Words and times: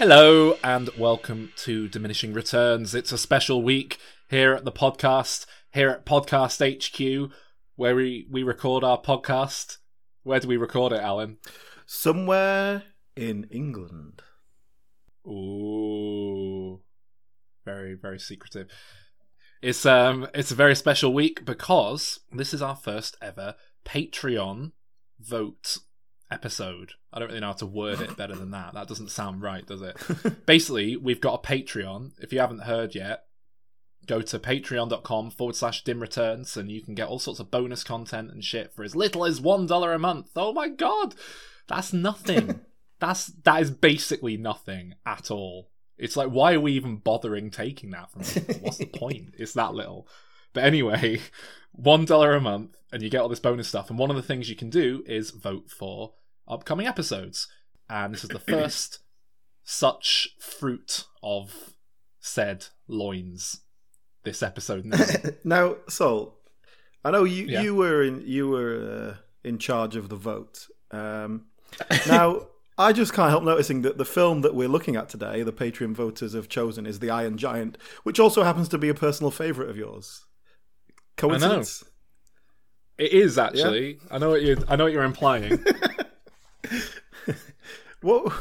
Hello 0.00 0.56
and 0.64 0.88
welcome 0.96 1.52
to 1.56 1.86
Diminishing 1.86 2.32
Returns. 2.32 2.94
It's 2.94 3.12
a 3.12 3.18
special 3.18 3.62
week 3.62 3.98
here 4.30 4.54
at 4.54 4.64
the 4.64 4.72
podcast, 4.72 5.44
here 5.74 5.90
at 5.90 6.06
Podcast 6.06 6.64
HQ, 6.64 7.30
where 7.76 7.94
we, 7.94 8.26
we 8.30 8.42
record 8.42 8.82
our 8.82 8.98
podcast. 8.98 9.76
Where 10.22 10.40
do 10.40 10.48
we 10.48 10.56
record 10.56 10.94
it, 10.94 11.02
Alan? 11.02 11.36
Somewhere 11.84 12.84
in 13.14 13.46
England. 13.50 14.22
Ooh. 15.26 16.80
Very, 17.66 17.92
very 17.92 18.18
secretive. 18.18 18.68
It's 19.60 19.84
um 19.84 20.28
it's 20.32 20.50
a 20.50 20.54
very 20.54 20.76
special 20.76 21.12
week 21.12 21.44
because 21.44 22.20
this 22.32 22.54
is 22.54 22.62
our 22.62 22.74
first 22.74 23.18
ever 23.20 23.54
Patreon 23.84 24.72
vote 25.20 25.76
episode. 26.30 26.94
I 27.12 27.18
don't 27.18 27.28
really 27.28 27.40
know 27.40 27.48
how 27.48 27.52
to 27.54 27.66
word 27.66 28.00
it 28.00 28.16
better 28.16 28.36
than 28.36 28.52
that. 28.52 28.74
That 28.74 28.88
doesn't 28.88 29.10
sound 29.10 29.42
right, 29.42 29.66
does 29.66 29.82
it? 29.82 29.96
Basically, 30.46 30.96
we've 30.96 31.20
got 31.20 31.44
a 31.44 31.46
Patreon. 31.46 32.12
If 32.18 32.32
you 32.32 32.38
haven't 32.38 32.62
heard 32.62 32.94
yet, 32.94 33.24
go 34.06 34.20
to 34.20 34.38
patreon.com 34.38 35.30
forward 35.30 35.56
slash 35.56 35.84
dim 35.84 36.00
returns 36.00 36.56
and 36.56 36.70
you 36.70 36.82
can 36.82 36.94
get 36.94 37.08
all 37.08 37.18
sorts 37.18 37.40
of 37.40 37.50
bonus 37.50 37.84
content 37.84 38.30
and 38.30 38.44
shit 38.44 38.72
for 38.72 38.82
as 38.82 38.96
little 38.96 39.24
as 39.24 39.40
one 39.40 39.66
dollar 39.66 39.92
a 39.92 39.98
month. 39.98 40.30
Oh 40.36 40.52
my 40.52 40.68
god! 40.68 41.14
That's 41.68 41.92
nothing. 41.92 42.60
That's 42.98 43.26
that 43.44 43.62
is 43.62 43.70
basically 43.70 44.36
nothing 44.36 44.94
at 45.06 45.30
all. 45.30 45.70
It's 45.96 46.16
like 46.16 46.28
why 46.28 46.54
are 46.54 46.60
we 46.60 46.72
even 46.72 46.96
bothering 46.96 47.50
taking 47.50 47.90
that 47.90 48.10
from 48.10 48.22
people? 48.22 48.62
What's 48.62 48.78
the 48.78 48.86
point? 48.86 49.34
It's 49.38 49.54
that 49.54 49.74
little. 49.74 50.08
But 50.52 50.64
anyway, 50.64 51.20
one 51.72 52.04
dollar 52.04 52.34
a 52.34 52.40
month 52.40 52.76
and 52.92 53.02
you 53.02 53.10
get 53.10 53.20
all 53.20 53.28
this 53.28 53.40
bonus 53.40 53.68
stuff. 53.68 53.90
And 53.90 53.98
one 53.98 54.10
of 54.10 54.16
the 54.16 54.22
things 54.22 54.50
you 54.50 54.56
can 54.56 54.70
do 54.70 55.04
is 55.06 55.30
vote 55.30 55.70
for 55.70 56.14
upcoming 56.50 56.86
episodes. 56.86 57.48
And 57.88 58.12
this 58.14 58.22
is 58.24 58.30
the 58.30 58.38
first 58.38 59.00
such 59.64 60.28
fruit 60.38 61.04
of 61.22 61.74
said 62.20 62.66
loins. 62.88 63.60
This 64.22 64.42
episode 64.42 64.84
now. 64.84 65.06
now, 65.44 65.76
Sol, 65.88 66.38
I 67.04 67.10
know 67.10 67.24
you 67.24 67.46
Yeah. 67.46 67.62
you 67.62 67.74
were 67.74 68.02
in 68.02 68.22
you 68.26 68.48
were 68.48 69.14
uh, 69.14 69.16
in 69.42 69.58
charge 69.58 69.96
of 69.96 70.08
the 70.10 70.16
vote. 70.16 70.66
Um, 70.90 71.46
now, 72.06 72.48
I 72.78 72.92
just 72.92 73.12
can't 73.14 73.30
help 73.30 73.44
noticing 73.44 73.82
that 73.82 73.96
the 73.98 74.04
film 74.04 74.42
that 74.42 74.54
we're 74.54 74.68
looking 74.68 74.96
at 74.96 75.08
today, 75.08 75.42
the 75.42 75.52
Patreon 75.52 75.94
voters 75.94 76.34
have 76.34 76.48
chosen, 76.48 76.84
is 76.86 76.98
The 76.98 77.10
Iron 77.10 77.38
Giant, 77.38 77.78
which 78.02 78.20
also 78.20 78.42
happens 78.42 78.68
to 78.70 78.78
be 78.78 78.88
a 78.88 78.94
personal 78.94 79.30
favourite 79.30 79.70
of 79.70 79.76
yours. 79.76 80.24
Coincidence? 81.16 81.84
It 82.98 83.12
is 83.12 83.38
actually. 83.38 83.98
I 84.10 84.18
know 84.18 84.30
what 84.30 84.42
you 84.42 84.62
I 84.68 84.76
know 84.76 84.84
what 84.84 84.92
you're 84.92 85.02
implying. 85.04 85.64
What? 88.02 88.32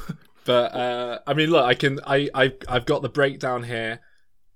But 0.45 0.73
uh, 0.73 1.19
I 1.27 1.33
mean, 1.33 1.49
look, 1.51 1.65
I 1.65 1.73
can 1.73 1.99
I 2.07 2.29
I 2.33 2.53
I've 2.67 2.85
got 2.85 3.01
the 3.01 3.09
breakdown 3.09 3.63
here. 3.63 3.99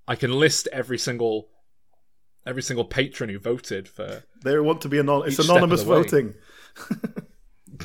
I 0.08 0.16
can 0.16 0.32
list 0.32 0.66
every 0.72 0.98
single 0.98 1.48
every 2.46 2.62
single 2.62 2.84
patron 2.84 3.28
who 3.30 3.38
voted 3.38 3.86
for. 3.86 4.24
They 4.42 4.58
want 4.58 4.80
to 4.82 4.88
be 4.88 4.98
anon- 4.98 5.26
it's 5.26 5.38
anonymous 5.38 5.82
voting. 5.82 6.34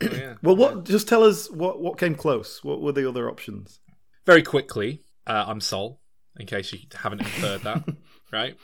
Oh, 0.00 0.06
yeah. 0.12 0.34
Well, 0.42 0.56
what? 0.56 0.84
Just 0.84 1.08
tell 1.08 1.22
us 1.22 1.50
what 1.50 1.80
what 1.80 1.98
came 1.98 2.14
close. 2.14 2.62
What 2.64 2.80
were 2.80 2.92
the 2.92 3.08
other 3.08 3.28
options? 3.28 3.80
Very 4.26 4.42
quickly, 4.42 5.04
uh, 5.26 5.44
I'm 5.46 5.60
Sol. 5.60 6.00
In 6.36 6.46
case 6.46 6.72
you 6.72 6.80
haven't 6.94 7.20
inferred 7.20 7.62
that, 7.62 7.84
right? 8.32 8.56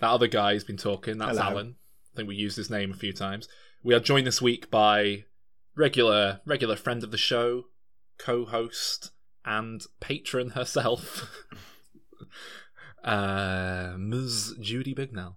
That 0.00 0.10
other 0.10 0.26
guy 0.26 0.52
has 0.52 0.64
been 0.64 0.76
talking. 0.76 1.18
That's 1.18 1.38
Hello. 1.38 1.50
Alan. 1.50 1.76
I 2.12 2.16
think 2.16 2.28
we 2.28 2.36
used 2.36 2.56
his 2.56 2.70
name 2.70 2.90
a 2.90 2.94
few 2.94 3.12
times. 3.12 3.48
We 3.82 3.94
are 3.94 4.00
joined 4.00 4.26
this 4.26 4.42
week 4.42 4.70
by 4.70 5.24
regular 5.76 6.40
regular 6.44 6.76
friend 6.76 7.02
of 7.02 7.10
the 7.10 7.18
show, 7.18 7.64
co-host 8.18 9.10
and 9.44 9.82
patron 10.00 10.50
herself, 10.50 11.30
uh, 13.04 13.94
Ms. 13.98 14.54
Judy 14.60 14.94
Bignell. 14.94 15.34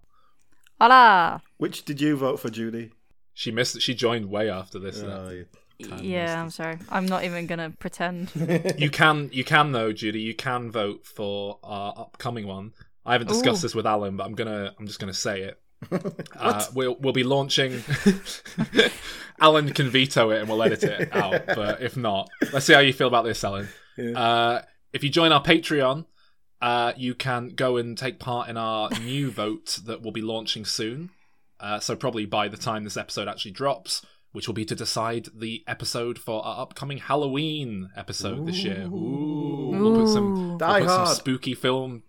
Hola. 0.80 1.42
Which 1.56 1.84
did 1.84 2.00
you 2.00 2.16
vote 2.16 2.40
for, 2.40 2.50
Judy? 2.50 2.92
She 3.32 3.50
missed. 3.50 3.80
She 3.80 3.94
joined 3.94 4.26
way 4.26 4.50
after 4.50 4.78
this. 4.78 5.02
Oh, 5.02 5.30
you- 5.30 5.46
Time 5.82 6.04
Yeah, 6.04 6.40
I'm 6.40 6.50
sorry. 6.50 6.78
I'm 6.88 7.06
not 7.06 7.24
even 7.24 7.46
gonna 7.46 7.70
pretend. 7.70 8.30
You 8.78 8.90
can, 8.90 9.28
you 9.32 9.42
can 9.42 9.72
though, 9.72 9.92
Judy. 9.92 10.20
You 10.20 10.34
can 10.34 10.70
vote 10.70 11.04
for 11.04 11.58
our 11.64 11.92
upcoming 11.96 12.46
one. 12.46 12.72
I 13.04 13.12
haven't 13.12 13.26
discussed 13.26 13.58
Ooh. 13.58 13.62
this 13.66 13.74
with 13.74 13.84
Alan, 13.86 14.16
but 14.16 14.24
I'm 14.24 14.34
gonna, 14.34 14.72
I'm 14.78 14.86
just 14.86 15.00
gonna 15.00 15.12
say 15.12 15.42
it. 15.42 15.60
Uh, 16.36 16.64
we'll 16.74 16.96
we'll 17.00 17.12
be 17.12 17.24
launching. 17.24 17.82
Alan 19.40 19.72
can 19.72 19.88
veto 19.88 20.30
it 20.30 20.40
and 20.40 20.48
we'll 20.48 20.62
edit 20.62 20.84
it 20.84 21.14
out. 21.14 21.46
But 21.46 21.82
if 21.82 21.96
not, 21.96 22.30
let's 22.52 22.66
see 22.66 22.72
how 22.72 22.80
you 22.80 22.92
feel 22.92 23.08
about 23.08 23.24
this, 23.24 23.42
Alan. 23.42 23.68
Yeah. 23.96 24.18
Uh, 24.18 24.62
if 24.92 25.02
you 25.02 25.10
join 25.10 25.32
our 25.32 25.42
Patreon, 25.42 26.06
uh, 26.62 26.92
you 26.96 27.14
can 27.14 27.50
go 27.50 27.76
and 27.76 27.98
take 27.98 28.18
part 28.18 28.48
in 28.48 28.56
our 28.56 28.88
new 29.00 29.30
vote 29.30 29.80
that 29.86 30.02
we'll 30.02 30.12
be 30.12 30.22
launching 30.22 30.64
soon. 30.64 31.10
Uh, 31.60 31.80
so 31.80 31.96
probably 31.96 32.26
by 32.26 32.48
the 32.48 32.56
time 32.56 32.84
this 32.84 32.96
episode 32.96 33.28
actually 33.28 33.50
drops, 33.50 34.04
which 34.34 34.48
will 34.48 34.54
be 34.54 34.64
to 34.64 34.74
decide 34.74 35.28
the 35.32 35.62
episode 35.68 36.18
for 36.18 36.44
our 36.44 36.60
upcoming 36.60 36.98
Halloween 36.98 37.88
episode 37.96 38.44
this 38.48 38.64
year. 38.64 38.82
Ooh, 38.86 39.70
we'll 39.72 39.94
put 39.94 40.12
some, 40.12 40.24
Ooh. 40.36 40.56
we'll 40.58 40.80
put 40.80 40.88
some 40.88 41.06
spooky 41.06 41.54
film. 41.54 42.02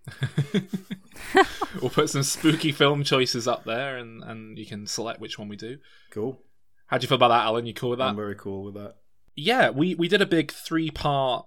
we'll 1.81 1.91
put 1.91 2.09
some 2.09 2.23
spooky 2.23 2.71
film 2.71 3.03
choices 3.03 3.47
up 3.47 3.63
there, 3.63 3.97
and 3.97 4.23
and 4.23 4.57
you 4.57 4.65
can 4.65 4.87
select 4.87 5.19
which 5.19 5.37
one 5.37 5.47
we 5.47 5.55
do. 5.55 5.77
Cool. 6.09 6.41
How 6.87 6.97
do 6.97 7.03
you 7.03 7.07
feel 7.07 7.17
about 7.17 7.27
that, 7.27 7.45
Alan? 7.45 7.67
You 7.67 7.75
cool 7.75 7.91
with 7.91 7.99
that? 7.99 8.09
I'm 8.09 8.15
very 8.15 8.35
cool 8.35 8.63
with 8.63 8.73
that. 8.73 8.95
yeah, 9.35 9.69
we 9.69 9.93
we 9.93 10.07
did 10.07 10.23
a 10.23 10.25
big 10.25 10.51
three 10.51 10.89
part 10.89 11.45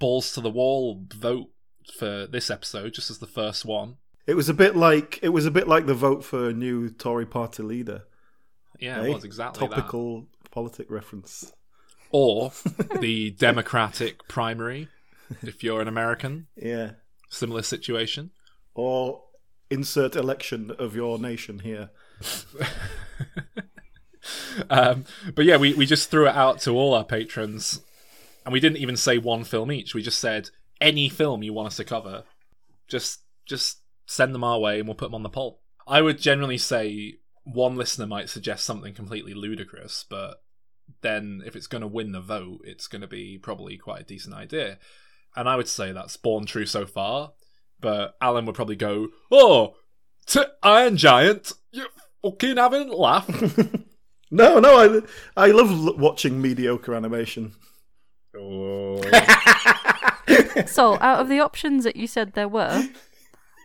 balls 0.00 0.32
to 0.32 0.40
the 0.40 0.50
wall 0.50 1.04
vote 1.14 1.50
for 1.96 2.26
this 2.26 2.50
episode, 2.50 2.94
just 2.94 3.10
as 3.10 3.20
the 3.20 3.28
first 3.28 3.64
one. 3.64 3.98
It 4.26 4.34
was 4.34 4.48
a 4.48 4.54
bit 4.54 4.74
like 4.74 5.20
it 5.22 5.28
was 5.28 5.46
a 5.46 5.52
bit 5.52 5.68
like 5.68 5.86
the 5.86 5.94
vote 5.94 6.24
for 6.24 6.48
a 6.48 6.52
new 6.52 6.90
Tory 6.90 7.26
party 7.26 7.62
leader. 7.62 8.05
Yeah, 8.78 9.00
eh? 9.00 9.06
it 9.06 9.14
was 9.14 9.24
exactly 9.24 9.66
that. 9.66 9.74
topical 9.74 10.26
politic 10.50 10.90
reference. 10.90 11.52
Or 12.10 12.52
the 13.00 13.30
Democratic 13.30 14.26
primary, 14.28 14.88
if 15.42 15.62
you're 15.62 15.80
an 15.80 15.88
American. 15.88 16.46
Yeah. 16.56 16.92
Similar 17.28 17.62
situation. 17.62 18.30
Or 18.74 19.22
insert 19.70 20.14
election 20.14 20.70
of 20.78 20.94
your 20.94 21.18
nation 21.18 21.60
here. 21.60 21.90
Um, 24.70 25.04
but 25.34 25.44
yeah, 25.44 25.56
we, 25.56 25.74
we 25.74 25.86
just 25.86 26.10
threw 26.10 26.26
it 26.26 26.34
out 26.34 26.60
to 26.60 26.72
all 26.72 26.94
our 26.94 27.04
patrons, 27.04 27.82
and 28.44 28.52
we 28.52 28.60
didn't 28.60 28.78
even 28.78 28.96
say 28.96 29.18
one 29.18 29.44
film 29.44 29.70
each. 29.70 29.94
We 29.94 30.02
just 30.02 30.18
said 30.18 30.50
any 30.80 31.08
film 31.08 31.42
you 31.42 31.52
want 31.52 31.68
us 31.68 31.76
to 31.76 31.84
cover, 31.84 32.24
just 32.88 33.20
just 33.44 33.80
send 34.06 34.34
them 34.34 34.44
our 34.44 34.58
way, 34.58 34.78
and 34.78 34.88
we'll 34.88 34.94
put 34.94 35.06
them 35.06 35.14
on 35.14 35.22
the 35.22 35.28
poll. 35.28 35.60
I 35.86 36.02
would 36.02 36.18
generally 36.18 36.58
say 36.58 37.18
one 37.46 37.76
listener 37.76 38.06
might 38.06 38.28
suggest 38.28 38.64
something 38.64 38.92
completely 38.92 39.32
ludicrous, 39.32 40.04
but 40.08 40.42
then 41.00 41.42
if 41.46 41.56
it's 41.56 41.66
going 41.66 41.82
to 41.82 41.86
win 41.88 42.12
the 42.12 42.20
vote, 42.20 42.60
it's 42.64 42.86
going 42.88 43.02
to 43.02 43.08
be 43.08 43.38
probably 43.38 43.76
quite 43.76 44.02
a 44.02 44.04
decent 44.04 44.34
idea. 44.34 44.78
And 45.34 45.48
I 45.48 45.56
would 45.56 45.68
say 45.68 45.92
that's 45.92 46.16
borne 46.16 46.46
true 46.46 46.66
so 46.66 46.86
far. 46.86 47.32
But 47.80 48.16
Alan 48.20 48.46
would 48.46 48.54
probably 48.54 48.76
go, 48.76 49.08
"Oh, 49.30 49.74
t- 50.26 50.42
Iron 50.62 50.96
Giant, 50.96 51.52
you 51.70 51.86
fucking 52.22 52.56
having 52.56 52.88
a 52.88 52.96
laugh." 52.96 53.28
No, 54.30 54.58
no, 54.58 55.04
I 55.36 55.44
I 55.44 55.50
love 55.52 55.70
l- 55.70 55.96
watching 55.96 56.42
mediocre 56.42 56.94
animation. 56.94 57.52
Oh. 58.36 59.00
so, 60.66 60.98
out 61.00 61.20
of 61.20 61.28
the 61.28 61.38
options 61.40 61.84
that 61.84 61.94
you 61.96 62.06
said 62.08 62.32
there 62.32 62.48
were, 62.48 62.88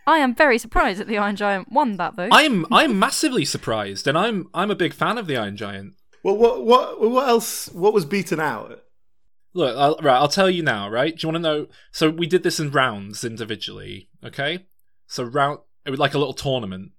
I 0.06 0.18
am 0.18 0.34
very 0.34 0.58
surprised 0.58 1.00
that 1.00 1.08
the 1.08 1.18
Iron 1.18 1.36
Giant 1.36 1.70
won 1.70 1.96
that 1.96 2.14
vote. 2.14 2.30
I'm 2.32 2.66
I'm 2.72 2.98
massively 2.98 3.44
surprised, 3.44 4.06
and 4.06 4.16
I'm 4.18 4.48
I'm 4.52 4.70
a 4.70 4.76
big 4.76 4.94
fan 4.94 5.18
of 5.18 5.26
the 5.26 5.36
Iron 5.36 5.56
Giant. 5.56 5.94
Well, 6.22 6.36
what 6.36 6.64
what 6.64 7.00
what 7.00 7.28
else? 7.28 7.68
What 7.68 7.94
was 7.94 8.04
beaten 8.04 8.40
out? 8.40 8.82
Look, 9.54 9.76
I'll, 9.76 9.96
right, 10.02 10.16
I'll 10.16 10.28
tell 10.28 10.50
you 10.50 10.62
now. 10.62 10.88
Right? 10.88 11.16
Do 11.16 11.26
you 11.26 11.32
want 11.32 11.44
to 11.44 11.50
know? 11.50 11.66
So 11.90 12.10
we 12.10 12.26
did 12.26 12.42
this 12.42 12.58
in 12.58 12.70
rounds 12.70 13.24
individually. 13.24 14.08
Okay. 14.24 14.66
So 15.06 15.24
round 15.24 15.60
it 15.84 15.90
was 15.90 16.00
like 16.00 16.14
a 16.14 16.18
little 16.18 16.34
tournament. 16.34 16.92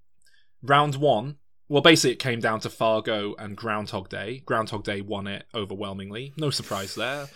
Round 0.62 0.96
one. 0.96 1.36
Well, 1.68 1.82
basically, 1.82 2.12
it 2.12 2.18
came 2.18 2.40
down 2.40 2.60
to 2.60 2.70
Fargo 2.70 3.34
and 3.38 3.56
Groundhog 3.56 4.10
Day. 4.10 4.42
Groundhog 4.44 4.84
Day 4.84 5.00
won 5.00 5.26
it 5.26 5.46
overwhelmingly. 5.54 6.34
No 6.36 6.50
surprise 6.50 6.94
there. 6.94 7.26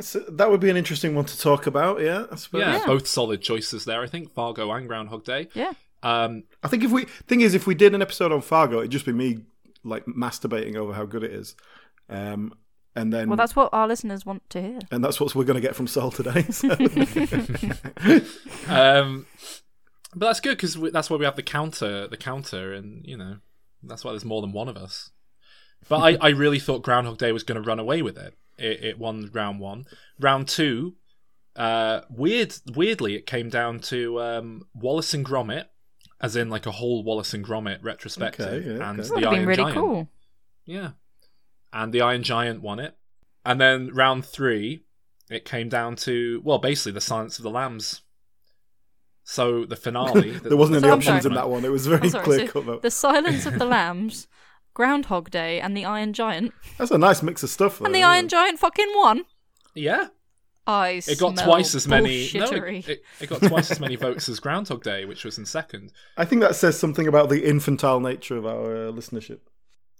So 0.00 0.20
that 0.20 0.50
would 0.50 0.60
be 0.60 0.70
an 0.70 0.76
interesting 0.76 1.14
one 1.14 1.24
to 1.26 1.38
talk 1.38 1.66
about. 1.66 2.00
Yeah, 2.00 2.26
I 2.30 2.36
suppose. 2.36 2.60
Yeah, 2.60 2.78
Yeah. 2.78 2.86
both 2.86 3.06
solid 3.06 3.42
choices 3.42 3.84
there. 3.84 4.00
I 4.02 4.06
think 4.06 4.32
Fargo 4.32 4.70
and 4.72 4.86
Groundhog 4.88 5.24
Day. 5.24 5.48
yeah. 5.54 5.72
Um, 6.02 6.44
I 6.62 6.68
think 6.68 6.84
if 6.84 6.92
we 6.92 7.04
thing 7.26 7.40
is 7.40 7.54
if 7.54 7.66
we 7.66 7.74
did 7.74 7.94
an 7.94 8.02
episode 8.02 8.30
on 8.30 8.40
Fargo, 8.40 8.78
it'd 8.78 8.92
just 8.92 9.06
be 9.06 9.12
me 9.12 9.38
like 9.82 10.04
masturbating 10.06 10.76
over 10.76 10.92
how 10.92 11.04
good 11.04 11.24
it 11.24 11.32
is, 11.32 11.56
um, 12.08 12.52
and 12.94 13.12
then 13.12 13.28
Well, 13.28 13.36
that's 13.36 13.56
what 13.56 13.70
our 13.72 13.88
listeners 13.88 14.24
want 14.24 14.48
to 14.50 14.62
hear. 14.62 14.78
and 14.92 15.02
that's 15.02 15.18
what 15.20 15.34
we're 15.34 15.42
going 15.44 15.60
to 15.60 15.66
get 15.66 15.74
from 15.74 15.88
Sol 15.88 16.12
today. 16.12 16.42
So. 16.50 16.68
um, 18.68 19.26
but 20.14 20.26
that's 20.26 20.40
good 20.40 20.56
because 20.56 20.74
that's 20.92 21.10
why 21.10 21.16
we 21.16 21.24
have 21.24 21.36
the 21.36 21.42
counter, 21.42 22.06
the 22.08 22.16
counter, 22.16 22.72
and 22.72 23.04
you 23.06 23.16
know 23.16 23.36
that's 23.82 24.04
why 24.04 24.12
there's 24.12 24.24
more 24.24 24.40
than 24.40 24.52
one 24.52 24.68
of 24.68 24.76
us. 24.76 25.10
But 25.88 25.98
I, 25.98 26.16
I 26.20 26.28
really 26.30 26.58
thought 26.58 26.82
Groundhog 26.82 27.18
Day 27.18 27.30
was 27.32 27.44
going 27.44 27.60
to 27.62 27.66
run 27.66 27.78
away 27.78 28.02
with 28.02 28.18
it. 28.18 28.34
It, 28.58 28.84
it 28.84 28.98
won 28.98 29.30
round 29.32 29.60
one. 29.60 29.86
Round 30.18 30.46
two, 30.48 30.94
uh, 31.56 32.02
weird, 32.10 32.54
weirdly, 32.74 33.14
it 33.16 33.26
came 33.26 33.48
down 33.48 33.80
to 33.80 34.20
um, 34.20 34.62
Wallace 34.74 35.14
and 35.14 35.24
Gromit, 35.24 35.64
as 36.20 36.36
in 36.36 36.48
like 36.50 36.66
a 36.66 36.70
whole 36.72 37.02
Wallace 37.02 37.34
and 37.34 37.44
Gromit 37.44 37.78
retrospective, 37.82 38.46
Okay, 38.46 38.66
yeah, 38.78 38.90
and 38.90 39.00
okay. 39.00 39.20
the 39.20 39.26
Iron 39.28 39.46
really 39.46 39.56
Giant. 39.56 39.74
cool. 39.76 40.08
Yeah, 40.64 40.90
and 41.72 41.92
the 41.92 42.00
Iron 42.00 42.22
Giant 42.22 42.62
won 42.62 42.78
it. 42.78 42.96
And 43.44 43.60
then 43.60 43.92
round 43.94 44.24
three, 44.26 44.84
it 45.30 45.44
came 45.44 45.68
down 45.68 45.96
to 45.96 46.40
well, 46.44 46.58
basically 46.58 46.92
the 46.92 47.00
Silence 47.00 47.38
of 47.38 47.42
the 47.42 47.50
Lambs. 47.50 48.02
So 49.24 49.64
the 49.64 49.76
finale. 49.76 50.30
there 50.42 50.56
wasn't 50.56 50.80
So 50.80 50.86
any 50.88 50.96
options 50.96 51.26
in 51.26 51.34
that 51.34 51.50
one. 51.50 51.64
It 51.64 51.70
was 51.70 51.86
very 51.86 52.10
clear 52.10 52.48
cut. 52.48 52.66
Though. 52.66 52.78
The 52.78 52.90
Silence 52.90 53.46
of 53.46 53.58
the 53.58 53.64
Lambs, 53.76 54.26
Groundhog 54.78 55.28
Day, 55.30 55.60
and 55.60 55.76
the 55.76 55.84
Iron 55.84 56.12
Giant. 56.12 56.54
That's 56.78 56.92
a 56.92 56.98
nice 56.98 57.20
mix 57.20 57.42
of 57.42 57.50
stuff. 57.50 57.80
Though, 57.80 57.86
And 57.86 57.92
the 57.94 58.04
Iron 58.04 58.26
it? 58.26 58.28
Giant 58.28 58.60
fucking 58.60 58.86
won. 58.94 59.24
yeah, 59.74 60.06
I 60.68 61.02
it 61.04 61.18
got 61.18 61.36
twice 61.36 61.74
as 61.74 61.88
many. 61.88 62.30
No, 62.34 62.44
it, 62.44 62.88
it, 62.88 63.02
it 63.20 63.28
got 63.28 63.42
twice 63.42 63.72
as 63.72 63.80
many 63.80 63.96
votes 63.96 64.28
as 64.28 64.38
Groundhog 64.38 64.84
Day, 64.84 65.04
which 65.04 65.24
was 65.24 65.36
in 65.36 65.46
second. 65.46 65.90
I 66.16 66.24
think 66.24 66.42
that 66.42 66.54
says 66.54 66.78
something 66.78 67.08
about 67.08 67.28
the 67.28 67.44
infantile 67.44 67.98
nature 67.98 68.36
of 68.36 68.46
our 68.46 68.86
uh, 68.86 68.92
listenership. 68.92 69.40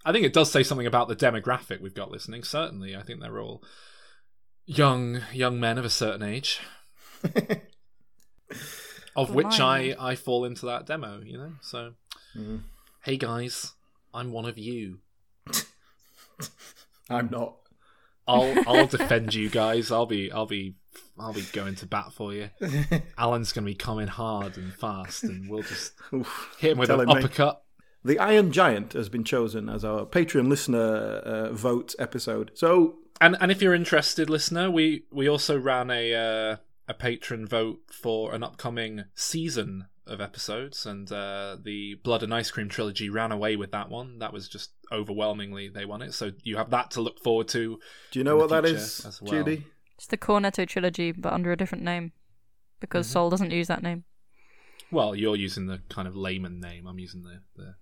I 0.05 0.13
think 0.13 0.25
it 0.25 0.33
does 0.33 0.49
say 0.53 0.63
something 0.63 0.87
about 0.87 1.09
the 1.09 1.17
demographic 1.17 1.81
we've 1.81 1.93
got 1.93 2.13
listening. 2.13 2.45
Certainly, 2.45 2.95
I 2.95 3.03
think 3.03 3.21
they're 3.21 3.41
all 3.41 3.65
young 4.65 5.23
young 5.33 5.59
men 5.59 5.77
of 5.77 5.85
a 5.85 5.91
certain 5.91 6.23
age, 6.23 6.61
of 9.17 9.35
which 9.35 9.59
I 9.59 9.97
I 9.99 10.15
fall 10.15 10.45
into 10.45 10.67
that 10.67 10.87
demo. 10.87 11.21
You 11.25 11.39
know, 11.39 11.53
so 11.63 11.95
Mm. 12.37 12.61
hey 13.03 13.17
guys, 13.17 13.73
I'm 14.15 14.33
one 14.33 14.45
of 14.47 14.59
you. 14.59 14.99
I'm 17.11 17.29
not. 17.31 17.57
I'll 18.27 18.55
I'll 18.69 18.87
defend 18.87 19.35
you 19.35 19.49
guys. 19.49 19.91
I'll 19.91 20.07
be 20.07 20.31
I'll 20.31 20.47
be 20.47 20.75
I'll 21.19 21.33
be 21.33 21.45
going 21.53 21.75
to 21.77 21.87
bat 21.87 22.13
for 22.13 22.33
you. 22.35 22.51
Alan's 23.19 23.53
gonna 23.53 23.65
be 23.65 23.75
coming 23.75 24.09
hard 24.09 24.57
and 24.57 24.73
fast, 24.75 25.25
and 25.25 25.49
we'll 25.49 25.63
just 25.63 25.93
Oof. 26.13 26.55
hit 26.59 26.73
him 26.73 26.79
with 26.79 26.91
an 26.91 26.99
Telling 26.99 27.17
me. 27.17 27.23
uppercut. 27.25 27.63
The 28.05 28.19
Iron 28.19 28.53
Giant 28.53 28.93
has 28.93 29.09
been 29.09 29.25
chosen 29.25 29.69
as 29.69 29.85
our 29.85 30.07
Patreon 30.07 30.49
listener 30.49 30.79
uh, 30.79 31.53
vote 31.53 31.95
episode. 31.99 32.51
So 32.55 32.97
And 33.21 33.37
and 33.41 33.51
if 33.51 33.61
you're 33.63 33.75
interested, 33.75 34.29
listener, 34.31 34.71
we 34.71 35.05
we 35.11 35.29
also 35.29 35.59
ran 35.59 35.91
a 35.91 36.15
uh, 36.15 36.57
a 36.87 36.95
patron 36.95 37.47
vote 37.47 37.81
for 37.91 38.35
an 38.35 38.43
upcoming 38.43 39.05
season 39.15 39.87
of 40.09 40.21
episodes, 40.21 40.87
and 40.87 41.11
uh, 41.13 41.57
the 41.63 41.95
Blood 42.03 42.23
and 42.23 42.35
Ice 42.35 42.51
Cream 42.51 42.69
trilogy 42.69 43.09
ran 43.11 43.31
away 43.33 43.57
with 43.57 43.71
that 43.73 43.89
one. 43.91 44.19
That 44.19 44.33
was 44.33 44.49
just 44.49 44.71
overwhelmingly 44.91 45.69
they 45.69 45.85
won 45.85 46.03
it. 46.03 46.15
So 46.15 46.33
you 46.43 46.57
have 46.57 46.71
that 46.71 46.91
to 46.93 47.01
look 47.01 47.21
forward 47.23 47.49
to. 47.49 47.79
do 48.11 48.19
you 48.19 48.25
know 48.25 48.37
what 48.37 48.51
that 48.51 48.65
future 48.65 48.79
is, 48.79 49.05
as 49.07 49.21
well. 49.23 49.33
Judy? 49.33 49.67
It's 49.97 50.07
the 50.07 50.17
Cornetto 50.17 50.67
trilogy, 50.67 51.13
but 51.13 51.33
under 51.33 51.53
a 51.53 51.57
different 51.57 51.85
name. 51.85 52.13
Because 52.81 53.07
Mm-hmm. 53.07 53.13
Sol 53.13 53.31
doesn't 53.31 53.51
use 53.51 53.67
that 53.69 53.83
name. 53.83 54.05
Well, 54.93 55.15
you're 55.17 55.37
using 55.37 55.67
the 55.67 55.81
kind 55.89 56.07
of 56.09 56.17
layman 56.17 56.61
name. 56.61 56.87
I'm 56.87 56.99
using 56.99 57.23
the 57.23 57.41
the 57.57 57.75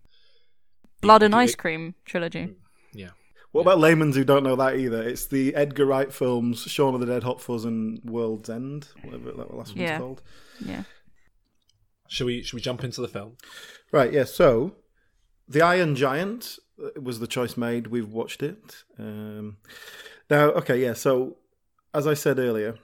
Blood 1.01 1.23
and 1.23 1.35
Ice 1.35 1.55
Cream 1.55 1.95
trilogy. 2.05 2.55
yeah. 2.93 3.11
What 3.53 3.63
about 3.63 3.79
layman's 3.79 4.17
who 4.17 4.25
don't 4.25 4.43
know 4.43 4.57
that 4.57 4.77
either? 4.77 5.03
It's 5.03 5.27
the 5.27 5.55
Edgar 5.55 5.87
Wright 5.87 6.13
films, 6.13 6.63
Shaun 6.63 6.95
of 6.95 7.01
the 7.01 7.07
Dead, 7.07 7.23
Hot 7.23 7.41
Fuzz, 7.41 7.65
and 7.65 8.01
World's 8.05 8.51
End, 8.51 8.89
whatever 9.03 9.31
that 9.33 9.55
last 9.55 9.69
one's 9.71 9.77
Yeah. 9.81 9.99
called. 9.99 10.23
Yeah. 10.61 10.83
Should 12.09 12.27
we 12.27 12.43
should 12.43 12.55
we 12.55 12.61
jump 12.61 12.85
into 12.85 13.01
the 13.01 13.09
film? 13.09 13.37
Right, 13.93 14.13
yeah, 14.13 14.25
so 14.25 14.77
The 15.49 15.63
Iron 15.63 15.95
Giant 15.95 16.59
was 17.01 17.21
the 17.21 17.27
choice 17.27 17.57
made. 17.57 17.89
We've 17.89 18.13
watched 18.13 18.43
it. 18.43 18.85
Um, 18.99 19.59
now, 20.29 20.51
okay, 20.51 20.81
yeah, 20.81 20.95
so 20.95 21.37
as 21.95 22.07
I 22.07 22.15
said 22.15 22.39
earlier, 22.39 22.77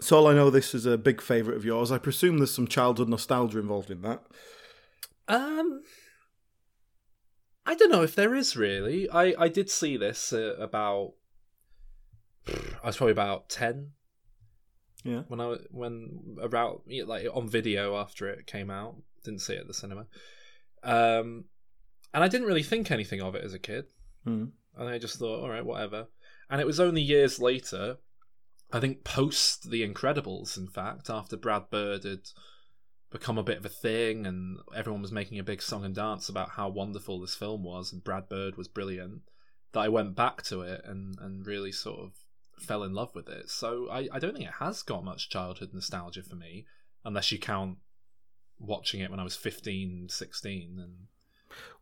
Sol, 0.00 0.28
I 0.28 0.34
know 0.34 0.48
this 0.48 0.74
is 0.74 0.86
a 0.86 0.96
big 0.96 1.20
favourite 1.20 1.56
of 1.56 1.64
yours. 1.64 1.90
I 1.90 1.98
presume 1.98 2.38
there's 2.38 2.54
some 2.54 2.68
childhood 2.68 3.08
nostalgia 3.08 3.58
involved 3.58 3.90
in 3.90 4.02
that. 4.02 4.22
Um, 5.26 5.82
I 7.66 7.74
don't 7.74 7.90
know 7.90 8.02
if 8.02 8.14
there 8.14 8.34
is 8.34 8.56
really. 8.56 9.10
I 9.10 9.34
I 9.38 9.48
did 9.48 9.68
see 9.68 9.96
this 9.96 10.32
uh, 10.32 10.54
about. 10.58 11.14
I 12.46 12.86
was 12.86 12.96
probably 12.96 13.12
about 13.12 13.48
ten 13.50 13.90
Yeah. 15.08 15.22
when 15.28 15.40
I 15.40 15.56
when 15.70 16.36
about 16.42 16.82
like 17.06 17.26
on 17.32 17.48
video 17.48 17.96
after 17.96 18.28
it 18.28 18.46
came 18.46 18.70
out. 18.70 18.96
Didn't 19.24 19.40
see 19.40 19.54
it 19.54 19.60
at 19.60 19.66
the 19.66 19.74
cinema. 19.74 20.06
Um, 20.82 21.46
and 22.12 22.22
I 22.22 22.28
didn't 22.28 22.46
really 22.46 22.62
think 22.62 22.90
anything 22.90 23.22
of 23.22 23.34
it 23.34 23.44
as 23.44 23.54
a 23.54 23.58
kid. 23.58 23.86
Mm. 24.26 24.50
And 24.76 24.88
I 24.88 24.98
just 24.98 25.18
thought, 25.18 25.40
all 25.40 25.48
right, 25.48 25.64
whatever. 25.64 26.08
And 26.50 26.60
it 26.60 26.66
was 26.66 26.78
only 26.78 27.00
years 27.00 27.40
later, 27.40 27.96
I 28.70 28.80
think 28.80 29.02
post 29.02 29.70
The 29.70 29.86
Incredibles, 29.86 30.58
in 30.58 30.68
fact, 30.68 31.08
after 31.08 31.36
Brad 31.36 31.70
Bird 31.70 32.04
had 32.04 32.28
become 33.10 33.38
a 33.38 33.42
bit 33.42 33.58
of 33.58 33.64
a 33.64 33.70
thing 33.70 34.26
and 34.26 34.58
everyone 34.76 35.02
was 35.02 35.12
making 35.12 35.38
a 35.38 35.44
big 35.44 35.62
song 35.62 35.84
and 35.84 35.94
dance 35.94 36.28
about 36.28 36.50
how 36.50 36.68
wonderful 36.68 37.20
this 37.20 37.34
film 37.34 37.64
was 37.64 37.92
and 37.92 38.04
Brad 38.04 38.28
Bird 38.28 38.56
was 38.56 38.68
brilliant, 38.68 39.22
that 39.72 39.80
I 39.80 39.88
went 39.88 40.14
back 40.14 40.42
to 40.44 40.60
it 40.60 40.82
and, 40.84 41.16
and 41.18 41.46
really 41.46 41.72
sort 41.72 42.00
of 42.00 42.12
fell 42.60 42.82
in 42.82 42.92
love 42.94 43.14
with 43.14 43.28
it. 43.28 43.48
So 43.50 43.88
I, 43.90 44.08
I 44.12 44.18
don't 44.18 44.34
think 44.34 44.46
it 44.48 44.54
has 44.60 44.82
got 44.82 45.04
much 45.04 45.28
childhood 45.30 45.70
nostalgia 45.72 46.22
for 46.22 46.36
me, 46.36 46.66
unless 47.04 47.30
you 47.32 47.38
count 47.38 47.78
watching 48.58 49.00
it 49.00 49.10
when 49.10 49.20
I 49.20 49.24
was 49.24 49.36
15, 49.36 50.08
16 50.08 50.78
and 50.82 50.92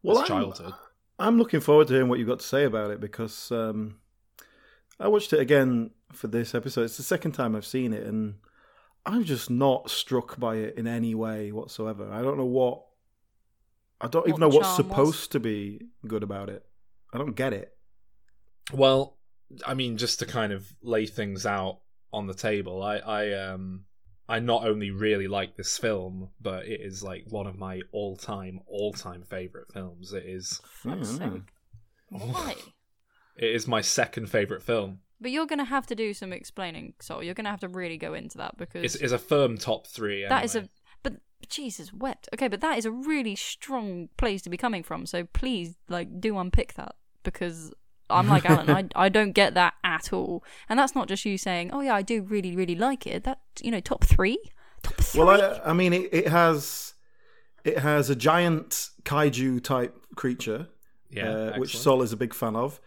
Well, 0.02 0.16
as 0.22 0.30
I'm- 0.30 0.42
childhood. 0.42 0.74
I'm 1.18 1.38
looking 1.38 1.60
forward 1.60 1.88
to 1.88 1.94
hearing 1.94 2.10
what 2.10 2.18
you've 2.18 2.28
got 2.28 2.40
to 2.40 2.46
say 2.46 2.64
about 2.64 2.90
it 2.90 3.00
because 3.00 3.50
um, 3.50 3.96
I 5.00 5.08
watched 5.08 5.32
it 5.32 5.40
again 5.40 5.92
for 6.12 6.26
this 6.26 6.54
episode. 6.54 6.82
It's 6.82 6.98
the 6.98 7.02
second 7.02 7.32
time 7.32 7.56
I've 7.56 7.64
seen 7.64 7.94
it, 7.94 8.02
and 8.06 8.34
I'm 9.06 9.24
just 9.24 9.48
not 9.48 9.88
struck 9.88 10.38
by 10.38 10.56
it 10.56 10.76
in 10.76 10.86
any 10.86 11.14
way 11.14 11.52
whatsoever. 11.52 12.12
I 12.12 12.20
don't 12.20 12.36
know 12.36 12.44
what. 12.44 12.82
I 13.98 14.08
don't 14.08 14.28
even 14.28 14.40
know 14.40 14.48
what's 14.48 14.76
charm 14.76 14.88
was. 14.88 14.96
supposed 14.96 15.32
to 15.32 15.40
be 15.40 15.86
good 16.06 16.22
about 16.22 16.50
it. 16.50 16.66
I 17.14 17.16
don't 17.18 17.34
get 17.34 17.54
it. 17.54 17.74
Well, 18.70 19.15
I 19.66 19.74
mean, 19.74 19.96
just 19.96 20.18
to 20.20 20.26
kind 20.26 20.52
of 20.52 20.66
lay 20.82 21.06
things 21.06 21.46
out 21.46 21.78
on 22.12 22.26
the 22.26 22.34
table, 22.34 22.82
I, 22.82 22.96
I, 22.98 23.32
um, 23.32 23.84
I 24.28 24.40
not 24.40 24.66
only 24.66 24.90
really 24.90 25.28
like 25.28 25.56
this 25.56 25.78
film, 25.78 26.30
but 26.40 26.66
it 26.66 26.80
is 26.80 27.02
like 27.02 27.24
one 27.28 27.46
of 27.46 27.56
my 27.58 27.82
all-time, 27.92 28.60
all-time 28.66 29.22
favorite 29.22 29.72
films. 29.72 30.12
It 30.12 30.24
is, 30.26 30.60
Fuck's 30.82 31.18
Yeah, 31.18 31.30
sake. 31.30 31.42
Why? 32.10 32.54
it 33.36 33.54
is 33.54 33.66
my 33.68 33.80
second 33.80 34.30
favorite 34.30 34.62
film. 34.62 35.00
But 35.20 35.30
you're 35.30 35.46
going 35.46 35.58
to 35.60 35.64
have 35.64 35.86
to 35.86 35.94
do 35.94 36.12
some 36.12 36.32
explaining, 36.32 36.94
so 37.00 37.20
you're 37.20 37.34
going 37.34 37.44
to 37.44 37.50
have 37.50 37.60
to 37.60 37.68
really 37.68 37.96
go 37.96 38.14
into 38.14 38.36
that 38.38 38.56
because 38.58 38.84
It's, 38.84 38.94
it's 38.96 39.12
a 39.12 39.18
firm 39.18 39.56
top 39.58 39.86
three. 39.86 40.26
that 40.28 40.44
is 40.44 40.54
a. 40.56 40.68
But 41.02 41.14
Jesus 41.48 41.92
wept. 41.92 42.28
Okay, 42.34 42.48
but 42.48 42.60
that 42.60 42.76
is 42.76 42.84
a 42.84 42.90
really 42.90 43.34
strong 43.36 44.08
place 44.18 44.42
to 44.42 44.50
be 44.50 44.56
coming 44.56 44.82
from. 44.82 45.06
So 45.06 45.24
please, 45.32 45.76
like, 45.88 46.20
do 46.20 46.36
unpick 46.38 46.74
that 46.74 46.96
because 47.22 47.72
I'm 48.08 48.28
like 48.28 48.48
Alan. 48.48 48.70
I 48.70 48.88
I 49.06 49.08
don't 49.08 49.32
get 49.32 49.54
that 49.54 49.74
at 49.84 50.12
all. 50.12 50.44
And 50.68 50.78
that's 50.78 50.94
not 50.94 51.08
just 51.08 51.24
you 51.24 51.38
saying, 51.38 51.70
"Oh 51.72 51.80
yeah, 51.80 51.94
I 51.94 52.02
do 52.02 52.22
really 52.22 52.54
really 52.54 52.74
like 52.76 53.06
it." 53.06 53.24
That 53.24 53.40
you 53.62 53.70
know, 53.70 53.80
top 53.80 54.04
three, 54.04 54.38
top 54.82 54.96
three. 54.96 55.20
Well, 55.22 55.30
I, 55.30 55.70
I 55.70 55.72
mean, 55.72 55.92
it, 55.92 56.08
it 56.12 56.28
has 56.28 56.94
it 57.64 57.78
has 57.78 58.10
a 58.10 58.16
giant 58.16 58.90
kaiju 59.04 59.62
type 59.62 59.96
creature, 60.14 60.68
yeah, 61.10 61.28
uh, 61.28 61.44
which 61.58 61.70
excellent. 61.74 61.82
Sol 61.82 62.02
is 62.02 62.12
a 62.12 62.16
big 62.16 62.32
fan 62.34 62.56
of. 62.56 62.80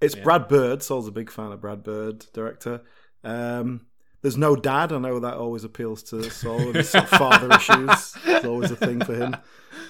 It's 0.00 0.14
Yeah. 0.16 0.24
Brad 0.24 0.48
Bird. 0.48 0.82
Sol's 0.82 1.08
a 1.08 1.12
big 1.12 1.30
fan 1.30 1.52
of 1.52 1.60
Brad 1.60 1.82
Bird, 1.82 2.26
director. 2.34 2.82
Um, 3.24 3.86
there's 4.22 4.36
no 4.36 4.56
dad. 4.56 4.92
I 4.92 4.98
know 4.98 5.20
that 5.20 5.34
always 5.34 5.62
appeals 5.64 6.02
to 6.04 6.28
Sol 6.30 6.60
and 6.60 6.74
his 6.74 6.90
father 6.90 7.48
issues. 7.56 8.14
It's 8.24 8.44
always 8.44 8.70
a 8.72 8.76
thing 8.76 9.04
for 9.04 9.14
him. 9.14 9.36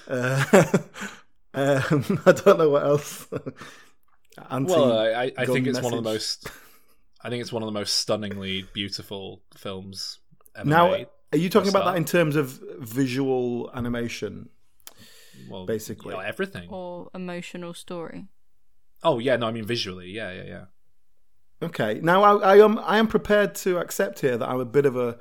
Uh, 0.07 0.43
um, 1.53 2.21
I 2.25 2.31
don't 2.31 2.59
know 2.59 2.69
what 2.69 2.83
else. 2.83 3.27
Anti- 4.49 4.71
well, 4.71 4.97
I, 4.97 5.07
I- 5.25 5.31
I 5.37 5.45
think 5.45 5.67
it's 5.67 5.81
one 5.81 5.93
of 5.93 6.03
the 6.03 6.09
most. 6.09 6.49
I 7.21 7.29
think 7.29 7.41
it's 7.41 7.51
one 7.51 7.63
of 7.63 7.67
the 7.67 7.71
most 7.73 7.95
stunningly 7.97 8.65
beautiful 8.73 9.41
films 9.55 10.19
ever 10.55 10.69
Now, 10.69 10.91
made. 10.91 11.07
are 11.33 11.37
you 11.37 11.49
talking 11.49 11.71
for 11.71 11.77
a 11.77 11.81
about 11.81 11.91
that 11.91 11.97
in 11.97 12.05
terms 12.05 12.35
of 12.35 12.59
visual 12.79 13.69
animation? 13.73 14.49
Well, 15.49 15.65
basically. 15.65 16.11
you 16.11 16.17
know, 16.17 16.23
everything. 16.23 16.69
or 16.69 17.09
emotional 17.13 17.73
story. 17.73 18.27
Oh 19.03 19.19
yeah, 19.19 19.35
no, 19.35 19.47
I 19.47 19.51
mean 19.51 19.65
visually, 19.65 20.09
yeah, 20.09 20.31
yeah, 20.31 20.43
yeah. 20.43 20.65
Okay. 21.61 21.99
Now 22.01 22.23
I, 22.23 22.55
I 22.55 22.63
am 22.63 22.79
I 22.79 22.97
am 22.97 23.07
prepared 23.07 23.55
to 23.55 23.77
accept 23.79 24.19
here 24.19 24.37
that 24.37 24.47
I'm 24.47 24.59
a 24.59 24.65
bit 24.65 24.85
of 24.85 24.95
a, 24.95 25.17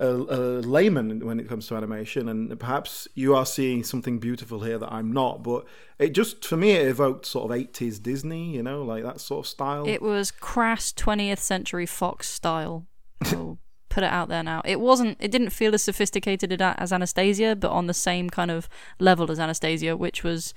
a, 0.00 0.06
a 0.06 0.38
layman 0.60 1.24
when 1.26 1.40
it 1.40 1.48
comes 1.48 1.66
to 1.68 1.76
animation, 1.76 2.28
and 2.28 2.58
perhaps 2.60 3.08
you 3.14 3.34
are 3.34 3.44
seeing 3.46 3.82
something 3.82 4.18
beautiful 4.18 4.60
here 4.60 4.78
that 4.78 4.92
I'm 4.92 5.12
not. 5.12 5.42
But 5.42 5.64
it 5.98 6.10
just 6.10 6.44
for 6.44 6.56
me 6.56 6.70
it 6.72 6.86
evoked 6.86 7.26
sort 7.26 7.50
of 7.50 7.56
80s 7.56 8.02
Disney, 8.02 8.54
you 8.54 8.62
know, 8.62 8.82
like 8.82 9.02
that 9.02 9.20
sort 9.20 9.44
of 9.46 9.48
style. 9.48 9.86
It 9.88 10.00
was 10.02 10.30
crass 10.30 10.92
20th 10.92 11.38
century 11.38 11.86
Fox 11.86 12.28
style. 12.28 12.86
I'll 13.24 13.58
put 13.88 14.04
it 14.04 14.12
out 14.12 14.28
there 14.28 14.42
now. 14.44 14.62
It 14.64 14.78
wasn't. 14.80 15.16
It 15.20 15.30
didn't 15.32 15.50
feel 15.50 15.74
as 15.74 15.82
sophisticated 15.82 16.52
as- 16.52 16.76
as 16.78 16.92
Anastasia, 16.92 17.56
but 17.56 17.70
on 17.72 17.86
the 17.86 17.94
same 17.94 18.30
kind 18.30 18.50
of 18.50 18.68
level 19.00 19.30
as 19.30 19.40
Anastasia, 19.40 19.96
which 19.96 20.22
was 20.22 20.54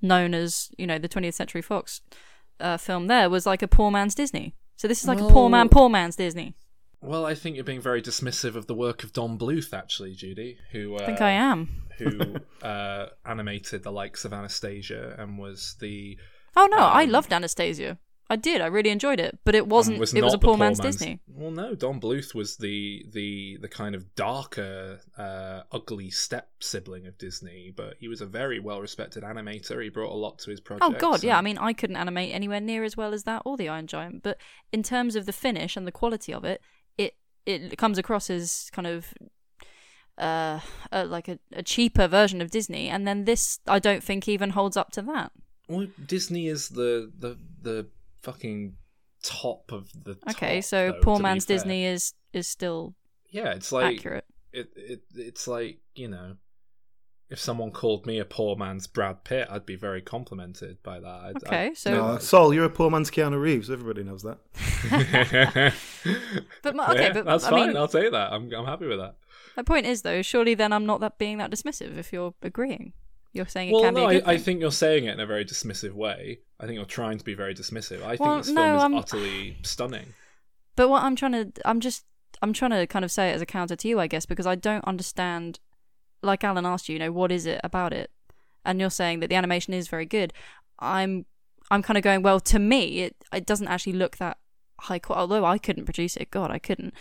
known 0.00 0.34
as 0.34 0.70
you 0.76 0.86
know 0.86 0.98
the 0.98 1.08
20th 1.08 1.34
century 1.34 1.62
Fox 1.62 2.00
uh, 2.58 2.76
film. 2.76 3.06
There 3.06 3.30
was 3.30 3.46
like 3.46 3.62
a 3.62 3.68
poor 3.68 3.90
man's 3.92 4.14
Disney. 4.16 4.54
So 4.76 4.88
this 4.88 5.00
is 5.02 5.06
like 5.06 5.20
a 5.20 5.28
poor 5.28 5.48
man, 5.48 5.68
poor 5.68 5.88
man's 5.88 6.16
Disney. 6.16 6.56
Well, 7.02 7.26
I 7.26 7.34
think 7.34 7.56
you're 7.56 7.64
being 7.64 7.80
very 7.80 8.00
dismissive 8.00 8.54
of 8.54 8.68
the 8.68 8.74
work 8.74 9.02
of 9.02 9.12
Don 9.12 9.36
Bluth, 9.36 9.74
actually, 9.74 10.14
Judy, 10.14 10.58
who 10.70 10.96
uh, 10.96 11.02
I 11.02 11.06
think 11.06 11.20
I 11.20 11.30
am. 11.30 11.82
who 11.98 12.36
uh, 12.66 13.06
animated 13.26 13.82
the 13.82 13.92
likes 13.92 14.24
of 14.24 14.32
Anastasia 14.32 15.16
and 15.18 15.38
was 15.38 15.76
the 15.80 16.16
Oh 16.56 16.68
no, 16.70 16.78
I 16.78 17.04
um, 17.04 17.10
loved 17.10 17.32
Anastasia. 17.32 17.98
I 18.30 18.36
did. 18.36 18.62
I 18.62 18.66
really 18.66 18.90
enjoyed 18.90 19.20
it, 19.20 19.38
but 19.44 19.54
it 19.54 19.66
wasn't. 19.66 19.98
was 19.98 20.14
it 20.14 20.22
was 20.22 20.32
a 20.32 20.38
the 20.38 20.46
poor 20.46 20.56
man's, 20.56 20.78
Disney. 20.78 21.20
Well, 21.26 21.50
no, 21.50 21.74
Don 21.74 22.00
Bluth 22.00 22.34
was 22.34 22.56
the 22.56 23.04
the 23.10 23.58
the 23.60 23.68
kind 23.68 23.94
of 23.94 24.14
darker, 24.14 25.00
uh, 25.18 25.62
ugly 25.70 26.10
step 26.10 26.48
sibling 26.60 27.06
of 27.06 27.18
Disney, 27.18 27.72
but 27.76 27.96
he 27.98 28.08
was 28.08 28.20
a 28.20 28.26
very 28.26 28.58
well 28.58 28.80
respected 28.80 29.22
animator. 29.22 29.82
He 29.82 29.90
brought 29.90 30.12
a 30.12 30.16
lot 30.16 30.38
to 30.40 30.50
his 30.50 30.60
project. 30.60 30.94
Oh 30.94 30.98
god, 30.98 31.22
yeah. 31.22 31.36
I 31.36 31.42
mean, 31.42 31.58
I 31.58 31.72
couldn't 31.72 31.96
animate 31.96 32.32
anywhere 32.32 32.60
near 32.60 32.84
as 32.84 32.96
well 32.96 33.12
as 33.12 33.24
that 33.24 33.42
or 33.44 33.56
the 33.56 33.68
Iron 33.68 33.86
Giant, 33.86 34.22
but 34.22 34.38
in 34.72 34.82
terms 34.82 35.14
of 35.16 35.26
the 35.26 35.32
finish 35.32 35.76
and 35.76 35.86
the 35.86 35.92
quality 35.92 36.32
of 36.32 36.44
it, 36.44 36.62
it 37.46 37.76
comes 37.78 37.98
across 37.98 38.30
as 38.30 38.70
kind 38.72 38.86
of 38.86 39.12
uh, 40.18 40.60
uh 40.90 41.06
like 41.08 41.28
a, 41.28 41.38
a 41.52 41.62
cheaper 41.62 42.06
version 42.08 42.40
of 42.40 42.50
Disney, 42.50 42.88
and 42.88 43.06
then 43.06 43.24
this 43.24 43.58
I 43.66 43.78
don't 43.78 44.02
think 44.02 44.28
even 44.28 44.50
holds 44.50 44.76
up 44.76 44.90
to 44.92 45.02
that. 45.02 45.32
well, 45.68 45.86
Disney 46.04 46.48
is 46.48 46.70
the 46.70 47.10
the 47.18 47.38
the 47.60 47.86
fucking 48.22 48.76
top 49.22 49.72
of 49.72 49.90
the. 50.04 50.18
Okay, 50.30 50.56
top, 50.56 50.64
so 50.64 50.92
though, 50.92 51.00
poor 51.00 51.18
man's. 51.18 51.44
Disney 51.44 51.84
is 51.84 52.14
is 52.32 52.48
still 52.48 52.94
Yeah, 53.30 53.52
it's 53.52 53.72
like 53.72 53.98
accurate. 53.98 54.26
it, 54.52 54.70
it 54.76 55.02
it's 55.14 55.46
like 55.46 55.78
you 55.94 56.08
know 56.08 56.36
if 57.32 57.38
someone 57.40 57.70
called 57.70 58.06
me 58.06 58.18
a 58.18 58.24
poor 58.24 58.54
man's 58.56 58.86
brad 58.86 59.24
pitt 59.24 59.48
i'd 59.50 59.64
be 59.66 59.74
very 59.74 60.00
complimented 60.02 60.80
by 60.82 61.00
that 61.00 61.20
I'd, 61.24 61.36
Okay, 61.38 61.66
I'd- 61.66 61.74
so- 61.74 61.90
No, 61.94 62.18
Sol, 62.18 62.52
you're 62.54 62.66
a 62.66 62.70
poor 62.70 62.90
man's 62.90 63.10
Keanu 63.10 63.40
Reeves. 63.40 63.70
Everybody 63.70 64.02
knows 64.04 64.22
that. 64.22 64.38
But 66.62 66.76
my- 66.76 66.88
okay, 66.92 67.02
Yeah, 67.04 67.12
but, 67.12 67.24
that's 67.24 67.44
I 67.44 67.50
fine 67.50 67.68
mean- 67.68 67.76
i'll 67.76 67.88
take 67.88 68.12
that 68.12 68.32
I'm, 68.32 68.52
I'm 68.52 68.66
happy 68.66 68.86
with 68.86 68.98
that 68.98 69.16
My 69.56 69.62
point 69.62 69.86
is 69.86 70.02
though, 70.02 70.22
surely 70.22 70.54
then 70.54 70.72
I'm 70.72 70.86
not 70.86 71.00
that 71.00 71.18
being 71.18 71.38
that 71.38 71.50
dismissive 71.50 71.96
if 71.98 72.12
you're 72.12 72.34
agreeing. 72.42 72.92
You're 73.32 73.46
saying 73.48 73.70
it 73.70 73.72
well 73.72 73.82
can 73.84 73.94
no 73.94 74.00
be 74.00 74.04
a 74.04 74.08
I, 74.08 74.14
good 74.20 74.28
I 74.28 74.36
think 74.38 74.60
you're 74.60 74.70
saying 74.72 75.04
it 75.06 75.12
in 75.14 75.20
a 75.20 75.26
very 75.26 75.44
dismissive 75.44 75.92
way 75.92 76.40
i 76.60 76.66
think 76.66 76.76
you're 76.76 76.84
trying 76.84 77.18
to 77.18 77.24
be 77.24 77.34
very 77.34 77.54
dismissive 77.54 78.02
i 78.02 78.16
Well, 78.20 78.34
think 78.34 78.44
this 78.46 78.54
no, 78.54 78.62
film 78.62 78.76
is 78.76 78.82
I'm- 78.82 78.94
utterly 78.94 79.56
stunning 79.62 80.14
But 80.76 80.88
what 80.90 81.02
I'm 81.02 81.16
trying 81.16 81.32
to, 81.32 81.52
I'm 81.64 81.80
just, 81.80 82.04
I'm 82.42 82.52
trying 82.52 82.70
to 82.72 82.86
kind 82.86 83.04
of 83.04 83.10
say 83.10 83.30
it 83.30 83.34
as 83.34 83.42
a 83.42 83.46
counter 83.46 83.76
to 83.76 83.88
you, 83.88 84.00
I 84.00 84.06
guess, 84.06 84.24
because 84.26 84.46
I 84.46 84.54
don't 84.54 84.84
understand. 84.86 85.60
Like 86.22 86.44
Alan 86.44 86.66
asked 86.66 86.88
you, 86.88 86.94
you 86.94 86.98
know, 86.98 87.12
what 87.12 87.32
is 87.32 87.46
it 87.46 87.60
about 87.64 87.92
it? 87.92 88.10
And 88.64 88.80
you're 88.80 88.90
saying 88.90 89.20
that 89.20 89.28
the 89.28 89.34
animation 89.34 89.74
is 89.74 89.88
very 89.88 90.06
good. 90.06 90.32
I'm, 90.78 91.26
I'm 91.70 91.82
kind 91.82 91.96
of 91.96 92.04
going, 92.04 92.22
well, 92.22 92.40
to 92.40 92.58
me, 92.58 93.00
it 93.00 93.16
it 93.32 93.46
doesn't 93.46 93.68
actually 93.68 93.94
look 93.94 94.16
that 94.18 94.38
high 94.80 94.98
quality. 94.98 95.20
Although 95.20 95.44
I 95.44 95.58
couldn't 95.58 95.84
produce 95.84 96.16
it, 96.16 96.30
God, 96.30 96.50
I 96.50 96.58
couldn't. 96.58 96.94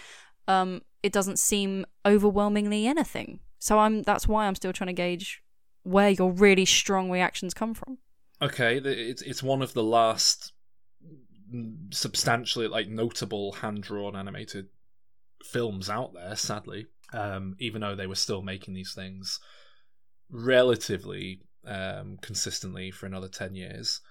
Um, 0.47 0.81
it 1.03 1.11
doesn't 1.13 1.39
seem 1.39 1.85
overwhelmingly 2.05 2.87
anything. 2.87 3.39
So 3.59 3.79
I'm, 3.79 4.03
that's 4.03 4.27
why 4.27 4.47
I'm 4.47 4.55
still 4.55 4.73
trying 4.73 4.87
to 4.87 4.93
gauge 4.93 5.43
where 5.83 6.09
your 6.09 6.31
really 6.31 6.65
strong 6.65 7.09
reactions 7.11 7.53
come 7.53 7.73
from. 7.73 7.97
okay 8.41 8.77
it's 8.77 9.21
it's 9.21 9.43
one 9.43 9.61
of 9.61 9.73
the 9.73 9.83
last 9.83 10.53
substantially 11.91 12.67
like 12.67 12.87
notable 12.87 13.53
hand 13.53 13.83
drawn 13.83 14.15
animated 14.15 14.67
films 15.43 15.89
out 15.89 16.13
there 16.13 16.35
sadly 16.35 16.85
um 17.13 17.55
even 17.59 17.81
though 17.81 17.95
they 17.95 18.07
were 18.07 18.15
still 18.15 18.41
making 18.41 18.73
these 18.73 18.93
things 18.93 19.39
relatively 20.29 21.41
um 21.65 22.17
consistently 22.21 22.91
for 22.91 23.05
another 23.05 23.27
10 23.27 23.55
years 23.55 24.01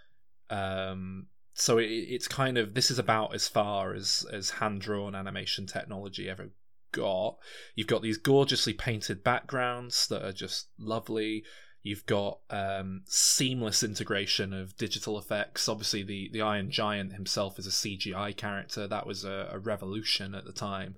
um 0.50 1.26
so 1.54 1.78
it, 1.78 1.86
it's 1.86 2.28
kind 2.28 2.58
of 2.58 2.74
this 2.74 2.90
is 2.90 2.98
about 2.98 3.34
as 3.34 3.48
far 3.48 3.94
as 3.94 4.26
as 4.32 4.50
hand 4.50 4.80
drawn 4.80 5.14
animation 5.14 5.66
technology 5.66 6.28
ever 6.28 6.50
got 6.92 7.36
you've 7.74 7.86
got 7.86 8.02
these 8.02 8.18
gorgeously 8.18 8.72
painted 8.72 9.22
backgrounds 9.22 10.08
that 10.08 10.24
are 10.24 10.32
just 10.32 10.68
lovely 10.78 11.44
You've 11.82 12.04
got 12.04 12.40
um, 12.50 13.02
seamless 13.06 13.82
integration 13.82 14.52
of 14.52 14.76
digital 14.76 15.18
effects. 15.18 15.66
Obviously, 15.66 16.02
the, 16.02 16.28
the 16.30 16.42
Iron 16.42 16.70
Giant 16.70 17.14
himself 17.14 17.58
is 17.58 17.66
a 17.66 17.70
CGI 17.70 18.36
character. 18.36 18.86
That 18.86 19.06
was 19.06 19.24
a, 19.24 19.48
a 19.50 19.58
revolution 19.58 20.34
at 20.34 20.44
the 20.44 20.52
time. 20.52 20.96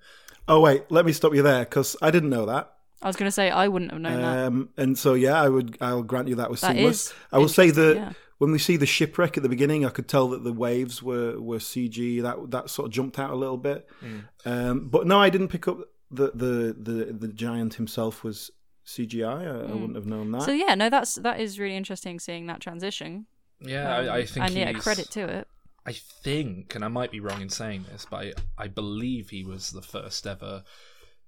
Oh 0.48 0.60
wait, 0.60 0.84
let 0.90 1.06
me 1.06 1.12
stop 1.12 1.34
you 1.34 1.42
there 1.42 1.60
because 1.64 1.96
I 2.02 2.10
didn't 2.10 2.30
know 2.30 2.46
that. 2.46 2.72
I 3.00 3.06
was 3.08 3.16
going 3.16 3.26
to 3.28 3.32
say 3.32 3.50
I 3.50 3.66
wouldn't 3.68 3.90
have 3.90 4.00
known 4.00 4.22
that. 4.22 4.46
Um, 4.46 4.68
and 4.76 4.96
so 4.96 5.14
yeah, 5.14 5.40
I 5.40 5.48
would. 5.48 5.76
I'll 5.80 6.02
grant 6.02 6.28
you 6.28 6.36
that 6.36 6.50
was 6.50 6.60
That 6.60 6.76
seamless. 6.76 7.06
is 7.06 7.14
I 7.32 7.38
will 7.38 7.48
say 7.48 7.70
that 7.70 7.96
yeah. 7.96 8.12
when 8.38 8.52
we 8.52 8.58
see 8.58 8.76
the 8.76 8.86
shipwreck 8.86 9.36
at 9.36 9.42
the 9.42 9.48
beginning, 9.48 9.84
I 9.84 9.88
could 9.88 10.08
tell 10.08 10.28
that 10.28 10.44
the 10.44 10.52
waves 10.52 11.02
were 11.02 11.40
were 11.40 11.58
CG. 11.58 12.22
That 12.22 12.50
that 12.52 12.70
sort 12.70 12.86
of 12.86 12.92
jumped 12.92 13.18
out 13.18 13.30
a 13.30 13.36
little 13.36 13.56
bit. 13.56 13.88
Mm. 14.04 14.24
Um, 14.44 14.88
but 14.88 15.06
no, 15.06 15.18
I 15.20 15.30
didn't 15.30 15.48
pick 15.48 15.66
up 15.66 15.78
the 16.10 16.30
the 16.34 16.76
the, 16.78 17.12
the 17.12 17.28
giant 17.28 17.74
himself 17.74 18.22
was 18.22 18.50
CGI. 18.86 19.46
I, 19.46 19.70
I 19.70 19.74
wouldn't 19.74 19.96
have 19.96 20.06
known 20.06 20.30
that. 20.32 20.42
Mm. 20.42 20.44
So 20.44 20.52
yeah, 20.52 20.74
no, 20.74 20.88
that's 20.88 21.16
that 21.16 21.40
is 21.40 21.58
really 21.58 21.76
interesting 21.76 22.20
seeing 22.20 22.46
that 22.46 22.60
transition. 22.60 23.26
Yeah, 23.60 23.96
Um, 23.96 24.08
I, 24.08 24.14
I 24.18 24.26
think 24.26 24.46
and 24.46 24.54
yeah, 24.54 24.72
credit 24.74 25.10
to 25.10 25.20
it. 25.20 25.48
I 25.84 25.92
think, 25.92 26.74
and 26.74 26.84
I 26.84 26.88
might 26.88 27.10
be 27.10 27.20
wrong 27.20 27.42
in 27.42 27.48
saying 27.48 27.86
this, 27.90 28.06
but 28.08 28.16
I, 28.18 28.32
I 28.56 28.68
believe 28.68 29.30
he 29.30 29.44
was 29.44 29.70
the 29.70 29.82
first 29.82 30.26
ever 30.26 30.62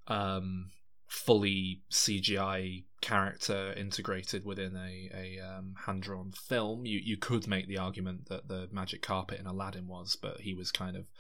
um, 0.06 0.70
fully 1.08 1.82
CGI 1.90 2.84
character 3.00 3.72
integrated 3.76 4.44
within 4.44 4.76
a, 4.76 5.10
a 5.12 5.40
um, 5.40 5.74
hand 5.86 6.02
drawn 6.02 6.32
film. 6.32 6.86
You 6.86 7.00
you 7.02 7.16
could 7.16 7.48
make 7.48 7.66
the 7.66 7.78
argument 7.78 8.28
that 8.28 8.48
the 8.48 8.68
magic 8.70 9.02
carpet 9.02 9.40
in 9.40 9.46
Aladdin 9.46 9.88
was, 9.88 10.16
but 10.16 10.40
he 10.40 10.54
was 10.54 10.70
kind 10.70 10.96
of 10.96 11.10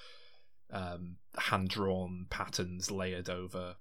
um, 0.72 1.16
hand 1.36 1.68
drawn 1.68 2.26
patterns 2.30 2.90
layered 2.90 3.28
over 3.28 3.76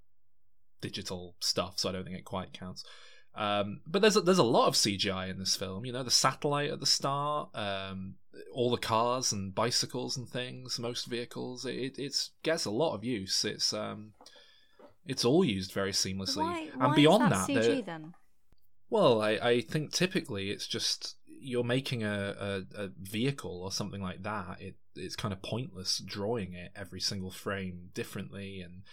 digital 0.82 1.36
stuff, 1.40 1.80
so 1.80 1.90
I 1.90 1.92
don't 1.92 2.04
think 2.04 2.18
it 2.18 2.26
quite 2.26 2.54
counts. 2.54 2.84
Um, 3.36 3.82
but 3.88 4.02
there's 4.02 4.16
a, 4.16 4.22
there's 4.22 4.38
a 4.38 4.44
lot 4.44 4.68
of 4.68 4.76
CGI 4.76 5.30
in 5.30 5.40
this 5.40 5.56
film. 5.56 5.86
You 5.86 5.94
know, 5.94 6.04
the 6.04 6.12
satellite 6.12 6.70
at 6.70 6.80
the 6.80 6.86
start, 6.86 7.50
um, 7.56 8.16
all 8.54 8.70
the 8.72 8.78
cars 8.78 9.32
and 9.32 9.56
bicycles 9.56 10.18
and 10.18 10.30
things, 10.30 10.80
most 10.80 11.06
vehicles. 11.06 11.66
It, 11.66 11.76
it 11.76 11.94
it's 11.98 12.32
gets 12.44 12.66
a 12.66 12.72
lot 12.72 12.94
of 12.94 13.04
use. 13.04 13.44
It's 13.44 13.74
um, 13.74 14.14
it's 15.06 15.26
all 15.26 15.44
used 15.44 15.72
very 15.72 15.92
seamlessly. 15.92 16.70
and 16.80 16.96
beyond 16.96 17.32
that, 17.32 17.48
there- 17.48 17.82
then? 17.82 18.14
well, 18.90 19.22
I, 19.22 19.32
I 19.32 19.62
think 19.62 19.92
typically 19.92 20.52
it's 20.52 20.68
just 20.68 21.16
you're 21.26 21.64
making 21.64 22.04
a, 22.04 22.64
a, 22.78 22.84
a 22.84 22.90
vehicle 23.02 23.62
or 23.64 23.72
something 23.72 24.02
like 24.02 24.24
that. 24.24 24.58
It 24.62 24.76
it's 24.96 25.16
kind 25.16 25.34
of 25.34 25.42
pointless 25.42 25.98
drawing 26.06 26.54
it 26.54 26.72
every 26.76 27.00
single 27.02 27.32
frame 27.32 27.90
differently, 27.96 28.62
and 28.62 28.84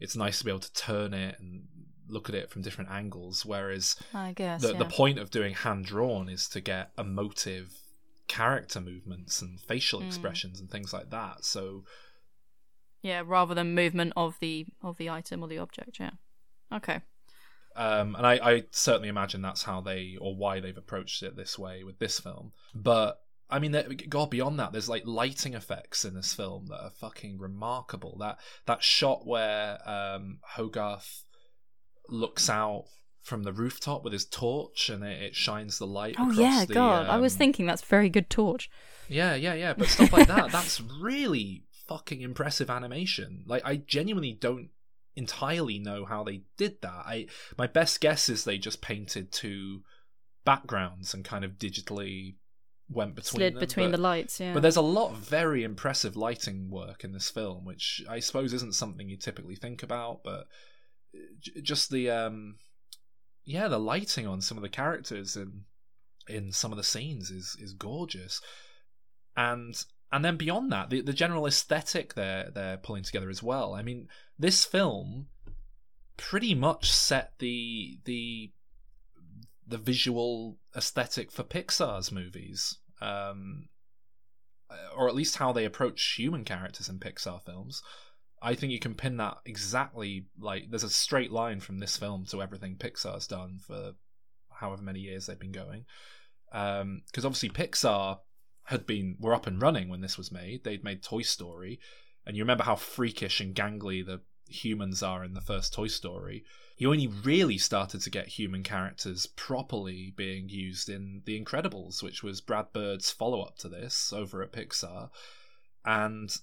it's 0.00 0.16
nice 0.16 0.38
to 0.38 0.44
be 0.44 0.50
able 0.50 0.60
to 0.60 0.72
turn 0.72 1.12
it 1.12 1.36
and 1.38 1.64
look 2.12 2.28
at 2.28 2.34
it 2.34 2.50
from 2.50 2.62
different 2.62 2.90
angles. 2.90 3.44
Whereas 3.44 3.96
I 4.14 4.32
guess. 4.32 4.62
the 4.62 4.72
yeah. 4.72 4.78
the 4.78 4.84
point 4.84 5.18
of 5.18 5.30
doing 5.30 5.54
hand 5.54 5.86
drawn 5.86 6.28
is 6.28 6.48
to 6.48 6.60
get 6.60 6.90
emotive 6.98 7.72
character 8.28 8.80
movements 8.80 9.42
and 9.42 9.60
facial 9.60 10.00
Mm. 10.00 10.06
expressions 10.06 10.60
and 10.60 10.70
things 10.70 10.92
like 10.92 11.10
that. 11.10 11.44
So 11.44 11.84
yeah, 13.02 13.22
rather 13.26 13.54
than 13.54 13.74
movement 13.74 14.12
of 14.16 14.38
the 14.40 14.66
of 14.82 14.96
the 14.96 15.10
item 15.10 15.42
or 15.42 15.48
the 15.48 15.58
object. 15.58 15.98
Yeah. 15.98 16.10
Okay. 16.72 17.00
Um, 17.74 18.14
and 18.16 18.26
I, 18.26 18.34
I 18.34 18.62
certainly 18.70 19.08
imagine 19.08 19.40
that's 19.40 19.62
how 19.62 19.80
they 19.80 20.16
or 20.20 20.36
why 20.36 20.60
they've 20.60 20.76
approached 20.76 21.22
it 21.22 21.36
this 21.36 21.58
way 21.58 21.82
with 21.84 21.98
this 21.98 22.20
film. 22.20 22.52
But 22.74 23.18
I 23.50 23.58
mean, 23.58 23.76
God, 24.08 24.30
beyond 24.30 24.58
that, 24.58 24.72
there's 24.72 24.88
like 24.88 25.02
lighting 25.06 25.54
effects 25.54 26.04
in 26.04 26.14
this 26.14 26.32
film 26.32 26.66
that 26.68 26.82
are 26.82 26.90
fucking 26.90 27.38
remarkable. 27.38 28.16
That 28.18 28.38
that 28.66 28.82
shot 28.82 29.26
where 29.26 29.78
um, 29.88 30.38
Hogarth 30.42 31.24
looks 32.08 32.48
out 32.48 32.84
from 33.22 33.44
the 33.44 33.52
rooftop 33.52 34.02
with 34.02 34.12
his 34.12 34.24
torch 34.24 34.88
and 34.88 35.04
it, 35.04 35.22
it 35.22 35.34
shines 35.36 35.78
the 35.78 35.86
light. 35.86 36.16
Oh 36.18 36.32
yeah, 36.32 36.64
the, 36.64 36.74
God, 36.74 37.06
I 37.08 37.18
was 37.18 37.34
um, 37.34 37.38
thinking 37.38 37.66
that's 37.66 37.82
very 37.82 38.08
good 38.08 38.28
torch. 38.28 38.68
Yeah, 39.08 39.34
yeah, 39.34 39.54
yeah. 39.54 39.74
But 39.74 39.88
stuff 39.88 40.12
like 40.12 40.28
that, 40.28 40.50
that's 40.52 40.80
really 40.80 41.64
fucking 41.88 42.20
impressive 42.20 42.70
animation. 42.70 43.44
Like 43.46 43.62
I 43.64 43.76
genuinely 43.76 44.32
don't 44.32 44.70
entirely 45.14 45.78
know 45.78 46.04
how 46.04 46.24
they 46.24 46.42
did 46.56 46.80
that. 46.82 47.04
I 47.06 47.26
my 47.56 47.66
best 47.66 48.00
guess 48.00 48.28
is 48.28 48.44
they 48.44 48.58
just 48.58 48.82
painted 48.82 49.32
two 49.32 49.82
backgrounds 50.44 51.14
and 51.14 51.24
kind 51.24 51.44
of 51.44 51.52
digitally 51.52 52.34
went 52.88 53.14
between 53.14 53.38
Slid 53.38 53.54
them, 53.54 53.60
between 53.60 53.90
but, 53.90 53.96
the 53.96 54.02
lights. 54.02 54.40
Yeah. 54.40 54.52
But 54.52 54.60
there's 54.60 54.76
a 54.76 54.82
lot 54.82 55.12
of 55.12 55.18
very 55.18 55.64
impressive 55.64 56.16
lighting 56.16 56.70
work 56.70 57.04
in 57.04 57.12
this 57.12 57.30
film, 57.30 57.64
which 57.64 58.02
I 58.08 58.20
suppose 58.20 58.52
isn't 58.52 58.74
something 58.74 59.08
you 59.08 59.16
typically 59.16 59.56
think 59.56 59.82
about, 59.82 60.22
but 60.24 60.46
just 61.62 61.90
the 61.90 62.10
um 62.10 62.56
yeah, 63.44 63.68
the 63.68 63.78
lighting 63.78 64.26
on 64.26 64.40
some 64.40 64.56
of 64.56 64.62
the 64.62 64.68
characters 64.68 65.36
in 65.36 65.64
in 66.28 66.52
some 66.52 66.70
of 66.72 66.76
the 66.78 66.84
scenes 66.84 67.30
is 67.30 67.56
is 67.58 67.72
gorgeous. 67.72 68.40
And 69.36 69.82
and 70.10 70.24
then 70.24 70.36
beyond 70.36 70.70
that, 70.72 70.90
the, 70.90 71.00
the 71.00 71.12
general 71.12 71.46
aesthetic 71.46 72.14
they're 72.14 72.50
they're 72.50 72.76
pulling 72.76 73.02
together 73.02 73.30
as 73.30 73.42
well. 73.42 73.74
I 73.74 73.82
mean, 73.82 74.08
this 74.38 74.64
film 74.64 75.28
pretty 76.16 76.54
much 76.54 76.92
set 76.92 77.32
the 77.38 77.98
the 78.04 78.52
the 79.66 79.78
visual 79.78 80.58
aesthetic 80.76 81.32
for 81.32 81.42
Pixar's 81.42 82.12
movies. 82.12 82.78
Um, 83.00 83.68
or 84.96 85.08
at 85.08 85.14
least 85.14 85.36
how 85.36 85.52
they 85.52 85.64
approach 85.64 86.14
human 86.16 86.44
characters 86.44 86.88
in 86.88 86.98
Pixar 86.98 87.42
films. 87.44 87.82
I 88.42 88.54
think 88.54 88.72
you 88.72 88.80
can 88.80 88.94
pin 88.94 89.18
that 89.18 89.38
exactly 89.44 90.26
like 90.38 90.64
there's 90.68 90.82
a 90.82 90.90
straight 90.90 91.30
line 91.30 91.60
from 91.60 91.78
this 91.78 91.96
film 91.96 92.26
to 92.26 92.42
everything 92.42 92.76
Pixar's 92.76 93.26
done 93.26 93.60
for 93.64 93.92
however 94.50 94.82
many 94.82 95.00
years 95.00 95.26
they've 95.26 95.38
been 95.38 95.52
going. 95.52 95.84
Because 96.50 96.82
um, 96.82 97.02
obviously 97.24 97.50
Pixar 97.50 98.18
had 98.64 98.86
been 98.86 99.16
were 99.20 99.34
up 99.34 99.46
and 99.46 99.62
running 99.62 99.88
when 99.88 100.00
this 100.00 100.18
was 100.18 100.32
made. 100.32 100.64
They'd 100.64 100.84
made 100.84 101.02
Toy 101.02 101.22
Story, 101.22 101.80
and 102.26 102.36
you 102.36 102.42
remember 102.42 102.64
how 102.64 102.76
freakish 102.76 103.40
and 103.40 103.54
gangly 103.54 104.04
the 104.04 104.20
humans 104.48 105.02
are 105.02 105.24
in 105.24 105.34
the 105.34 105.40
first 105.40 105.72
Toy 105.72 105.86
Story. 105.86 106.44
You 106.76 106.90
only 106.90 107.06
really 107.06 107.58
started 107.58 108.02
to 108.02 108.10
get 108.10 108.26
human 108.26 108.62
characters 108.62 109.26
properly 109.26 110.12
being 110.16 110.48
used 110.48 110.88
in 110.88 111.22
The 111.26 111.40
Incredibles, 111.40 112.02
which 112.02 112.22
was 112.22 112.40
Brad 112.40 112.72
Bird's 112.72 113.10
follow 113.10 113.40
up 113.42 113.56
to 113.58 113.68
this 113.68 114.12
over 114.12 114.42
at 114.42 114.52
Pixar. 114.52 115.10
And 115.84 116.36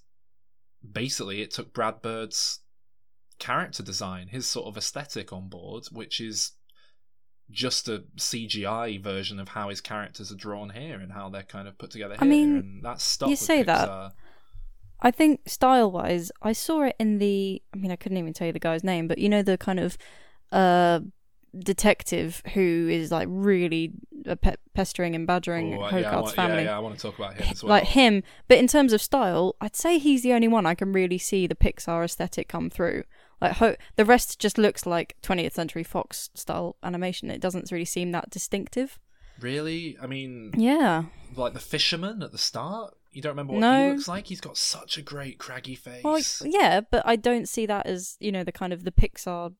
basically, 0.89 1.41
it 1.41 1.51
took 1.51 1.73
Brad 1.73 2.01
Bird's 2.01 2.59
character 3.39 3.83
design, 3.83 4.27
his 4.27 4.47
sort 4.47 4.67
of 4.67 4.77
aesthetic 4.77 5.31
on 5.33 5.49
board, 5.49 5.85
which 5.91 6.19
is 6.19 6.51
just 7.51 7.87
a 7.87 8.03
CGI 8.17 9.01
version 9.01 9.39
of 9.39 9.49
how 9.49 9.69
his 9.69 9.81
characters 9.81 10.31
are 10.31 10.35
drawn 10.35 10.69
here 10.69 10.99
and 10.99 11.11
how 11.11 11.29
they're 11.29 11.43
kind 11.43 11.67
of 11.67 11.77
put 11.77 11.91
together 11.91 12.13
here. 12.13 12.21
I 12.21 12.27
mean, 12.27 12.55
and 12.57 12.85
that's 12.85 13.03
stuff 13.03 13.29
you 13.29 13.35
say 13.35 13.63
Pixar. 13.63 13.65
that. 13.65 14.13
I 15.01 15.11
think 15.11 15.47
style 15.47 15.91
wise, 15.91 16.31
I 16.41 16.51
saw 16.51 16.83
it 16.83 16.95
in 16.99 17.19
the. 17.19 17.61
I 17.73 17.77
mean, 17.77 17.91
I 17.91 17.95
couldn't 17.95 18.17
even 18.17 18.33
tell 18.33 18.47
you 18.47 18.53
the 18.53 18.59
guy's 18.59 18.83
name, 18.83 19.07
but 19.07 19.17
you 19.17 19.29
know 19.29 19.41
the 19.41 19.57
kind 19.57 19.79
of 19.79 19.97
uh, 20.51 20.99
detective 21.57 22.41
who 22.53 22.87
is 22.91 23.11
like 23.11 23.27
really 23.29 23.93
pe- 24.41 24.55
pestering 24.73 25.15
and 25.15 25.25
badgering 25.25 25.73
Oh, 25.75 25.83
Hogarth's 25.83 26.03
yeah, 26.03 26.15
want, 26.19 26.35
family. 26.35 26.57
Yeah, 26.63 26.69
yeah, 26.69 26.75
I 26.77 26.79
want 26.79 26.95
to 26.95 27.01
talk 27.01 27.17
about 27.17 27.35
him 27.35 27.47
as 27.51 27.63
well. 27.63 27.69
Like 27.71 27.85
him, 27.85 28.23
but 28.47 28.57
in 28.57 28.67
terms 28.67 28.93
of 28.93 29.01
style, 29.01 29.55
I'd 29.61 29.75
say 29.75 29.97
he's 29.97 30.23
the 30.23 30.33
only 30.33 30.47
one 30.47 30.65
I 30.65 30.75
can 30.75 30.91
really 30.93 31.17
see 31.17 31.47
the 31.47 31.55
Pixar 31.55 32.03
aesthetic 32.05 32.47
come 32.47 32.69
through. 32.69 33.03
Like 33.41 33.53
ho- 33.53 33.75
the 33.95 34.05
rest 34.05 34.39
just 34.39 34.57
looks 34.57 34.85
like 34.85 35.15
20th 35.23 35.53
Century 35.53 35.83
Fox 35.83 36.29
style 36.33 36.75
animation. 36.83 37.29
It 37.31 37.39
doesn't 37.41 37.71
really 37.71 37.85
seem 37.85 38.11
that 38.11 38.29
distinctive. 38.29 38.99
Really? 39.39 39.97
I 40.01 40.07
mean, 40.07 40.51
Yeah. 40.57 41.03
like 41.35 41.53
the 41.53 41.59
fisherman 41.59 42.21
at 42.21 42.31
the 42.31 42.37
start. 42.37 42.95
You 43.11 43.21
don't 43.23 43.31
remember 43.31 43.53
what 43.53 43.59
No. 43.61 43.87
he 43.87 43.93
looks 43.93 44.07
like? 44.07 44.27
He's 44.27 44.41
got 44.41 44.55
such 44.57 44.97
a 44.97 45.01
great 45.01 45.39
craggy 45.39 45.73
face. 45.75 46.03
Well, 46.03 46.21
yeah, 46.43 46.81
but 46.81 47.01
I 47.07 47.15
don't 47.15 47.47
see 47.49 47.65
that 47.65 47.85
as 47.87 48.17
you 48.19 48.31
know 48.31 48.43
the 48.43 48.51
kind 48.51 48.71
of 48.73 48.83
the 48.83 48.91
Pixar 48.91 49.53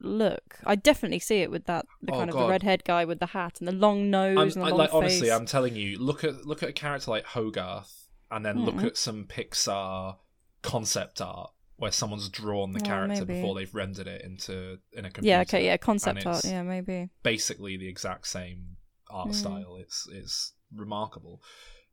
look. 0.00 0.58
I 0.64 0.74
definitely 0.76 1.18
see 1.18 1.38
it 1.38 1.50
with 1.50 1.66
that 1.66 1.86
the 2.02 2.12
Oh, 2.12 2.18
kind 2.18 2.30
of 2.30 2.34
God. 2.34 2.44
the 2.44 2.48
redhead 2.50 2.84
guy 2.84 3.04
with 3.04 3.18
the 3.20 3.26
hat 3.26 3.58
and 3.60 3.66
the 3.68 3.72
long 3.72 4.10
nose 4.10 4.36
I'm, 4.36 4.42
and 4.44 4.52
the 4.52 4.60
I, 4.66 4.68
long 4.70 4.78
like 4.78 4.90
face. 4.90 4.96
honestly, 4.96 5.32
I'm 5.32 5.46
telling 5.46 5.74
you, 5.76 5.98
look 5.98 6.24
at 6.24 6.46
look 6.46 6.62
at 6.62 6.68
a 6.68 6.72
character 6.72 7.10
like 7.10 7.24
Hogarth, 7.26 8.06
and 8.30 8.44
then 8.44 8.64
look 8.64 8.76
Mm. 8.76 8.84
at 8.86 8.96
some 8.96 9.24
Pixar 9.26 10.16
concept 10.62 11.20
art 11.20 11.50
where 11.76 11.92
someone's 11.92 12.28
drawn 12.28 12.72
the 12.72 12.80
Oh, 12.82 12.86
character 12.86 13.24
maybe. 13.24 13.34
before 13.40 13.54
they've 13.54 13.72
rendered 13.74 14.08
it 14.08 14.22
into 14.22 14.78
in 14.92 15.04
a 15.04 15.10
computer. 15.10 15.28
yeah, 15.28 15.40
okay, 15.42 15.64
yeah, 15.64 15.76
concept 15.76 16.26
art, 16.26 16.44
yeah, 16.44 16.62
maybe. 16.62 17.08
basically 17.22 17.76
the 17.76 17.88
exact 17.88 18.26
same 18.26 18.76
art 19.08 19.28
Mm. 19.30 19.34
style. 19.34 19.76
It's 19.76 20.06
it's 20.12 20.52
remarkable. 20.74 21.40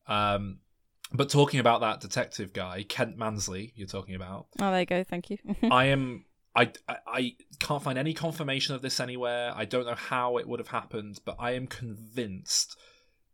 Um, 0.08 0.60
but 1.14 1.30
talking 1.30 1.60
about 1.60 1.82
that 1.82 2.02
detective 2.02 2.52
guy, 2.52 2.84
Kent 2.84 3.16
Mansley, 3.18 3.74
you're 3.76 3.88
talking 3.88 4.16
about. 4.16 4.48
Oh, 4.60 4.72
there 4.72 4.80
you 4.82 4.86
go. 4.88 5.04
Thank 5.04 5.30
you. 5.30 5.38
I 5.72 5.86
am. 5.86 6.26
I, 6.56 6.72
I 6.88 6.96
I 7.08 7.36
can't 7.60 7.84
find 7.84 7.98
any 7.98 8.14
confirmation 8.14 8.76
of 8.76 8.82
this 8.82 9.00
anywhere. 9.00 9.52
I 9.56 9.66
don't 9.66 9.86
know 9.86 9.96
how 9.96 10.38
it 10.38 10.48
would 10.48 10.60
have 10.60 10.70
happened, 10.70 11.20
but 11.26 11.36
I 11.40 11.52
am 11.52 11.68
convinced 11.68 12.78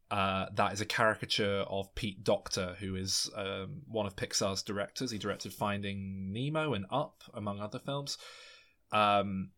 uh, 0.09 0.47
that 0.55 0.73
is 0.73 0.81
a 0.81 0.85
caricature 0.85 1.63
of 1.69 1.93
Pete 1.95 2.23
Docter, 2.23 2.75
who 2.79 2.95
is 2.95 3.29
um, 3.35 3.83
one 3.87 4.05
of 4.05 4.15
Pixar's 4.15 4.61
directors. 4.61 5.11
He 5.11 5.17
directed 5.17 5.53
Finding 5.53 6.33
Nemo 6.33 6.73
and 6.73 6.85
Up, 6.91 7.23
among 7.33 7.59
other 7.61 7.79
films. 7.79 8.17
Um, 8.91 9.51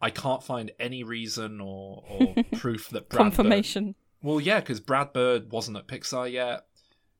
I 0.00 0.10
can't 0.10 0.42
find 0.42 0.72
any 0.78 1.02
reason 1.02 1.60
or, 1.60 2.04
or 2.08 2.34
proof 2.58 2.88
that 2.90 3.08
Brad 3.08 3.18
Bird- 3.18 3.36
Confirmation. 3.36 3.94
well, 4.22 4.40
yeah, 4.40 4.60
because 4.60 4.80
Brad 4.80 5.12
Bird 5.12 5.50
wasn't 5.50 5.76
at 5.76 5.88
Pixar 5.88 6.30
yet. 6.30 6.65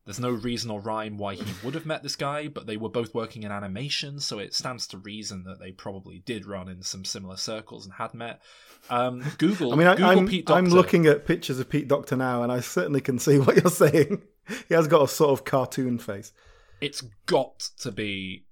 There's 0.06 0.20
no 0.20 0.30
reason 0.30 0.70
or 0.70 0.80
rhyme 0.80 1.18
why 1.18 1.34
he 1.34 1.44
would 1.64 1.74
have 1.74 1.84
met 1.84 2.04
this 2.04 2.14
guy, 2.14 2.46
but 2.46 2.68
they 2.68 2.76
were 2.76 2.88
both 2.88 3.12
working 3.12 3.42
in 3.42 3.50
animation, 3.50 4.20
so 4.20 4.38
it 4.38 4.54
stands 4.54 4.86
to 4.88 4.98
reason 4.98 5.42
that 5.44 5.58
they 5.58 5.72
probably 5.72 6.20
did 6.20 6.46
run 6.46 6.68
in 6.68 6.82
some 6.82 7.04
similar 7.04 7.36
circles 7.36 7.84
and 7.84 7.94
had 7.94 8.14
met. 8.14 8.40
Um, 8.88 9.24
Google, 9.38 9.72
I 9.74 9.76
mean, 9.76 9.88
I, 9.88 9.96
Google 9.96 10.10
I'm, 10.10 10.28
Pete 10.28 10.48
I'm 10.48 10.66
looking 10.66 11.06
at 11.06 11.26
pictures 11.26 11.58
of 11.58 11.68
Pete 11.68 11.88
Docter 11.88 12.14
now, 12.14 12.44
and 12.44 12.52
I 12.52 12.60
certainly 12.60 13.00
can 13.00 13.18
see 13.18 13.38
what 13.40 13.56
you're 13.56 13.68
saying. 13.68 14.22
he 14.68 14.74
has 14.74 14.86
got 14.86 15.02
a 15.02 15.08
sort 15.08 15.32
of 15.32 15.44
cartoon 15.44 15.98
face. 15.98 16.32
It's 16.80 17.02
got 17.26 17.58
to 17.80 17.90
be 17.90 18.46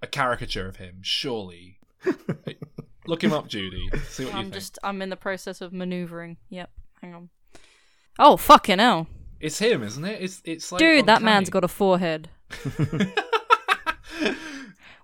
a 0.00 0.06
caricature 0.06 0.66
of 0.66 0.76
him, 0.76 1.00
surely. 1.02 1.78
Look 3.06 3.22
him 3.22 3.34
up, 3.34 3.48
Judy. 3.48 3.90
See 4.08 4.24
what 4.24 4.32
you 4.32 4.38
I'm 4.38 4.44
think. 4.46 4.54
just 4.54 4.78
I'm 4.82 5.02
in 5.02 5.10
the 5.10 5.16
process 5.16 5.60
of 5.60 5.74
maneuvering. 5.74 6.38
Yep, 6.48 6.70
hang 7.02 7.14
on. 7.14 7.28
Oh 8.18 8.38
fucking 8.38 8.78
hell, 8.78 9.08
It's 9.40 9.58
him, 9.58 9.82
isn't 9.82 10.04
it? 10.04 10.22
It's 10.22 10.42
it's 10.44 10.72
like 10.72 10.78
dude, 10.78 11.06
that 11.06 11.22
man's 11.22 11.50
got 11.50 11.64
a 11.64 11.68
forehead. 11.68 12.28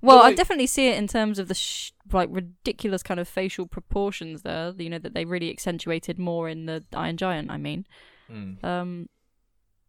Well, 0.05 0.19
But, 0.19 0.25
I 0.25 0.35
definitely 0.35 0.67
see 0.67 0.89
it 0.89 0.99
in 0.99 1.07
terms 1.07 1.39
of 1.39 1.47
the 1.47 1.55
sh- 1.55 1.93
like 2.13 2.29
ridiculous 2.33 3.05
kind 3.05 3.21
of 3.21 3.29
facial 3.29 3.67
proportions 3.69 4.43
there. 4.43 4.73
You 4.77 4.91
know 4.91 4.99
that 4.99 5.15
they 5.15 5.25
really 5.25 5.49
accentuated 5.49 6.19
more 6.19 6.49
in 6.49 6.67
the 6.67 6.83
Iron 6.93 7.17
Giant. 7.17 7.53
I 7.53 7.57
mean, 7.57 7.87
Mm. 8.29 8.65
um, 8.65 9.09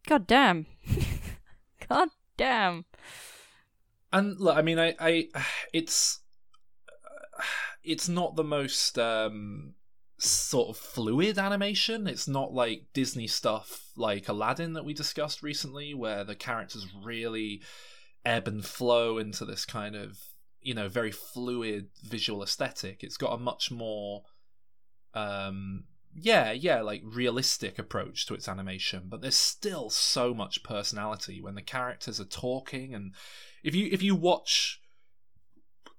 god 0.05 0.27
damn, 0.27 0.67
god 1.89 2.09
damn. 2.37 2.85
And 4.11 4.39
look, 4.39 4.55
I 4.55 4.61
mean, 4.61 4.77
I, 4.77 4.93
I, 4.99 5.29
it's, 5.73 6.19
it's 7.83 8.07
not 8.07 8.35
the 8.35 8.43
most 8.43 8.99
um, 8.99 9.73
sort 10.25 10.69
of 10.69 10.77
fluid 10.77 11.37
animation. 11.37 12.07
It's 12.07 12.27
not 12.27 12.53
like 12.53 12.87
Disney 12.93 13.27
stuff 13.27 13.89
like 13.95 14.27
Aladdin 14.27 14.73
that 14.73 14.85
we 14.85 14.93
discussed 14.93 15.43
recently, 15.43 15.93
where 15.93 16.23
the 16.23 16.35
characters 16.35 16.87
really 17.03 17.61
ebb 18.25 18.47
and 18.47 18.65
flow 18.65 19.17
into 19.17 19.45
this 19.45 19.65
kind 19.65 19.95
of, 19.95 20.17
you 20.61 20.73
know, 20.73 20.87
very 20.87 21.11
fluid 21.11 21.89
visual 22.03 22.43
aesthetic. 22.43 23.03
It's 23.03 23.17
got 23.17 23.33
a 23.33 23.37
much 23.37 23.71
more, 23.71 24.23
um, 25.13 25.85
yeah, 26.15 26.51
yeah, 26.51 26.81
like 26.81 27.01
realistic 27.03 27.77
approach 27.77 28.25
to 28.27 28.33
its 28.33 28.47
animation, 28.47 29.03
but 29.09 29.21
there's 29.21 29.35
still 29.35 29.89
so 29.89 30.33
much 30.33 30.63
personality 30.63 31.41
when 31.41 31.55
the 31.55 31.61
characters 31.61 32.19
are 32.19 32.25
talking 32.25 32.93
and 32.93 33.13
if 33.63 33.73
you 33.73 33.89
if 33.91 34.03
you 34.03 34.13
watch 34.13 34.81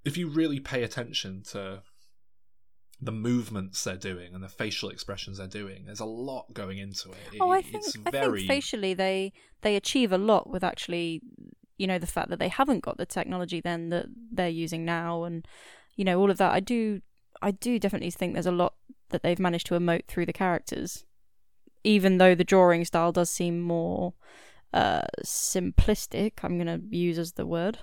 if 0.05 0.17
you 0.17 0.29
really 0.29 0.61
pay 0.61 0.83
attention 0.83 1.43
to 1.43 1.83
the 3.01 3.13
movements 3.13 3.83
they're 3.85 3.97
doing 3.97 4.35
and 4.35 4.43
the 4.43 4.49
facial 4.49 4.89
expressions 4.89 5.39
they're 5.39 5.47
doing 5.47 5.85
there's 5.87 6.01
a 6.01 6.05
lot 6.05 6.47
going 6.55 6.79
into 6.79 7.11
it, 7.11 7.17
It- 7.35 7.41
Oh, 7.41 7.51
I 7.51 7.61
think 7.61 7.85
it's 7.85 7.97
I 8.07 8.11
very 8.11 8.39
think 8.41 8.49
facially 8.49 8.95
they 8.95 9.33
they 9.63 9.77
achieve 9.77 10.13
a 10.13 10.19
lot 10.19 10.49
with 10.49 10.63
actually, 10.65 11.21
you 11.77 11.87
know, 11.87 11.99
the 11.99 12.07
fact 12.07 12.29
that 12.31 12.39
they 12.39 12.49
haven't 12.49 12.81
got 12.85 12.97
the 12.97 13.07
technology 13.07 13.61
then 13.61 13.89
that 13.91 14.07
they're 14.33 14.49
using 14.49 14.85
now, 14.85 15.25
and 15.25 15.47
you 15.97 16.05
know 16.05 16.21
all 16.21 16.31
of 16.31 16.39
that. 16.39 16.53
I 16.53 16.61
do 16.61 17.01
I 17.43 17.51
do 17.51 17.79
definitely 17.79 18.11
think 18.11 18.33
there's 18.35 18.47
a 18.47 18.53
lot 18.53 18.75
that 19.11 19.23
they've 19.23 19.39
managed 19.39 19.67
to 19.67 19.75
emote 19.79 20.07
through 20.07 20.27
the 20.27 20.33
characters, 20.33 21.05
even 21.83 22.19
though 22.19 22.35
the 22.35 22.45
drawing 22.45 22.85
style 22.85 23.13
does 23.13 23.29
seem 23.31 23.61
more 23.61 24.15
uh, 24.73 25.03
simplistic. 25.25 26.33
I'm 26.43 26.59
gonna 26.59 26.81
use 26.91 27.19
as 27.19 27.33
the 27.33 27.47
word, 27.47 27.79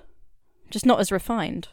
just 0.69 0.85
not 0.85 0.99
as 0.99 1.11
refined. 1.11 1.67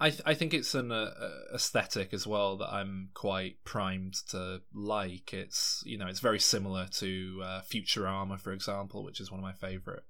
I 0.00 0.10
th- 0.10 0.22
I 0.24 0.34
think 0.34 0.54
it's 0.54 0.74
an 0.74 0.92
uh, 0.92 1.12
uh, 1.20 1.54
aesthetic 1.54 2.14
as 2.14 2.26
well 2.26 2.56
that 2.58 2.72
I'm 2.72 3.10
quite 3.14 3.56
primed 3.64 4.14
to 4.30 4.62
like. 4.72 5.32
It's 5.32 5.82
you 5.84 5.98
know 5.98 6.06
it's 6.06 6.20
very 6.20 6.38
similar 6.38 6.86
to 6.98 7.40
uh, 7.44 7.60
Futurama, 7.62 8.40
for 8.40 8.52
example, 8.52 9.02
which 9.02 9.20
is 9.20 9.30
one 9.30 9.40
of 9.40 9.44
my 9.44 9.52
favorite 9.52 10.04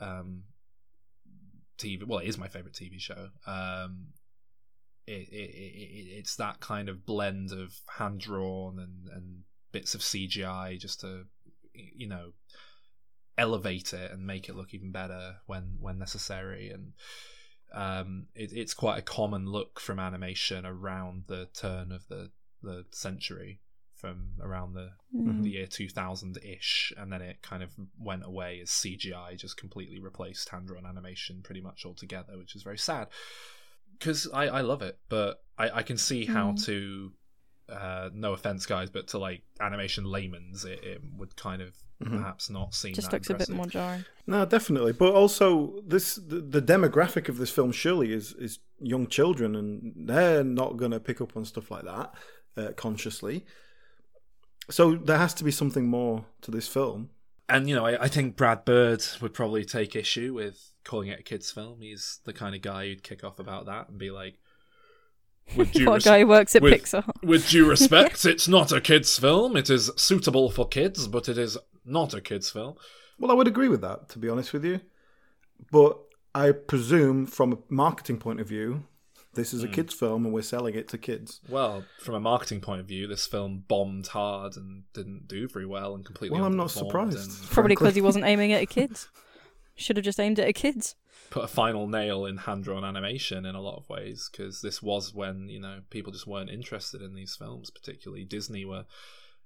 um, 0.00 0.42
TV. 1.78 2.04
Well, 2.04 2.18
it 2.18 2.28
is 2.28 2.36
my 2.36 2.48
favorite 2.48 2.74
TV 2.74 2.98
show. 2.98 3.28
Um, 3.46 4.08
it, 5.06 5.28
it, 5.30 5.50
it, 5.50 6.18
it's 6.18 6.36
that 6.36 6.58
kind 6.60 6.88
of 6.88 7.06
blend 7.06 7.52
of 7.52 7.74
hand 7.96 8.20
drawn 8.20 8.80
and 8.80 9.08
and 9.14 9.42
bits 9.70 9.94
of 9.94 10.00
CGI 10.00 10.78
just 10.80 11.00
to 11.00 11.24
you 11.74 12.08
know 12.08 12.32
elevate 13.38 13.92
it 13.94 14.10
and 14.10 14.26
make 14.26 14.48
it 14.48 14.56
look 14.56 14.74
even 14.74 14.90
better 14.90 15.36
when 15.46 15.76
when 15.80 15.98
necessary 15.98 16.70
and 16.70 16.92
um, 17.72 18.26
it, 18.34 18.52
it's 18.52 18.74
quite 18.74 18.98
a 18.98 19.02
common 19.02 19.46
look 19.46 19.80
from 19.80 19.98
animation 19.98 20.64
around 20.66 21.24
the 21.26 21.46
turn 21.54 21.92
of 21.92 22.06
the, 22.08 22.30
the 22.62 22.84
century, 22.92 23.60
from 23.94 24.32
around 24.40 24.74
the, 24.74 24.90
Mhm. 25.14 25.42
the 25.42 25.50
year 25.50 25.66
2000 25.66 26.38
ish, 26.38 26.92
and 26.96 27.12
then 27.12 27.22
it 27.22 27.42
kind 27.42 27.62
of 27.62 27.70
went 27.98 28.24
away 28.24 28.60
as 28.60 28.70
CGI 28.70 29.36
just 29.36 29.56
completely 29.56 30.00
replaced 30.00 30.48
hand 30.48 30.66
drawn 30.68 30.86
animation 30.86 31.42
pretty 31.42 31.60
much 31.60 31.84
altogether, 31.86 32.36
which 32.38 32.56
is 32.56 32.62
very 32.62 32.78
sad. 32.78 33.08
Because 33.98 34.28
I, 34.32 34.44
I 34.48 34.60
love 34.62 34.82
it, 34.82 34.98
but 35.08 35.44
I, 35.56 35.70
I 35.78 35.82
can 35.82 35.96
see 35.98 36.24
how 36.24 36.52
Mm. 36.52 36.64
to 36.64 37.12
uh, 37.68 38.10
no 38.12 38.32
offense, 38.32 38.66
guys, 38.66 38.90
but 38.90 39.06
to 39.08 39.18
like 39.18 39.42
animation 39.60 40.04
layman's, 40.04 40.64
it, 40.64 40.82
it 40.82 41.00
would 41.16 41.36
kind 41.36 41.62
of 41.62 41.74
perhaps 42.04 42.50
not 42.50 42.74
seen. 42.74 42.94
Just 42.94 43.10
that 43.10 43.16
looks 43.16 43.30
a 43.30 43.34
bit 43.34 43.48
more 43.50 43.66
jarring. 43.66 44.04
No, 44.26 44.44
definitely. 44.44 44.92
But 44.92 45.12
also, 45.14 45.80
this 45.86 46.14
the, 46.16 46.40
the 46.40 46.62
demographic 46.62 47.28
of 47.28 47.38
this 47.38 47.50
film 47.50 47.72
surely 47.72 48.12
is 48.12 48.32
is 48.34 48.58
young 48.80 49.06
children, 49.06 49.54
and 49.56 49.92
they're 50.08 50.44
not 50.44 50.76
going 50.76 50.90
to 50.92 51.00
pick 51.00 51.20
up 51.20 51.36
on 51.36 51.44
stuff 51.44 51.70
like 51.70 51.84
that 51.84 52.14
uh, 52.56 52.72
consciously. 52.76 53.44
So 54.70 54.94
there 54.94 55.18
has 55.18 55.34
to 55.34 55.44
be 55.44 55.50
something 55.50 55.86
more 55.88 56.24
to 56.42 56.50
this 56.50 56.68
film. 56.68 57.10
And 57.48 57.68
you 57.68 57.74
know, 57.74 57.84
I, 57.84 58.04
I 58.04 58.08
think 58.08 58.36
Brad 58.36 58.64
Bird 58.64 59.04
would 59.20 59.34
probably 59.34 59.64
take 59.64 59.96
issue 59.96 60.34
with 60.34 60.70
calling 60.84 61.08
it 61.08 61.20
a 61.20 61.22
kids' 61.22 61.50
film. 61.50 61.80
He's 61.80 62.20
the 62.24 62.32
kind 62.32 62.54
of 62.54 62.62
guy 62.62 62.86
who'd 62.86 63.02
kick 63.02 63.24
off 63.24 63.38
about 63.38 63.66
that 63.66 63.88
and 63.88 63.98
be 63.98 64.10
like, 64.10 64.38
"With 65.56 65.72
due, 65.72 65.86
What 65.86 65.94
res- 65.94 66.04
guy 66.04 66.20
who 66.20 66.28
works 66.28 66.56
at 66.56 66.62
with- 66.62 66.72
Pixar? 66.72 67.04
with 67.22 67.48
due 67.48 67.68
respect, 67.68 68.24
it's 68.24 68.48
not 68.48 68.72
a 68.72 68.80
kids' 68.80 69.18
film. 69.18 69.56
It 69.56 69.68
is 69.68 69.90
suitable 69.96 70.50
for 70.50 70.66
kids, 70.66 71.08
but 71.08 71.28
it 71.28 71.36
is 71.36 71.58
not 71.84 72.14
a 72.14 72.20
kids' 72.20 72.50
film." 72.50 72.76
Well, 73.18 73.30
I 73.30 73.34
would 73.34 73.48
agree 73.48 73.68
with 73.68 73.80
that, 73.82 74.08
to 74.10 74.18
be 74.18 74.28
honest 74.28 74.52
with 74.52 74.64
you. 74.64 74.80
But 75.70 75.98
I 76.34 76.52
presume, 76.52 77.26
from 77.26 77.52
a 77.52 77.58
marketing 77.68 78.18
point 78.18 78.40
of 78.40 78.48
view, 78.48 78.84
this 79.34 79.54
is 79.54 79.62
a 79.62 79.66
hmm. 79.66 79.72
kids' 79.72 79.94
film, 79.94 80.24
and 80.24 80.34
we're 80.34 80.42
selling 80.42 80.74
it 80.74 80.88
to 80.88 80.98
kids. 80.98 81.40
Well, 81.48 81.84
from 82.00 82.14
a 82.14 82.20
marketing 82.20 82.60
point 82.60 82.80
of 82.80 82.86
view, 82.86 83.06
this 83.06 83.26
film 83.26 83.64
bombed 83.66 84.08
hard 84.08 84.56
and 84.56 84.84
didn't 84.92 85.26
do 85.26 85.48
very 85.48 85.66
well 85.66 85.94
and 85.94 86.04
completely. 86.04 86.38
Well, 86.38 86.46
I'm 86.46 86.56
not 86.56 86.70
surprised. 86.70 87.16
and 87.16 87.50
Probably 87.50 87.70
because 87.70 87.94
he 87.94 88.02
wasn't 88.02 88.26
aiming 88.26 88.52
at 88.52 88.62
a 88.62 88.66
kids. 88.66 89.08
Should 89.74 89.96
have 89.96 90.04
just 90.04 90.20
aimed 90.20 90.38
it 90.38 90.48
at 90.48 90.54
kids. 90.54 90.96
Put 91.30 91.44
a 91.44 91.48
final 91.48 91.86
nail 91.86 92.26
in 92.26 92.36
hand-drawn 92.36 92.84
animation 92.84 93.46
in 93.46 93.54
a 93.54 93.60
lot 93.60 93.78
of 93.78 93.88
ways 93.88 94.28
because 94.30 94.60
this 94.60 94.82
was 94.82 95.14
when 95.14 95.48
you 95.48 95.60
know 95.60 95.80
people 95.88 96.12
just 96.12 96.26
weren't 96.26 96.50
interested 96.50 97.00
in 97.00 97.14
these 97.14 97.34
films. 97.34 97.70
Particularly 97.70 98.24
Disney 98.24 98.66
were 98.66 98.84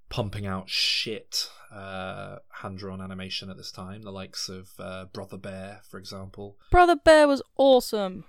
pumping 0.08 0.46
out 0.46 0.68
shit 0.68 1.48
uh, 1.72 2.36
hand-drawn 2.62 3.00
animation 3.00 3.50
at 3.50 3.56
this 3.56 3.72
time. 3.72 4.02
The 4.02 4.12
likes 4.12 4.48
of 4.48 4.70
uh, 4.78 5.06
Brother 5.06 5.36
Bear, 5.36 5.80
for 5.88 5.98
example. 5.98 6.56
Brother 6.70 6.96
Bear 6.96 7.26
was 7.28 7.42
awesome. 7.56 8.24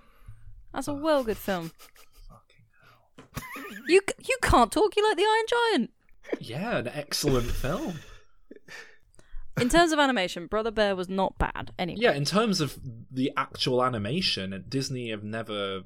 That's 0.74 0.88
a 0.88 0.94
well 0.94 1.24
good 1.24 1.38
film. 1.38 1.72
Fucking 2.28 2.64
hell. 2.82 3.74
You 3.86 4.00
you 4.26 4.36
can't 4.42 4.70
talk. 4.70 4.96
You 4.96 5.08
like 5.08 5.16
the 5.16 5.24
Iron 5.24 5.46
Giant. 5.48 5.90
Yeah, 6.40 6.76
an 6.78 6.88
excellent 6.88 7.46
film. 7.50 8.00
In 9.60 9.68
terms 9.68 9.92
of 9.92 9.98
animation, 9.98 10.46
Brother 10.46 10.70
Bear 10.70 10.94
was 10.94 11.08
not 11.08 11.38
bad. 11.38 11.72
Anyway, 11.78 11.98
Yeah, 12.00 12.12
in 12.12 12.24
terms 12.24 12.60
of 12.60 12.78
the 13.10 13.32
actual 13.36 13.82
animation, 13.82 14.64
Disney 14.68 15.10
have 15.10 15.24
never 15.24 15.82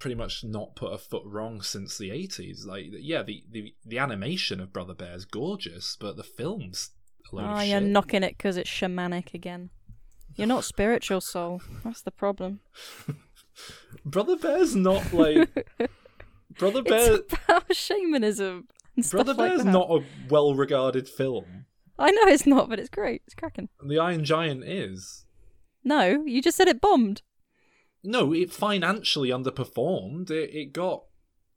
pretty 0.00 0.16
much 0.16 0.42
not 0.42 0.74
put 0.74 0.92
a 0.92 0.98
foot 0.98 1.22
wrong 1.24 1.62
since 1.62 1.96
the 1.96 2.10
80s. 2.10 2.66
Like, 2.66 2.86
yeah, 2.90 3.22
the, 3.22 3.44
the, 3.48 3.74
the 3.86 3.98
animation 3.98 4.58
of 4.58 4.72
Brother 4.72 4.94
Bear 4.94 5.14
is 5.14 5.24
gorgeous, 5.24 5.96
but 6.00 6.16
the 6.16 6.24
film's 6.24 6.90
a 7.30 7.36
load 7.36 7.58
oh, 7.58 7.60
you're 7.60 7.80
knocking 7.80 8.24
it 8.24 8.36
because 8.36 8.56
it's 8.56 8.68
shamanic 8.68 9.34
again. 9.34 9.70
You're 10.34 10.48
not 10.48 10.64
spiritual 10.64 11.20
soul. 11.20 11.60
That's 11.84 12.02
the 12.02 12.10
problem. 12.10 12.60
Brother 14.04 14.36
Bear's 14.36 14.74
not 14.74 15.12
like. 15.12 15.68
Brother 16.58 16.82
Bear. 16.82 17.14
It's 17.16 17.34
about 17.44 17.74
shamanism 17.74 18.68
Brother 19.10 19.34
like 19.34 19.50
Bear's 19.50 19.64
that. 19.64 19.72
not 19.72 19.90
a 19.90 20.04
well 20.28 20.54
regarded 20.54 21.08
film. 21.08 21.66
I 21.98 22.10
know 22.10 22.22
it's 22.24 22.46
not, 22.46 22.68
but 22.68 22.78
it's 22.78 22.88
great. 22.88 23.22
It's 23.26 23.34
cracking. 23.34 23.68
The 23.86 23.98
Iron 23.98 24.24
Giant 24.24 24.64
is. 24.64 25.26
No, 25.84 26.24
you 26.26 26.40
just 26.42 26.56
said 26.56 26.68
it 26.68 26.80
bombed. 26.80 27.22
No, 28.02 28.32
it 28.32 28.52
financially 28.52 29.28
underperformed. 29.30 30.30
It, 30.30 30.54
it 30.54 30.72
got 30.72 31.04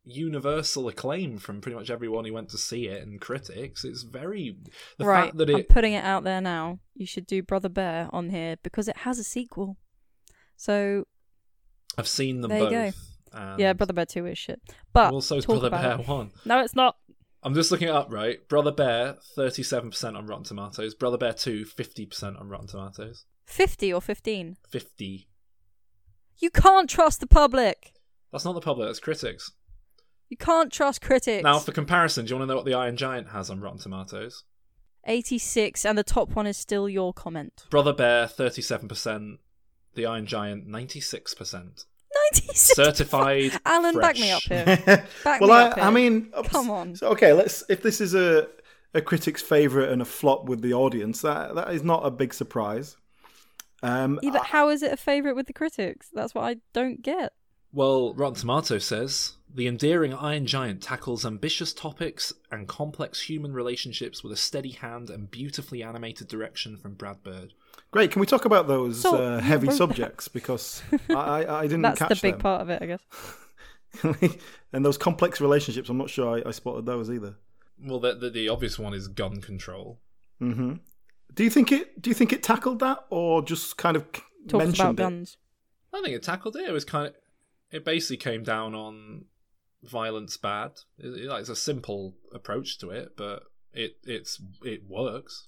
universal 0.05 0.87
acclaim 0.89 1.37
from 1.37 1.61
pretty 1.61 1.77
much 1.77 1.89
everyone 1.89 2.25
who 2.25 2.33
went 2.33 2.49
to 2.49 2.57
see 2.57 2.87
it 2.87 3.01
and 3.05 3.21
critics. 3.21 3.83
It's 3.85 4.03
very. 4.03 4.57
The 4.97 5.05
right, 5.05 5.25
fact 5.25 5.37
that 5.37 5.49
I'm 5.49 5.55
it. 5.57 5.69
putting 5.69 5.93
it 5.93 6.03
out 6.03 6.23
there 6.23 6.41
now. 6.41 6.79
You 6.93 7.05
should 7.05 7.25
do 7.25 7.41
Brother 7.41 7.69
Bear 7.69 8.09
on 8.11 8.29
here 8.29 8.57
because 8.63 8.87
it 8.87 8.97
has 8.97 9.19
a 9.19 9.23
sequel. 9.23 9.77
So 10.57 11.05
I've 11.97 12.07
seen 12.07 12.41
them 12.41 12.49
There 12.49 12.59
you 12.59 12.69
both. 12.69 12.95
go. 13.33 13.55
yeah, 13.57 13.73
Brother 13.73 13.93
Bear 13.93 14.05
Two 14.05 14.25
is 14.25 14.37
shit. 14.37 14.61
But 14.91 15.13
also 15.13 15.41
Brother 15.41 15.69
Bear 15.69 15.99
it. 15.99 16.07
1. 16.07 16.31
No, 16.45 16.59
it's 16.61 16.75
not. 16.75 16.97
I'm 17.45 17.53
just 17.53 17.71
looking 17.71 17.89
it 17.89 17.93
up, 17.93 18.11
right? 18.11 18.47
Brother 18.47 18.71
Bear, 18.71 19.17
37% 19.37 20.15
on 20.17 20.27
Rotten 20.27 20.45
Tomatoes. 20.45 20.95
Brother 20.95 21.17
Bear 21.17 21.33
2, 21.33 21.65
50% 21.65 22.39
on 22.39 22.47
Rotten 22.47 22.67
Tomatoes. 22.67 23.25
Fifty 23.45 23.91
or 23.91 23.99
fifteen. 24.01 24.55
50. 24.69 25.27
You 26.39 26.49
can't 26.49 26.89
trust 26.89 27.19
the 27.19 27.27
public. 27.27 27.93
That's 28.31 28.45
not 28.45 28.53
the 28.53 28.61
public, 28.61 28.87
that's 28.87 28.99
critics. 28.99 29.51
You 30.29 30.37
can't 30.37 30.71
trust 30.71 31.01
critics. 31.01 31.43
Now, 31.43 31.59
for 31.59 31.71
comparison, 31.71 32.25
do 32.25 32.29
you 32.31 32.37
want 32.37 32.49
to 32.49 32.51
know 32.51 32.55
what 32.55 32.65
the 32.65 32.73
Iron 32.73 32.97
Giant 32.97 33.29
has 33.29 33.49
on 33.49 33.61
Rotten 33.61 33.79
Tomatoes? 33.79 34.43
86, 35.05 35.85
and 35.85 35.97
the 35.97 36.03
top 36.03 36.29
one 36.31 36.47
is 36.47 36.57
still 36.57 36.89
your 36.89 37.13
comment. 37.13 37.65
Brother 37.69 37.93
Bear, 37.93 38.25
37%. 38.25 39.37
The 39.95 40.05
Iron 40.05 40.25
Giant, 40.25 40.67
96%. 40.67 41.85
96. 42.31 42.59
Certified. 42.59 43.51
Alan, 43.65 43.99
back 43.99 44.15
me 44.15 44.31
up 44.31 44.41
here. 44.43 44.65
Back 45.23 45.41
well, 45.41 45.49
me 45.49 45.55
I, 45.55 45.67
up 45.67 45.77
I 45.77 45.91
mean, 45.91 46.31
Come 46.45 46.69
on. 46.69 46.95
So, 46.95 47.09
okay, 47.09 47.33
let's. 47.33 47.63
If 47.69 47.81
this 47.81 48.01
is 48.01 48.15
a 48.15 48.47
a 48.93 49.01
critic's 49.01 49.41
favorite 49.41 49.89
and 49.89 50.01
a 50.01 50.05
flop 50.05 50.45
with 50.45 50.61
the 50.61 50.73
audience, 50.73 51.21
that 51.21 51.55
that 51.55 51.73
is 51.73 51.83
not 51.83 52.05
a 52.05 52.11
big 52.11 52.33
surprise. 52.33 52.97
Um, 53.83 54.19
Yeah, 54.23 54.31
but 54.31 54.45
how 54.47 54.69
is 54.69 54.81
it 54.81 54.91
a 54.93 54.97
favourite 54.97 55.35
with 55.35 55.45
the 55.47 55.53
critics? 55.53 56.09
That's 56.13 56.33
what 56.33 56.45
I 56.45 56.55
don't 56.73 57.01
get. 57.03 57.33
Well, 57.71 58.13
Rotten 58.13 58.35
Tomatoes 58.39 58.85
says 58.85 59.33
the 59.53 59.67
endearing 59.67 60.13
Iron 60.13 60.45
Giant 60.45 60.81
tackles 60.81 61.25
ambitious 61.25 61.73
topics 61.73 62.31
and 62.51 62.67
complex 62.67 63.21
human 63.21 63.51
relationships 63.53 64.23
with 64.23 64.31
a 64.31 64.35
steady 64.37 64.69
hand 64.71 65.09
and 65.09 65.29
beautifully 65.29 65.81
animated 65.83 66.27
direction 66.27 66.77
from 66.77 66.93
Brad 66.93 67.23
Bird. 67.23 67.53
great. 67.91 68.11
Can 68.11 68.19
we 68.19 68.25
talk 68.27 68.45
about 68.45 68.67
those 68.67 69.01
So, 69.01 69.15
uh, 69.15 69.39
heavy 69.41 69.67
wrote- 69.67 69.77
subjects 69.83 70.27
because 70.27 70.81
I, 71.09 71.13
I, 71.13 71.59
I 71.59 71.61
didn't 71.63 71.81
catch 71.83 71.99
That's 71.99 72.09
catch 72.09 72.21
the 72.21 72.27
big 72.27 72.33
them. 72.35 72.41
part 72.41 72.61
of 72.61 72.69
it, 72.69 72.81
I 72.81 72.85
guess. 72.85 73.01
and 74.73 74.85
those 74.85 74.97
complex 74.97 75.41
relationships, 75.41 75.89
I'm 75.89 75.97
not 75.97 76.09
sure 76.09 76.37
I, 76.45 76.49
I 76.49 76.51
spotted 76.51 76.85
those 76.85 77.09
either. 77.11 77.35
Well, 77.83 77.99
the, 77.99 78.15
the 78.15 78.29
the 78.29 78.49
obvious 78.49 78.77
one 78.79 78.93
is 78.93 79.07
gun 79.07 79.41
control. 79.41 79.99
hmm 80.39 80.73
Do 81.33 81.43
you 81.43 81.49
think 81.49 81.71
it? 81.71 82.01
Do 82.01 82.09
you 82.09 82.13
think 82.13 82.31
it 82.33 82.43
tackled 82.43 82.79
that, 82.79 83.05
or 83.09 83.41
just 83.41 83.77
kind 83.77 83.95
of 83.95 84.05
Talks 84.47 84.65
mentioned 84.65 84.79
about 84.79 84.93
it? 84.93 84.97
guns. 84.97 85.37
I 85.93 86.01
think 86.01 86.15
it 86.15 86.23
tackled 86.23 86.55
it. 86.55 86.67
It 86.67 86.71
was 86.71 86.85
kind 86.85 87.07
of, 87.07 87.13
it 87.71 87.85
basically 87.85 88.17
came 88.17 88.43
down 88.43 88.73
on 88.75 89.25
violence 89.83 90.37
bad. 90.37 90.71
It, 90.97 91.07
it- 91.07 91.29
like, 91.29 91.41
it's 91.41 91.49
a 91.49 91.55
simple 91.55 92.15
approach 92.33 92.77
to 92.79 92.89
it, 92.91 93.15
but 93.17 93.43
it 93.73 93.97
it's 94.03 94.41
it 94.63 94.81
works. 94.87 95.47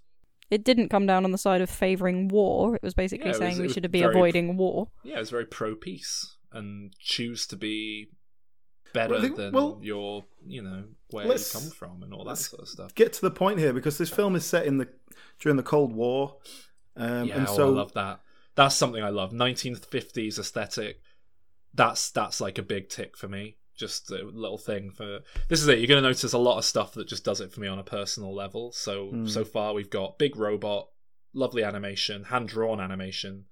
It 0.52 0.64
didn't 0.64 0.90
come 0.90 1.08
down 1.08 1.26
on 1.26 1.32
the 1.32 1.38
side 1.40 1.62
of 1.62 1.70
favouring 1.70 2.28
war. 2.28 2.76
It 2.76 2.84
was 2.84 2.94
basically 2.94 3.26
Yeah, 3.26 3.36
it 3.36 3.40
was- 3.40 3.56
saying 3.56 3.62
we 3.62 3.74
should 3.74 3.92
be 3.92 4.02
very- 4.02 4.14
avoiding 4.14 4.58
war. 4.58 4.90
Yeah, 5.04 5.20
it's 5.20 5.32
very 5.32 5.46
pro 5.46 5.76
peace 5.76 6.38
and 6.52 6.94
choose 7.00 7.46
to 7.48 7.56
be 7.58 8.10
better 8.96 9.14
Well, 9.14 9.22
think- 9.22 9.36
than 9.36 9.52
well, 9.54 9.80
your 9.84 10.26
you 10.48 10.62
know 10.64 10.86
where 11.12 11.26
you 11.28 11.44
come 11.52 11.70
from 11.70 12.02
and 12.04 12.14
all 12.14 12.24
that 12.26 12.38
sort 12.38 12.62
of 12.64 12.68
stuff. 12.70 12.96
Get 12.96 13.14
to 13.14 13.22
the 13.22 13.32
point 13.32 13.60
here 13.60 13.74
because 13.74 13.98
this 14.00 14.10
film 14.10 14.36
is 14.36 14.46
set 14.46 14.66
in 14.66 14.78
the 14.78 14.88
during 15.40 15.58
the 15.58 15.64
Cold 15.64 15.94
War, 15.94 16.38
um, 16.96 17.28
yeah, 17.28 17.36
and 17.38 17.48
oh, 17.48 17.56
so 17.56 17.68
I 17.68 17.72
love 17.72 17.94
that. 17.94 18.22
That's 18.56 18.76
something 18.76 19.04
I 19.04 19.10
love. 19.10 19.32
1950s 19.34 20.40
aesthetic. 20.40 21.02
That's 21.74 22.10
that's 22.12 22.40
like 22.42 22.58
a 22.58 22.64
big 22.64 22.90
tick 22.90 23.18
for 23.18 23.28
me. 23.28 23.58
Just 23.78 24.10
a 24.12 24.24
little 24.24 24.58
thing 24.58 24.92
for 24.92 25.20
this 25.50 25.62
is 25.62 25.68
it. 25.68 25.80
You're 25.80 25.88
going 25.88 26.02
to 26.02 26.08
notice 26.10 26.32
a 26.32 26.38
lot 26.38 26.58
of 26.58 26.64
stuff 26.66 26.94
that 26.94 27.08
just 27.10 27.26
does 27.26 27.42
it 27.42 27.52
for 27.52 27.60
me 27.60 27.68
on 27.68 27.78
a 27.80 27.84
personal 27.84 28.34
level. 28.34 28.72
So 28.72 29.10
Hmm. 29.10 29.28
so 29.28 29.44
far 29.44 29.74
we've 29.74 29.90
got 29.90 30.18
big 30.18 30.38
robot, 30.38 30.88
lovely 31.34 31.64
animation, 31.64 32.24
hand 32.26 32.48
drawn 32.48 32.80
animation, 32.80 33.46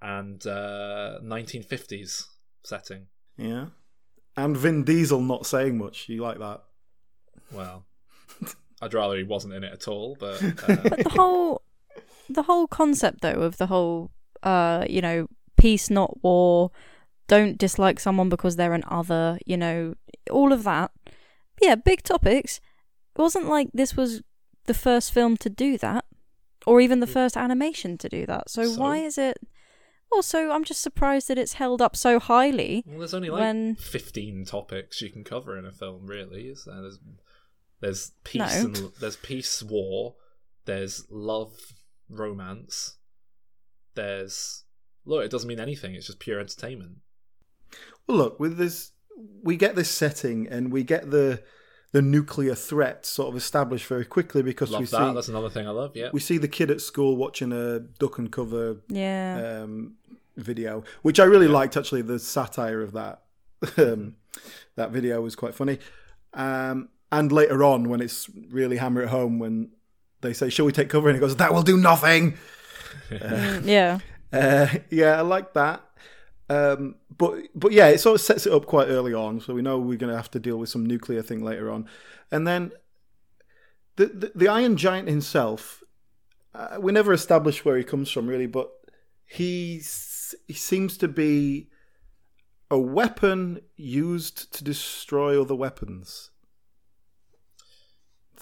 and 0.00 0.44
uh, 0.46 1.18
1950s 1.22 2.26
setting. 2.64 3.08
yeah, 3.36 3.66
and 4.36 4.56
Vin 4.56 4.84
Diesel 4.84 5.20
not 5.20 5.46
saying 5.46 5.78
much. 5.78 6.08
You 6.08 6.22
like 6.22 6.38
that? 6.38 6.62
Well, 7.52 7.84
I'd 8.82 8.94
rather 8.94 9.16
he 9.16 9.22
wasn't 9.24 9.54
in 9.54 9.64
it 9.64 9.72
at 9.72 9.88
all, 9.88 10.16
but 10.18 10.42
uh, 10.68 10.76
But 10.82 11.04
the 11.04 11.10
whole, 11.10 11.62
the 12.28 12.42
whole 12.44 12.66
concept 12.66 13.20
though 13.20 13.40
of 13.42 13.58
the 13.58 13.66
whole, 13.66 14.10
uh, 14.42 14.86
you 14.88 15.00
know, 15.00 15.28
peace 15.56 15.90
not 15.90 16.22
war, 16.22 16.70
don't 17.28 17.58
dislike 17.58 18.00
someone 18.00 18.28
because 18.28 18.56
they're 18.56 18.74
an 18.74 18.84
other, 18.88 19.38
you 19.46 19.56
know, 19.56 19.94
all 20.30 20.52
of 20.52 20.64
that. 20.64 20.90
Yeah, 21.60 21.76
big 21.76 22.02
topics. 22.02 22.60
It 23.16 23.20
wasn't 23.20 23.46
like 23.48 23.68
this 23.72 23.96
was 23.96 24.22
the 24.66 24.74
first 24.74 25.12
film 25.12 25.36
to 25.38 25.50
do 25.50 25.76
that, 25.78 26.04
or 26.66 26.80
even 26.80 27.00
the 27.00 27.06
first 27.06 27.36
animation 27.36 27.98
to 27.98 28.08
do 28.08 28.26
that. 28.26 28.48
So, 28.50 28.64
So? 28.64 28.80
why 28.80 28.98
is 28.98 29.18
it? 29.18 29.38
Also, 30.14 30.50
I'm 30.50 30.64
just 30.64 30.80
surprised 30.82 31.28
that 31.28 31.38
it's 31.38 31.54
held 31.54 31.80
up 31.82 31.96
so 31.96 32.18
highly. 32.18 32.84
well, 32.86 32.98
there's 32.98 33.14
only 33.14 33.30
like 33.30 33.40
When- 33.40 33.74
15 33.76 34.44
topics 34.44 35.00
you 35.00 35.10
can 35.10 35.24
cover 35.24 35.56
in 35.58 35.64
a 35.64 35.72
film, 35.72 36.06
really. 36.06 36.48
Is 36.48 36.64
there? 36.64 36.80
There's 36.82 36.98
there's 37.80 38.12
peace 38.24 38.38
No. 38.62 38.64
and 38.66 38.76
there's 39.00 39.16
peace, 39.16 39.62
war. 39.62 40.14
There's 40.66 41.04
love, 41.10 41.72
romance. 42.08 42.96
There's 43.94 44.64
look. 45.04 45.24
It 45.24 45.30
doesn't 45.30 45.48
mean 45.48 45.60
anything. 45.60 45.94
It's 45.94 46.06
just 46.06 46.18
pure 46.20 46.38
entertainment. 46.40 46.98
Well, 48.06 48.18
look 48.18 48.40
with 48.40 48.56
this, 48.58 48.92
we 49.42 49.56
get 49.56 49.74
this 49.76 49.90
setting 49.90 50.46
and 50.48 50.72
we 50.72 50.82
get 50.84 51.10
the 51.10 51.42
the 51.92 52.02
nuclear 52.02 52.54
threat 52.54 53.04
sort 53.06 53.28
of 53.28 53.36
established 53.36 53.86
very 53.86 54.04
quickly 54.04 54.42
because 54.42 54.70
Love 54.70 54.80
we 54.80 54.86
that. 54.86 55.08
see 55.08 55.14
That's 55.14 55.28
another 55.28 55.50
thing 55.50 55.66
I 55.66 55.70
love. 55.70 55.92
Yeah. 55.94 56.08
we 56.12 56.20
see 56.20 56.38
the 56.38 56.48
kid 56.48 56.70
at 56.70 56.80
school 56.80 57.16
watching 57.16 57.52
a 57.52 57.78
duck 57.80 58.18
and 58.18 58.30
cover 58.32 58.78
Yeah. 58.88 59.60
um, 59.64 59.94
video, 60.36 60.84
which 61.02 61.20
I 61.20 61.24
really 61.24 61.48
liked. 61.48 61.76
Actually, 61.76 62.02
the 62.02 62.18
satire 62.18 62.80
of 62.80 62.92
that 62.92 63.22
um, 63.76 64.16
that 64.76 64.90
video 64.90 65.20
was 65.20 65.36
quite 65.36 65.54
funny. 65.54 65.78
Um, 66.34 66.88
and 67.12 67.30
later 67.30 67.62
on, 67.62 67.88
when 67.90 68.00
it's 68.00 68.28
really 68.50 68.78
hammer 68.78 69.02
it 69.02 69.08
home, 69.10 69.38
when 69.38 69.70
they 70.22 70.32
say, 70.32 70.48
"Shall 70.48 70.64
we 70.64 70.72
take 70.72 70.88
cover?" 70.88 71.08
and 71.10 71.16
he 71.16 71.20
goes, 71.20 71.36
"That 71.36 71.52
will 71.52 71.62
do 71.62 71.76
nothing." 71.76 72.38
Mm, 73.10 73.66
yeah. 73.66 73.98
Uh, 74.32 74.66
yeah, 74.88 75.18
I 75.18 75.20
like 75.20 75.52
that. 75.52 75.82
Um, 76.52 76.96
but 77.16 77.44
but 77.54 77.72
yeah, 77.72 77.88
it 77.88 77.98
sort 77.98 78.16
of 78.16 78.20
sets 78.20 78.46
it 78.46 78.52
up 78.52 78.66
quite 78.66 78.88
early 78.88 79.14
on, 79.14 79.40
so 79.40 79.54
we 79.54 79.62
know 79.62 79.78
we're 79.78 79.96
going 79.96 80.10
to 80.10 80.16
have 80.16 80.30
to 80.32 80.40
deal 80.40 80.58
with 80.58 80.68
some 80.68 80.84
nuclear 80.84 81.22
thing 81.22 81.42
later 81.42 81.70
on, 81.70 81.88
and 82.30 82.46
then 82.46 82.72
the 83.96 84.06
the, 84.06 84.32
the 84.34 84.48
Iron 84.48 84.76
Giant 84.76 85.08
himself, 85.08 85.82
uh, 86.54 86.76
we 86.78 86.92
never 86.92 87.14
established 87.14 87.64
where 87.64 87.78
he 87.78 87.84
comes 87.84 88.10
from 88.10 88.26
really, 88.26 88.46
but 88.46 88.70
he's 89.24 90.34
he 90.46 90.52
seems 90.52 90.98
to 90.98 91.08
be 91.08 91.70
a 92.70 92.78
weapon 92.78 93.60
used 93.76 94.52
to 94.52 94.62
destroy 94.62 95.40
other 95.40 95.54
weapons. 95.54 96.31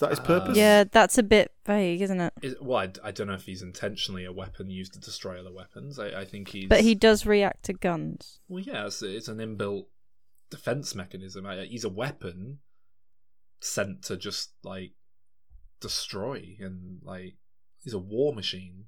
Is 0.00 0.08
that 0.08 0.10
his 0.10 0.20
purpose? 0.20 0.56
Yeah, 0.56 0.84
that's 0.90 1.18
a 1.18 1.22
bit 1.22 1.52
vague, 1.66 2.00
isn't 2.00 2.20
it? 2.22 2.32
Is, 2.40 2.54
well, 2.58 2.78
I, 2.78 3.08
I 3.08 3.10
don't 3.10 3.26
know 3.26 3.34
if 3.34 3.44
he's 3.44 3.60
intentionally 3.60 4.24
a 4.24 4.32
weapon 4.32 4.70
used 4.70 4.94
to 4.94 4.98
destroy 4.98 5.38
other 5.38 5.52
weapons. 5.52 5.98
I, 5.98 6.20
I 6.20 6.24
think 6.24 6.48
he's. 6.48 6.70
But 6.70 6.80
he 6.80 6.94
does 6.94 7.26
react 7.26 7.64
to 7.64 7.74
guns. 7.74 8.40
Well, 8.48 8.62
yeah, 8.62 8.86
it's, 8.86 9.02
it's 9.02 9.28
an 9.28 9.36
inbuilt 9.38 9.84
defense 10.48 10.94
mechanism. 10.94 11.44
I, 11.44 11.64
he's 11.64 11.84
a 11.84 11.90
weapon 11.90 12.60
sent 13.60 14.02
to 14.04 14.16
just 14.16 14.52
like 14.64 14.92
destroy 15.80 16.56
and 16.60 17.00
like 17.02 17.34
he's 17.84 17.92
a 17.92 17.98
war 17.98 18.32
machine. 18.32 18.84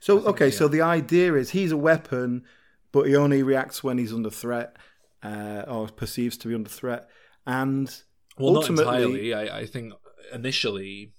So 0.00 0.16
think, 0.16 0.28
okay, 0.28 0.46
yeah. 0.46 0.52
so 0.52 0.66
the 0.66 0.80
idea 0.80 1.34
is 1.34 1.50
he's 1.50 1.72
a 1.72 1.76
weapon, 1.76 2.44
but 2.90 3.06
he 3.06 3.14
only 3.14 3.42
reacts 3.42 3.84
when 3.84 3.98
he's 3.98 4.14
under 4.14 4.30
threat, 4.30 4.76
uh, 5.22 5.64
or 5.68 5.88
perceives 5.88 6.38
to 6.38 6.48
be 6.48 6.54
under 6.54 6.70
threat. 6.70 7.06
And 7.46 7.94
Well, 8.38 8.56
ultimately, 8.56 8.84
not 8.84 8.94
entirely. 8.94 9.34
I, 9.34 9.58
I 9.58 9.66
think 9.66 9.92
initially, 10.32 11.12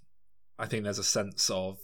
I 0.59 0.65
think 0.65 0.83
there's 0.83 0.99
a 0.99 1.03
sense 1.03 1.49
of 1.49 1.77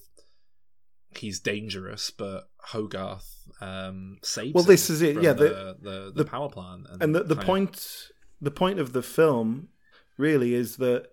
he's 1.16 1.40
dangerous, 1.40 2.12
but 2.12 2.50
Hogarth 2.58 3.48
um, 3.62 4.18
saves. 4.22 4.54
Well, 4.54 4.64
this 4.64 4.90
is 4.90 5.02
it, 5.02 5.22
yeah, 5.22 5.34
The 5.34 5.48
the- 5.50 5.78
the, 5.82 6.12
the, 6.16 6.26
power 6.26 6.50
plant, 6.50 6.88
and 7.02 7.16
the, 7.16 7.24
the 7.24 7.36
kind 7.36 7.40
of- 7.40 7.46
point, 7.46 8.08
the 8.42 8.52
point 8.52 8.80
of 8.80 8.94
the 8.94 9.02
film, 9.02 9.70
really, 10.18 10.54
is 10.54 10.78
that 10.78 11.08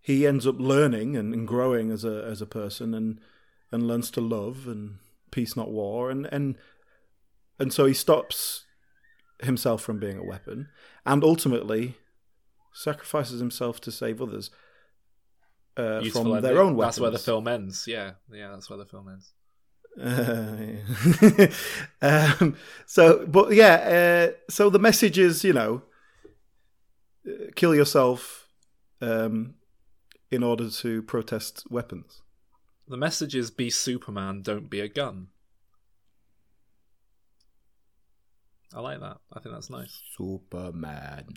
he 0.00 0.26
ends 0.26 0.46
up 0.46 0.56
learning 0.58 1.16
and, 1.16 1.32
and 1.34 1.46
growing 1.48 1.90
as 1.90 2.04
a 2.04 2.24
as 2.24 2.40
a 2.42 2.46
person, 2.46 2.94
and 2.94 3.20
and 3.72 3.86
learns 3.86 4.10
to 4.12 4.20
love 4.20 4.66
and 4.66 4.98
peace, 5.30 5.56
not 5.56 5.70
war, 5.70 6.10
and 6.10 6.26
and 6.32 6.56
and 7.58 7.72
so 7.72 7.86
he 7.86 7.94
stops 7.94 8.64
himself 9.42 9.82
from 9.82 9.98
being 9.98 10.18
a 10.18 10.24
weapon, 10.24 10.68
and 11.06 11.24
ultimately 11.24 11.96
sacrifices 12.72 13.40
himself 13.40 13.80
to 13.80 13.90
save 13.90 14.20
others. 14.22 14.50
Uh, 15.76 16.02
from 16.10 16.40
their 16.42 16.60
own 16.60 16.76
weapons. 16.76 16.96
That's 16.96 17.00
where 17.00 17.10
the 17.10 17.18
film 17.18 17.48
ends. 17.48 17.86
Yeah, 17.86 18.12
yeah, 18.30 18.50
that's 18.50 18.68
where 18.68 18.78
the 18.78 18.84
film 18.84 19.08
ends. 19.08 19.32
Uh, 20.00 20.76
um, 22.40 22.56
so, 22.86 23.26
but 23.26 23.52
yeah, 23.52 23.74
uh, 23.74 24.32
so 24.48 24.70
the 24.70 24.78
message 24.78 25.18
is, 25.18 25.44
you 25.44 25.52
know, 25.52 25.82
uh, 27.26 27.50
kill 27.56 27.74
yourself 27.74 28.48
um, 29.00 29.54
in 30.30 30.42
order 30.42 30.70
to 30.70 31.02
protest 31.02 31.64
weapons. 31.70 32.22
The 32.88 32.96
message 32.96 33.34
is: 33.34 33.50
be 33.50 33.70
Superman, 33.70 34.42
don't 34.42 34.68
be 34.68 34.80
a 34.80 34.88
gun. 34.88 35.28
I 38.72 38.80
like 38.80 39.00
that. 39.00 39.18
I 39.32 39.40
think 39.40 39.54
that's 39.54 39.70
nice. 39.70 40.00
Superman. 40.16 41.28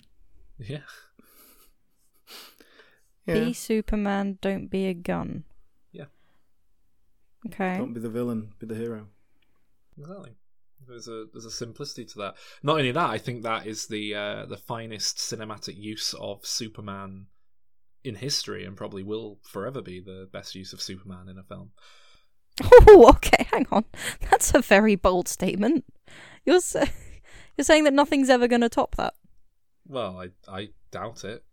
Yeah. 0.56 0.82
Yeah. 3.26 3.34
Be 3.34 3.52
Superman, 3.52 4.38
don't 4.40 4.68
be 4.68 4.86
a 4.86 4.94
gun. 4.94 5.44
Yeah. 5.92 6.06
Okay. 7.46 7.78
Don't 7.78 7.94
be 7.94 8.00
the 8.00 8.10
villain, 8.10 8.52
be 8.58 8.66
the 8.66 8.74
hero. 8.74 9.06
Exactly. 9.98 10.32
There's 10.86 11.08
a 11.08 11.26
there's 11.32 11.46
a 11.46 11.50
simplicity 11.50 12.04
to 12.04 12.18
that. 12.18 12.34
Not 12.62 12.78
only 12.78 12.92
that, 12.92 13.10
I 13.10 13.18
think 13.18 13.42
that 13.42 13.66
is 13.66 13.86
the 13.86 14.14
uh, 14.14 14.46
the 14.46 14.56
finest 14.56 15.16
cinematic 15.16 15.76
use 15.76 16.14
of 16.20 16.44
Superman 16.44 17.26
in 18.02 18.16
history, 18.16 18.64
and 18.64 18.76
probably 18.76 19.02
will 19.02 19.38
forever 19.42 19.80
be 19.80 20.00
the 20.00 20.28
best 20.30 20.54
use 20.54 20.72
of 20.72 20.82
Superman 20.82 21.28
in 21.28 21.38
a 21.38 21.42
film. 21.42 21.70
Oh, 22.62 23.06
okay. 23.16 23.46
Hang 23.50 23.66
on. 23.72 23.84
That's 24.30 24.54
a 24.54 24.60
very 24.60 24.94
bold 24.94 25.28
statement. 25.28 25.84
You're 26.44 26.60
sa- 26.60 26.84
you're 27.56 27.64
saying 27.64 27.84
that 27.84 27.94
nothing's 27.94 28.28
ever 28.28 28.46
going 28.46 28.60
to 28.60 28.68
top 28.68 28.96
that. 28.96 29.14
Well, 29.86 30.20
I 30.20 30.30
I 30.52 30.68
doubt 30.90 31.24
it. 31.24 31.44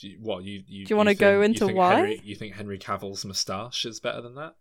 Do 0.00 0.08
you, 0.08 0.18
what 0.20 0.44
you 0.44 0.62
you? 0.66 0.84
Do 0.84 0.92
you 0.92 0.96
wanna 0.96 1.14
go 1.14 1.42
into 1.42 1.66
think 1.66 1.78
why? 1.78 1.94
Henry, 1.94 2.20
you 2.22 2.34
think 2.36 2.54
Henry 2.54 2.78
Cavill's 2.78 3.24
moustache 3.24 3.84
is 3.84 4.00
better 4.00 4.20
than 4.20 4.34
that? 4.34 4.54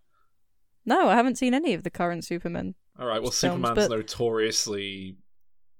No, 0.86 1.10
I 1.10 1.15
haven't 1.15 1.38
seen 1.38 1.54
any 1.54 1.74
of 1.74 1.84
the 1.84 1.89
current 1.89 2.24
Superman. 2.24 2.76
All 3.00 3.08
right. 3.08 3.21
Well, 3.21 3.32
Films, 3.32 3.62
Superman's 3.62 3.88
but- 3.88 3.95
notoriously 3.95 5.17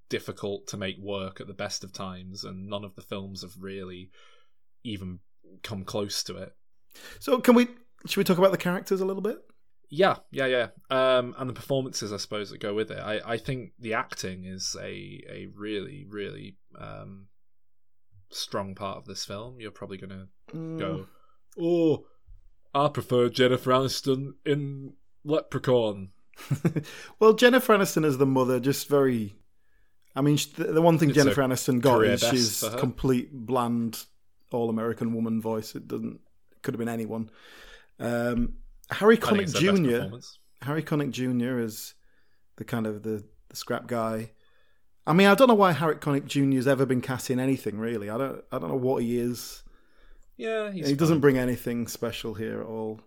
difficult 0.10 0.68
to 0.68 0.78
make 0.78 0.98
work 1.00 1.42
at 1.42 1.48
the 1.48 1.54
best 1.54 1.84
of 1.84 1.94
times, 1.94 2.44
and 2.44 2.68
none 2.68 2.84
of 2.84 2.96
the 2.96 3.02
films 3.02 3.42
have 3.42 3.54
really 3.60 4.12
even 4.84 5.20
come 5.64 5.84
close 5.84 6.24
to 6.24 6.38
it. 6.38 6.54
So, 7.20 7.40
can 7.40 7.56
we? 7.56 7.68
Should 8.06 8.18
we 8.18 8.24
talk 8.24 8.38
about 8.38 8.52
the 8.52 8.58
characters 8.58 9.02
a 9.02 9.06
little 9.06 9.22
bit? 9.22 9.38
Yeah, 9.90 10.18
yeah, 10.32 10.48
yeah. 10.48 10.68
Um, 10.90 11.36
and 11.38 11.50
the 11.50 11.54
performances, 11.54 12.12
I 12.12 12.18
suppose, 12.18 12.50
that 12.50 12.60
go 12.60 12.74
with 12.74 12.92
it. 12.92 13.00
I, 13.00 13.22
I 13.26 13.38
think 13.38 13.72
the 13.80 13.94
acting 13.94 14.46
is 14.46 14.76
a 14.82 15.24
a 15.30 15.48
really, 15.56 16.06
really 16.10 16.58
um, 16.78 17.28
strong 18.30 18.76
part 18.76 18.98
of 18.98 19.06
this 19.06 19.26
film. 19.26 19.60
You're 19.60 19.72
probably 19.72 19.98
gonna 19.98 20.28
Mm. 20.54 20.80
go, 20.80 21.08
oh, 21.60 22.06
I 22.74 22.88
prefer 22.90 23.30
Jennifer 23.30 23.72
Aniston 23.72 24.34
in 24.46 24.94
Leprechaun. 25.24 26.12
well, 27.20 27.34
Jennifer 27.34 27.76
Aniston 27.76 28.06
as 28.06 28.18
the 28.18 28.26
mother, 28.26 28.60
just 28.60 28.88
very. 28.90 29.36
I 30.16 30.22
mean, 30.22 30.38
the 30.56 30.66
the 30.66 30.82
one 30.82 30.98
thing 30.98 31.10
It's 31.10 31.18
Jennifer 31.18 31.42
Aniston 31.42 31.82
got 31.82 32.04
is 32.06 32.22
she's 32.22 32.64
complete 32.78 33.30
bland, 33.34 34.06
all-American 34.52 35.14
woman 35.14 35.42
voice. 35.42 35.76
It 35.76 35.88
doesn't. 35.88 36.20
Could 36.62 36.74
have 36.74 36.80
been 36.80 36.90
anyone. 36.90 37.30
Um, 38.00 38.56
Harry 38.90 39.18
Connick 39.18 39.44
it's 39.44 39.54
their 39.54 39.74
best 39.74 40.40
Jr. 40.62 40.66
Harry 40.66 40.84
Connick 40.84 41.12
Jr. 41.12 41.60
is 41.60 41.94
the 42.58 42.64
kind 42.64 42.88
of 42.88 43.04
the, 43.04 43.24
the 43.50 43.56
scrap 43.56 43.88
guy. 43.88 44.32
I 45.08 45.14
mean, 45.14 45.28
I 45.28 45.36
don't 45.36 45.48
know 45.48 45.54
why 45.56 45.72
Harry 45.74 45.96
Connick 45.96 46.26
Jr. 46.26 46.56
has 46.56 46.68
ever 46.68 46.86
been 46.86 47.02
cast 47.02 47.30
in 47.30 47.40
anything 47.40 47.78
really. 47.78 48.10
I 48.10 48.18
don't. 48.18 48.44
I 48.52 48.58
don't 48.60 48.70
know 48.70 48.76
what 48.76 49.04
he 49.04 49.18
is. 49.20 49.64
Yeah, 50.38 50.72
he's 50.72 50.88
he 50.90 50.96
doesn't 50.96 51.20
bring 51.22 51.38
anything 51.38 51.88
special 51.88 52.34
here 52.34 52.60
at 52.62 52.66
all. 52.68 53.00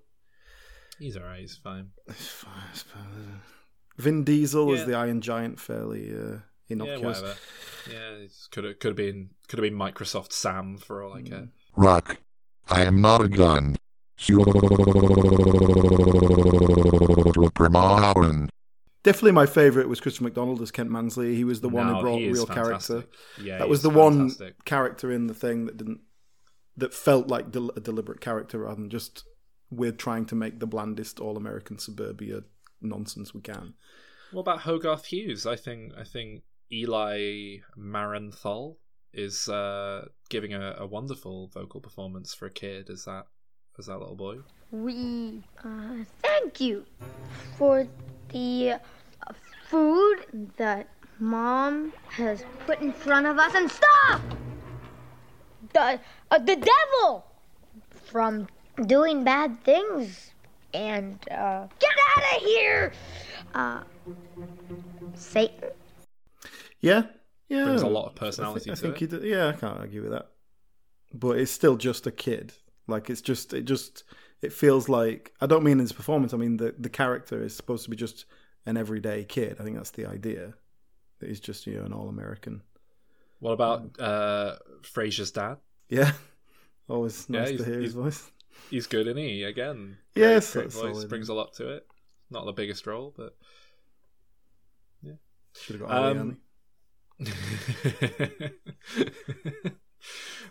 He's 0.98 1.16
alright. 1.16 1.40
He's 1.40 1.56
fine. 1.56 1.90
It's 2.06 2.26
fine, 2.28 2.52
I 2.72 2.76
suppose. 2.76 3.04
Vin 3.98 4.24
Diesel 4.24 4.72
Yeah. 4.74 4.80
as 4.80 4.87
the 4.87 4.94
Iron 4.94 5.20
Giant, 5.20 5.58
fairly 5.61 6.11
uh, 6.12 6.16
Yeah, 6.16 6.38
innocuous. 6.70 7.20
whatever. 7.20 7.34
Yeah, 7.90 8.11
it 8.24 8.32
could 8.50 8.64
have 8.64 8.78
could 8.78 8.88
have 8.90 8.96
been 8.96 9.30
could 9.48 9.58
have 9.58 9.64
been 9.68 9.78
Microsoft 9.78 10.32
Sam 10.32 10.78
for 10.78 11.02
all 11.02 11.14
I 11.14 11.22
Mm. 11.22 11.28
care. 11.28 11.48
Rock. 11.76 12.18
I 12.68 12.82
am 12.84 13.00
not 13.00 13.20
a 13.22 13.28
gun. 13.28 13.76
Superman. 17.37 18.50
Definitely 19.02 19.32
my 19.32 19.46
favourite 19.46 19.88
was 19.88 20.00
Christian 20.00 20.24
McDonald 20.24 20.61
as 20.61 20.70
Kent 20.70 20.90
Mansley. 20.90 21.34
He 21.34 21.44
was 21.44 21.61
the 21.61 21.68
one 21.68 21.87
No, 21.87 21.94
who 21.94 22.00
brought 22.00 22.18
real 22.18 22.46
character. 22.46 23.04
Yeah, 23.40 23.58
that 23.58 23.68
was 23.68 23.82
the 23.82 23.90
one 23.90 24.32
character 24.64 25.12
in 25.12 25.28
the 25.28 25.34
thing 25.34 25.66
that 25.66 25.76
didn't 25.76 26.00
that 26.76 26.94
felt 26.94 27.28
like 27.28 27.50
del- 27.50 27.72
a 27.76 27.80
deliberate 27.80 28.20
character 28.20 28.58
rather 28.61 28.76
than 28.76 28.90
just 28.90 29.24
we're 29.70 29.92
trying 29.92 30.24
to 30.26 30.34
make 30.34 30.61
the 30.61 30.66
blandest 30.66 31.20
all-American 31.20 31.78
suburbia 31.78 32.42
nonsense 32.80 33.34
we 33.34 33.40
can. 33.40 33.74
What 34.32 34.42
about 34.42 34.61
Hogarth 34.61 35.06
Hughes? 35.06 35.46
I 35.46 35.56
think 35.56 35.92
I 35.98 36.04
think 36.04 36.42
Eli 36.72 37.58
Marienthal 37.76 38.76
is 39.12 39.48
uh, 39.48 40.06
giving 40.28 40.52
a, 40.54 40.76
a 40.78 40.87
wonderful 40.87 41.48
vocal 41.48 41.80
performance 41.80 42.34
for 42.34 42.46
a 42.46 42.50
kid 42.50 42.90
Is 42.90 43.04
that 43.06 43.26
as 43.78 43.86
that 43.86 43.98
little 43.98 44.14
boy. 44.16 44.38
We 44.70 45.42
uh, 45.64 46.04
thank 46.22 46.60
you 46.60 46.84
for 47.56 47.86
the 48.30 48.72
uh, 48.72 49.32
food 49.68 50.50
that 50.56 50.88
mom 51.18 51.92
has 52.10 52.44
put 52.66 52.80
in 52.80 52.92
front 52.92 53.26
of 53.26 53.38
us 53.38 53.54
and 53.54 53.70
stop 53.70 54.20
the 55.72 56.00
uh, 56.30 56.38
the 56.38 56.56
devil 56.56 57.24
from 57.92 58.46
doing 58.86 59.24
bad 59.24 59.62
things 59.64 60.32
and 60.74 61.18
uh, 61.30 61.66
get 61.78 61.90
out 62.16 62.36
of 62.36 62.42
here, 62.42 62.92
uh, 63.54 63.80
Satan. 65.14 65.70
Yeah, 66.80 67.02
yeah. 67.48 67.64
There's 67.64 67.82
a 67.82 67.86
lot 67.88 68.06
of 68.06 68.12
I 68.16 68.18
personality 68.26 68.64
think, 68.64 68.72
I 68.72 68.74
to 68.76 68.80
think 68.82 68.94
it. 68.94 69.00
he 69.00 69.06
did. 69.06 69.24
Yeah, 69.24 69.48
I 69.48 69.52
can't 69.52 69.78
argue 69.78 70.02
with 70.02 70.12
that. 70.12 70.28
but 71.14 71.38
it's 71.38 71.50
still 71.50 71.76
just 71.76 72.06
a 72.06 72.10
kid. 72.12 72.52
Like 72.88 73.11
it's 73.11 73.20
just 73.20 73.53
it 73.53 73.64
just 73.66 74.05
it 74.42 74.53
feels 74.53 74.88
like 74.88 75.33
I 75.40 75.46
don't 75.46 75.62
mean 75.64 75.79
his 75.79 75.92
performance. 75.92 76.35
I 76.35 76.37
mean 76.38 76.57
the 76.57 76.74
the 76.79 76.88
character 76.88 77.42
is 77.42 77.55
supposed 77.55 77.85
to 77.85 77.90
be 77.90 77.96
just 77.96 78.24
an 78.66 78.77
everyday 78.77 79.24
kid. 79.24 79.57
I 79.61 79.62
think 79.62 79.77
that's 79.77 79.90
the 79.90 80.07
idea. 80.07 80.55
That 81.20 81.29
he's 81.29 81.40
just 81.40 81.66
you 81.66 81.74
know 81.79 81.85
an 81.85 81.92
all 81.92 82.09
American. 82.09 82.62
What 83.40 83.53
about 83.53 84.01
uh, 84.01 84.57
Frasier's 84.83 85.31
dad? 85.31 85.59
Yeah, 85.88 86.12
always 86.88 87.29
nice 87.29 87.51
he's- 87.51 87.61
to 87.61 87.66
hear 87.66 87.81
his 87.81 87.94
voice. 87.94 88.31
He's 88.70 88.88
good, 88.88 89.07
isn't 89.07 89.16
he? 89.16 89.44
Again, 89.44 89.98
Yes, 90.16 90.53
great, 90.53 90.70
great 90.72 90.94
voice, 90.94 91.05
brings 91.05 91.29
a 91.29 91.35
lot 91.35 91.53
to 91.55 91.68
it. 91.77 91.87
Not 92.29 92.44
the 92.44 92.53
biggest 92.53 92.87
role, 92.88 93.14
but 93.16 93.37
yeah, 95.01 95.12
Should 95.55 95.81
have 95.81 95.88
got 95.88 96.16
Um, 96.16 96.38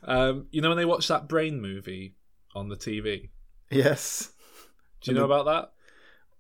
um, 0.04 0.48
you 0.52 0.62
know 0.62 0.70
when 0.70 0.78
they 0.78 0.86
watch 0.86 1.08
that 1.08 1.28
Brain 1.28 1.62
movie 1.62 2.16
on 2.58 2.70
the 2.70 2.76
TV? 2.76 3.30
Yes. 3.70 4.32
Do 5.02 5.12
you 5.12 5.18
know 5.18 5.26
about 5.26 5.46
that? 5.46 5.72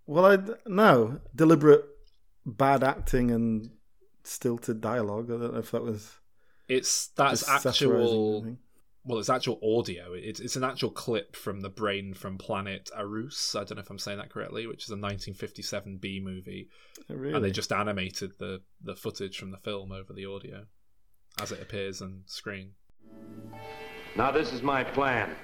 Well, 0.05 0.25
I 0.25 0.37
no 0.65 1.19
deliberate 1.35 1.83
bad 2.45 2.83
acting 2.83 3.31
and 3.31 3.69
stilted 4.23 4.81
dialogue. 4.81 5.25
I 5.31 5.37
don't 5.37 5.53
know 5.53 5.59
if 5.59 5.71
that 5.71 5.83
was 5.83 6.11
It's 6.67 7.07
that's 7.09 7.47
actual. 7.47 8.57
Well, 9.03 9.19
it's 9.19 9.29
actual 9.29 9.57
audio. 9.63 10.11
It's 10.13 10.39
it's 10.41 10.55
an 10.57 10.63
actual 10.65 10.91
clip 10.91 11.35
from 11.35 11.61
the 11.61 11.69
brain 11.69 12.13
from 12.13 12.37
Planet 12.37 12.89
Arous. 12.97 13.55
I 13.55 13.63
don't 13.63 13.75
know 13.77 13.81
if 13.81 13.89
I'm 13.89 13.99
saying 13.99 14.17
that 14.17 14.29
correctly, 14.29 14.67
which 14.67 14.83
is 14.83 14.89
a 14.89 14.93
1957 14.93 15.97
B 15.97 16.19
movie, 16.23 16.69
Really? 17.07 17.33
and 17.33 17.43
they 17.43 17.51
just 17.51 17.71
animated 17.71 18.33
the 18.39 18.61
the 18.81 18.95
footage 18.95 19.37
from 19.37 19.51
the 19.51 19.57
film 19.57 19.91
over 19.93 20.11
the 20.13 20.25
audio 20.25 20.65
as 21.41 21.51
it 21.53 21.61
appears 21.61 22.01
on 22.01 22.23
screen. 22.25 22.71
Now, 24.15 24.31
this 24.31 24.51
is 24.51 24.61
my 24.63 24.83
plan. 24.83 25.35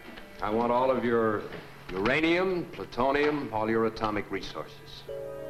I 0.43 0.49
want 0.49 0.73
all 0.73 0.91
of 0.91 1.05
your 1.05 1.41
uranium, 1.89 2.65
plutonium, 2.73 3.49
all 3.53 3.69
your 3.69 3.85
atomic 3.85 4.29
resources. 4.29 5.03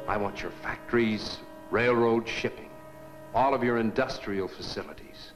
I 0.06 0.16
want 0.16 0.40
your 0.40 0.52
factories, 0.62 1.38
railroad 1.72 2.28
shipping, 2.28 2.70
all 3.34 3.54
of 3.54 3.64
your 3.64 3.78
industrial 3.78 4.46
facilities. 4.46 5.32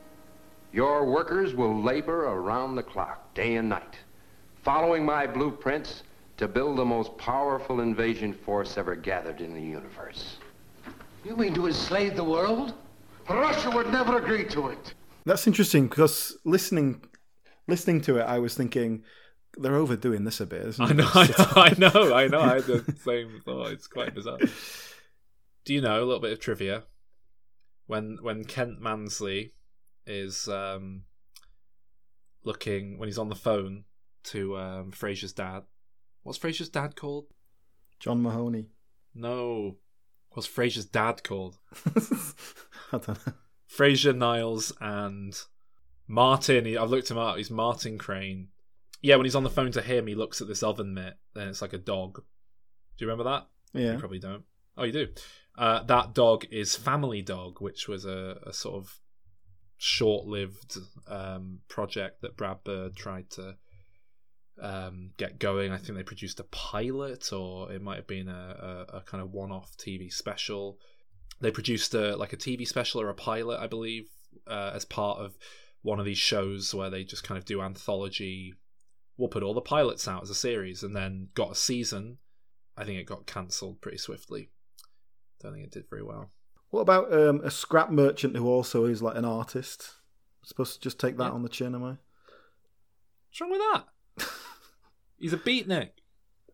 Your 0.72 1.06
workers 1.06 1.54
will 1.54 1.82
labor 1.82 2.26
around 2.26 2.76
the 2.76 2.84
clock, 2.84 3.34
day 3.34 3.56
and 3.56 3.68
night, 3.68 3.96
following 4.62 5.04
my 5.04 5.26
blueprints 5.26 6.04
to 6.36 6.46
build 6.46 6.78
the 6.78 6.84
most 6.84 7.18
powerful 7.18 7.80
invasion 7.80 8.32
force 8.32 8.78
ever 8.78 8.94
gathered 8.94 9.40
in 9.40 9.54
the 9.54 9.60
universe. 9.60 10.36
You 11.24 11.36
mean 11.36 11.52
to 11.54 11.66
enslave 11.66 12.14
the 12.14 12.22
world? 12.22 12.74
Russia 13.28 13.70
would 13.70 13.90
never 13.90 14.18
agree 14.18 14.44
to 14.50 14.68
it. 14.68 14.94
That's 15.26 15.48
interesting 15.48 15.88
because 15.88 16.38
listening 16.44 17.02
listening 17.66 18.00
to 18.02 18.18
it, 18.18 18.22
I 18.22 18.38
was 18.38 18.54
thinking 18.54 19.02
they're 19.56 19.76
overdoing 19.76 20.24
this 20.24 20.40
a 20.40 20.46
bit. 20.46 20.66
Isn't 20.66 20.84
I 20.84 20.90
it? 20.90 20.96
know, 20.96 21.10
I 21.14 21.26
know, 21.26 21.46
I 21.56 21.74
know, 21.78 22.14
I 22.14 22.28
know. 22.28 22.40
I 22.40 22.54
had 22.54 22.64
the 22.64 22.94
same 23.02 23.40
thought. 23.44 23.72
It's 23.72 23.86
quite 23.86 24.14
bizarre. 24.14 24.38
Do 25.64 25.74
you 25.74 25.80
know 25.80 26.02
a 26.02 26.04
little 26.04 26.20
bit 26.20 26.32
of 26.32 26.40
trivia? 26.40 26.84
When 27.86 28.18
when 28.20 28.44
Kent 28.44 28.80
Mansley 28.80 29.52
is 30.06 30.48
um, 30.48 31.02
looking 32.44 32.98
when 32.98 33.08
he's 33.08 33.18
on 33.18 33.28
the 33.28 33.34
phone 33.34 33.84
to 34.24 34.56
um, 34.58 34.92
Frasier's 34.92 35.32
dad. 35.32 35.62
What's 36.22 36.38
Frasier's 36.38 36.68
dad 36.68 36.96
called? 36.96 37.26
John 38.00 38.22
Mahoney. 38.22 38.68
No, 39.14 39.76
what's 40.30 40.48
Frasier's 40.48 40.84
dad 40.84 41.24
called? 41.24 41.58
I 42.92 42.98
don't 42.98 43.08
know. 43.08 43.32
Frasier 43.70 44.16
Niles 44.16 44.72
and 44.80 45.38
Martin. 46.06 46.76
I've 46.76 46.90
looked 46.90 47.10
him 47.10 47.18
up. 47.18 47.36
He's 47.36 47.50
Martin 47.50 47.98
Crane. 47.98 48.48
Yeah, 49.00 49.16
when 49.16 49.26
he's 49.26 49.36
on 49.36 49.44
the 49.44 49.50
phone 49.50 49.72
to 49.72 49.82
him, 49.82 50.06
he 50.06 50.14
looks 50.14 50.40
at 50.40 50.48
this 50.48 50.62
oven 50.62 50.94
mitt. 50.94 51.16
and 51.34 51.48
it's 51.48 51.62
like 51.62 51.72
a 51.72 51.78
dog. 51.78 52.16
Do 52.96 53.04
you 53.04 53.10
remember 53.10 53.30
that? 53.30 53.46
Yeah. 53.72 53.92
You 53.92 53.98
probably 53.98 54.18
don't. 54.18 54.44
Oh, 54.76 54.84
you 54.84 54.92
do. 54.92 55.08
Uh, 55.56 55.82
that 55.84 56.14
dog 56.14 56.46
is 56.50 56.76
Family 56.76 57.22
Dog, 57.22 57.60
which 57.60 57.88
was 57.88 58.04
a, 58.04 58.38
a 58.46 58.52
sort 58.52 58.76
of 58.76 58.98
short-lived 59.76 60.78
um, 61.08 61.60
project 61.68 62.22
that 62.22 62.36
Brad 62.36 62.62
Bird 62.64 62.96
tried 62.96 63.30
to 63.30 63.56
um, 64.60 65.10
get 65.16 65.38
going. 65.38 65.72
I 65.72 65.78
think 65.78 65.96
they 65.96 66.02
produced 66.04 66.40
a 66.40 66.44
pilot, 66.44 67.32
or 67.32 67.72
it 67.72 67.82
might 67.82 67.96
have 67.96 68.06
been 68.06 68.28
a, 68.28 68.86
a, 68.92 68.96
a 68.98 69.00
kind 69.02 69.22
of 69.22 69.32
one-off 69.32 69.76
TV 69.76 70.12
special. 70.12 70.78
They 71.40 71.50
produced 71.50 71.94
a 71.94 72.16
like 72.16 72.32
a 72.32 72.36
TV 72.36 72.66
special 72.66 73.00
or 73.00 73.08
a 73.08 73.14
pilot, 73.14 73.60
I 73.60 73.68
believe, 73.68 74.08
uh, 74.46 74.72
as 74.74 74.84
part 74.84 75.18
of 75.18 75.36
one 75.82 76.00
of 76.00 76.06
these 76.06 76.18
shows 76.18 76.74
where 76.74 76.90
they 76.90 77.04
just 77.04 77.24
kind 77.24 77.38
of 77.38 77.44
do 77.44 77.62
anthology. 77.62 78.54
We'll 79.18 79.28
put 79.28 79.42
all 79.42 79.52
the 79.52 79.60
pilots 79.60 80.08
out 80.08 80.22
as 80.22 80.30
a 80.30 80.34
series, 80.34 80.82
and 80.82 80.96
then 80.96 81.28
got 81.34 81.52
a 81.52 81.54
season. 81.56 82.18
I 82.76 82.84
think 82.84 82.98
it 82.98 83.04
got 83.04 83.26
cancelled 83.26 83.80
pretty 83.82 83.98
swiftly. 83.98 84.48
Don't 85.42 85.52
think 85.52 85.64
it 85.66 85.72
did 85.72 85.90
very 85.90 86.02
well. 86.02 86.30
What 86.70 86.80
about 86.82 87.12
um, 87.12 87.40
a 87.42 87.50
scrap 87.50 87.90
merchant 87.90 88.36
who 88.36 88.46
also 88.46 88.84
is 88.86 89.02
like 89.02 89.16
an 89.16 89.24
artist? 89.24 89.94
Supposed 90.44 90.74
to 90.74 90.80
just 90.80 90.98
take 91.00 91.16
that 91.18 91.24
Yeah. 91.24 91.30
on 91.32 91.42
the 91.42 91.48
chin, 91.48 91.74
am 91.74 91.82
I? 91.84 91.96
What's 93.28 93.40
wrong 93.40 93.50
with 93.50 93.60
that? 93.60 94.28
He's 95.18 95.32
a 95.32 95.36
beatnik. 95.38 95.90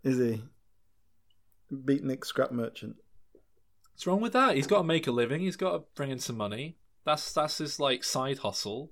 Is 0.02 0.18
he? 0.18 0.42
Beatnik 1.72 2.24
scrap 2.24 2.50
merchant. 2.52 2.96
What's 3.92 4.06
wrong 4.06 4.20
with 4.20 4.32
that? 4.32 4.56
He's 4.56 4.66
got 4.66 4.78
to 4.78 4.84
make 4.84 5.06
a 5.06 5.12
living. 5.12 5.40
He's 5.40 5.56
got 5.56 5.72
to 5.72 5.82
bring 5.94 6.10
in 6.10 6.18
some 6.18 6.36
money. 6.36 6.78
That's 7.04 7.32
that's 7.32 7.58
his 7.58 7.78
like 7.78 8.02
side 8.02 8.38
hustle 8.38 8.90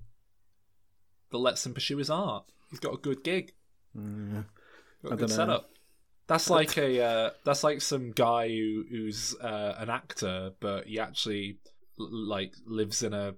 that 1.31 1.39
lets 1.39 1.65
him 1.65 1.75
pursue 1.75 1.97
his 1.97 2.11
art. 2.11 2.45
He's 2.71 2.81
got 2.81 2.95
a 2.95 2.99
good 2.99 3.25
gig. 3.25 3.53
Mm, 3.97 4.45
Got 5.03 5.11
good 5.11 5.19
dunno. 5.19 5.27
setup. 5.27 5.71
That's 6.27 6.49
like 6.49 6.79
a 6.79 7.03
uh, 7.03 7.31
that's 7.45 7.65
like 7.65 7.81
some 7.81 8.13
guy 8.13 8.49
who 8.49 8.85
who's 8.89 9.35
uh, 9.41 9.75
an 9.79 9.91
actor, 9.91 10.53
but 10.61 10.87
he 10.87 10.99
actually 10.99 11.59
like 11.99 12.55
lives 12.67 13.03
in 13.03 13.13
a 13.13 13.35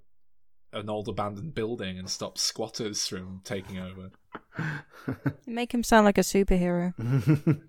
an 0.73 0.91
old 0.91 1.09
abandoned 1.09 1.55
building 1.55 1.99
and 1.99 2.11
stops 2.11 2.43
squatters 2.43 3.07
from 3.07 3.41
taking 3.45 3.79
over. 3.79 4.11
Make 5.47 5.73
him 5.73 5.83
sound 5.83 6.05
like 6.05 6.19
a 6.19 6.23
superhero. 6.23 6.93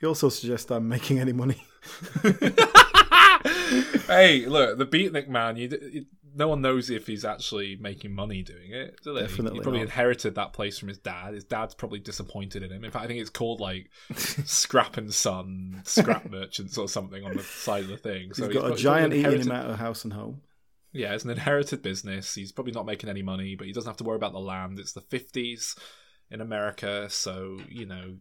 he 0.00 0.06
also 0.06 0.28
suggests 0.28 0.70
I'm 0.70 0.88
making 0.88 1.18
any 1.18 1.32
money. 1.32 1.62
hey, 4.06 4.46
look, 4.46 4.78
the 4.78 4.86
beatnik 4.86 5.28
man. 5.28 5.56
You, 5.56 5.68
you, 5.92 6.06
no 6.34 6.48
one 6.48 6.60
knows 6.60 6.90
if 6.90 7.06
he's 7.06 7.24
actually 7.24 7.76
making 7.80 8.14
money 8.14 8.42
doing 8.42 8.72
it. 8.72 9.00
Do 9.02 9.14
they? 9.14 9.22
Definitely 9.22 9.58
he 9.58 9.62
probably 9.62 9.80
not. 9.80 9.86
inherited 9.86 10.34
that 10.36 10.52
place 10.52 10.78
from 10.78 10.88
his 10.88 10.98
dad. 10.98 11.34
His 11.34 11.44
dad's 11.44 11.74
probably 11.74 12.00
disappointed 12.00 12.62
in 12.62 12.70
him. 12.70 12.84
In 12.84 12.90
fact, 12.90 13.04
I 13.04 13.08
think 13.08 13.20
it's 13.20 13.30
called 13.30 13.60
like 13.60 13.90
Scrap 14.16 14.96
and 14.96 15.12
Son, 15.12 15.82
Scrap 15.84 16.30
Merchants, 16.30 16.78
or 16.78 16.88
something 16.88 17.24
on 17.24 17.36
the 17.36 17.42
side 17.42 17.84
of 17.84 17.90
the 17.90 17.96
thing. 17.96 18.32
So 18.32 18.48
he's 18.48 18.56
got 18.56 18.72
a 18.72 18.76
giant 18.76 19.14
eating 19.14 19.42
him 19.42 19.52
out 19.52 19.70
of 19.70 19.78
house 19.78 20.04
and 20.04 20.12
home. 20.12 20.42
Yeah, 20.92 21.14
it's 21.14 21.24
an 21.24 21.30
inherited 21.30 21.82
business. 21.82 22.34
He's 22.34 22.52
probably 22.52 22.72
not 22.72 22.86
making 22.86 23.08
any 23.08 23.22
money, 23.22 23.54
but 23.54 23.66
he 23.66 23.72
doesn't 23.72 23.88
have 23.88 23.96
to 23.98 24.04
worry 24.04 24.16
about 24.16 24.32
the 24.32 24.40
land. 24.40 24.78
It's 24.78 24.92
the 24.92 25.00
50s 25.00 25.78
in 26.30 26.42
America, 26.42 27.08
so, 27.08 27.58
you 27.68 27.86
know, 27.86 28.16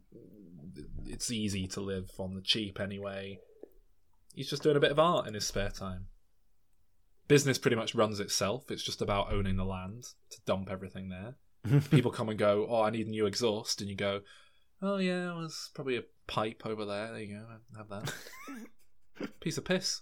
it's 1.06 1.32
easy 1.32 1.68
to 1.68 1.82
live 1.82 2.10
on 2.18 2.34
the 2.34 2.42
cheap 2.42 2.80
anyway. 2.80 3.40
He's 4.34 4.50
just 4.50 4.64
doing 4.64 4.78
a 4.78 4.82
bit 4.82 4.92
of 4.92 5.00
art 5.00 5.28
in 5.28 5.34
his 5.34 5.46
spare 5.46 5.70
time. 5.70 6.08
Business 7.32 7.58
pretty 7.58 7.78
much 7.78 7.96
runs 7.96 8.20
itself. 8.20 8.70
It's 8.70 8.84
just 8.84 9.02
about 9.02 9.32
owning 9.32 9.56
the 9.56 9.66
land 9.66 10.04
to 10.32 10.38
dump 10.46 10.70
everything 10.70 11.10
there. 11.10 11.36
People 11.92 12.12
come 12.12 12.30
and 12.30 12.38
go, 12.38 12.68
oh, 12.70 12.82
I 12.84 12.90
need 12.90 13.08
a 13.08 13.10
new 13.10 13.26
exhaust. 13.26 13.82
And 13.82 13.90
you 13.90 13.96
go, 13.96 14.22
oh, 14.82 14.98
yeah, 14.98 15.28
well, 15.28 15.40
there's 15.40 15.70
probably 15.74 15.98
a 15.98 16.04
pipe 16.28 16.64
over 16.66 16.86
there. 16.86 17.08
There 17.12 17.20
you 17.22 17.38
go, 17.38 17.46
have 17.78 17.90
that. 17.90 18.14
Piece 19.40 19.58
of 19.58 19.66
piss. 19.66 20.02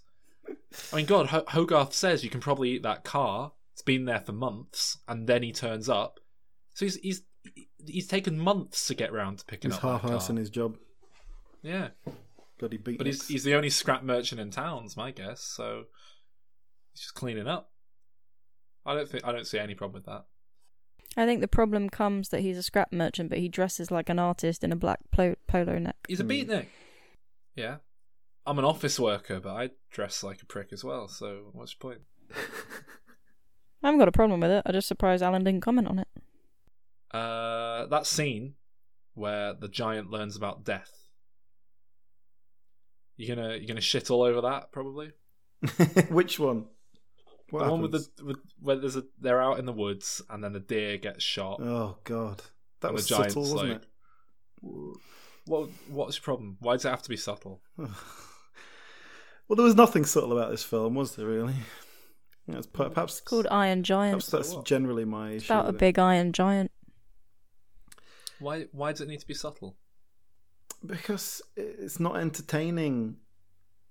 I 0.92 0.96
mean, 0.96 1.06
God, 1.06 1.26
Ho- 1.28 1.44
Hogarth 1.48 1.92
says 1.92 2.24
you 2.24 2.30
can 2.30 2.40
probably 2.40 2.70
eat 2.70 2.82
that 2.82 3.04
car. 3.04 3.52
It's 3.72 3.82
been 3.82 4.04
there 4.06 4.20
for 4.20 4.32
months, 4.32 4.98
and 5.08 5.26
then 5.26 5.42
he 5.42 5.52
turns 5.52 5.88
up. 5.88 6.20
So 6.74 6.86
he's 6.86 6.96
he's 6.96 7.22
he's 7.86 8.06
taken 8.06 8.38
months 8.38 8.86
to 8.88 8.94
get 8.94 9.12
round 9.12 9.38
to 9.38 9.44
picking 9.44 9.70
He's 9.70 9.76
up 9.78 9.82
that 9.82 10.00
car. 10.00 10.10
half-assing 10.12 10.38
his 10.38 10.50
job. 10.50 10.76
Yeah, 11.62 11.88
Bloody 12.58 12.78
beatniks. 12.78 12.98
but 12.98 13.06
he's 13.06 13.28
he's 13.28 13.44
the 13.44 13.54
only 13.54 13.70
scrap 13.70 14.02
merchant 14.02 14.40
in 14.40 14.50
town's 14.50 14.96
my 14.96 15.10
guess. 15.12 15.42
So 15.42 15.84
he's 16.19 16.19
just 17.00 17.14
cleaning 17.14 17.48
up. 17.48 17.70
I 18.84 18.94
don't 18.94 19.08
think 19.08 19.24
I 19.24 19.32
don't 19.32 19.46
see 19.46 19.58
any 19.58 19.74
problem 19.74 19.94
with 19.94 20.06
that. 20.06 20.24
I 21.16 21.26
think 21.26 21.40
the 21.40 21.48
problem 21.48 21.90
comes 21.90 22.28
that 22.28 22.40
he's 22.40 22.56
a 22.56 22.62
scrap 22.62 22.92
merchant, 22.92 23.30
but 23.30 23.38
he 23.38 23.48
dresses 23.48 23.90
like 23.90 24.08
an 24.08 24.18
artist 24.18 24.62
in 24.62 24.70
a 24.70 24.76
black 24.76 25.00
plo- 25.14 25.36
polo 25.48 25.78
neck. 25.78 25.96
He's 26.06 26.20
a 26.20 26.24
beatnik. 26.24 26.66
Yeah, 27.56 27.76
I'm 28.46 28.58
an 28.58 28.64
office 28.64 28.98
worker, 29.00 29.40
but 29.40 29.54
I 29.54 29.70
dress 29.90 30.22
like 30.22 30.40
a 30.42 30.46
prick 30.46 30.72
as 30.72 30.84
well. 30.84 31.08
So 31.08 31.50
what's 31.52 31.74
your 31.74 31.92
point? 31.92 32.02
I 33.82 33.88
haven't 33.88 33.98
got 33.98 34.08
a 34.08 34.12
problem 34.12 34.40
with 34.40 34.50
it. 34.50 34.62
I'm 34.64 34.72
just 34.72 34.88
surprised 34.88 35.22
Alan 35.22 35.42
didn't 35.42 35.62
comment 35.62 35.88
on 35.88 35.98
it. 35.98 36.08
Uh, 37.10 37.86
that 37.86 38.06
scene 38.06 38.54
where 39.14 39.54
the 39.54 39.68
giant 39.68 40.10
learns 40.10 40.36
about 40.36 40.64
death. 40.64 40.92
You 43.16 43.34
gonna 43.34 43.56
you 43.56 43.66
gonna 43.66 43.80
shit 43.80 44.10
all 44.10 44.22
over 44.22 44.40
that 44.42 44.70
probably? 44.70 45.12
Which 46.08 46.38
one? 46.38 46.66
What 47.50 47.64
the 47.64 47.70
one 47.70 47.82
with 47.82 47.92
the 47.92 48.08
with, 48.24 48.38
where 48.60 48.76
there's 48.76 48.96
a 48.96 49.04
they're 49.20 49.42
out 49.42 49.58
in 49.58 49.66
the 49.66 49.72
woods 49.72 50.22
and 50.30 50.42
then 50.42 50.52
the 50.52 50.60
deer 50.60 50.96
gets 50.98 51.22
shot. 51.24 51.60
Oh 51.60 51.98
god, 52.04 52.42
that 52.80 52.92
was 52.92 53.06
subtle, 53.08 53.42
wasn't 53.42 53.70
like- 53.70 54.96
What 55.46 55.68
what's 55.88 56.16
your 56.16 56.22
problem? 56.22 56.56
Why 56.60 56.74
does 56.74 56.84
it 56.84 56.90
have 56.90 57.02
to 57.02 57.08
be 57.08 57.16
subtle? 57.16 57.60
well, 57.76 57.88
there 59.48 59.64
was 59.64 59.74
nothing 59.74 60.04
subtle 60.04 60.32
about 60.36 60.50
this 60.50 60.62
film, 60.62 60.94
was 60.94 61.16
there? 61.16 61.26
Really? 61.26 61.54
Yeah, 62.46 62.58
it's 62.58 62.66
per- 62.66 62.88
perhaps 62.88 63.14
It's 63.18 63.20
called 63.22 63.46
Iron 63.50 63.82
Giant. 63.82 64.12
Perhaps 64.12 64.30
that's 64.30 64.54
what? 64.54 64.64
generally 64.64 65.04
my 65.04 65.30
It's 65.32 65.44
issue. 65.44 65.52
about 65.52 65.68
a 65.68 65.72
big 65.72 65.98
iron 65.98 66.32
giant. 66.32 66.70
Why 68.38 68.66
why 68.72 68.92
does 68.92 69.00
it 69.02 69.08
need 69.08 69.20
to 69.20 69.26
be 69.26 69.34
subtle? 69.34 69.76
because 70.86 71.42
it's 71.56 72.00
not 72.00 72.16
entertaining, 72.16 73.16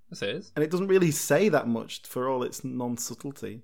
This 0.10 0.22
is. 0.24 0.52
and 0.56 0.64
it 0.64 0.72
doesn't 0.72 0.88
really 0.88 1.12
say 1.12 1.50
that 1.50 1.68
much 1.68 2.02
for 2.02 2.28
all 2.28 2.44
its 2.44 2.64
non-subtlety. 2.64 3.62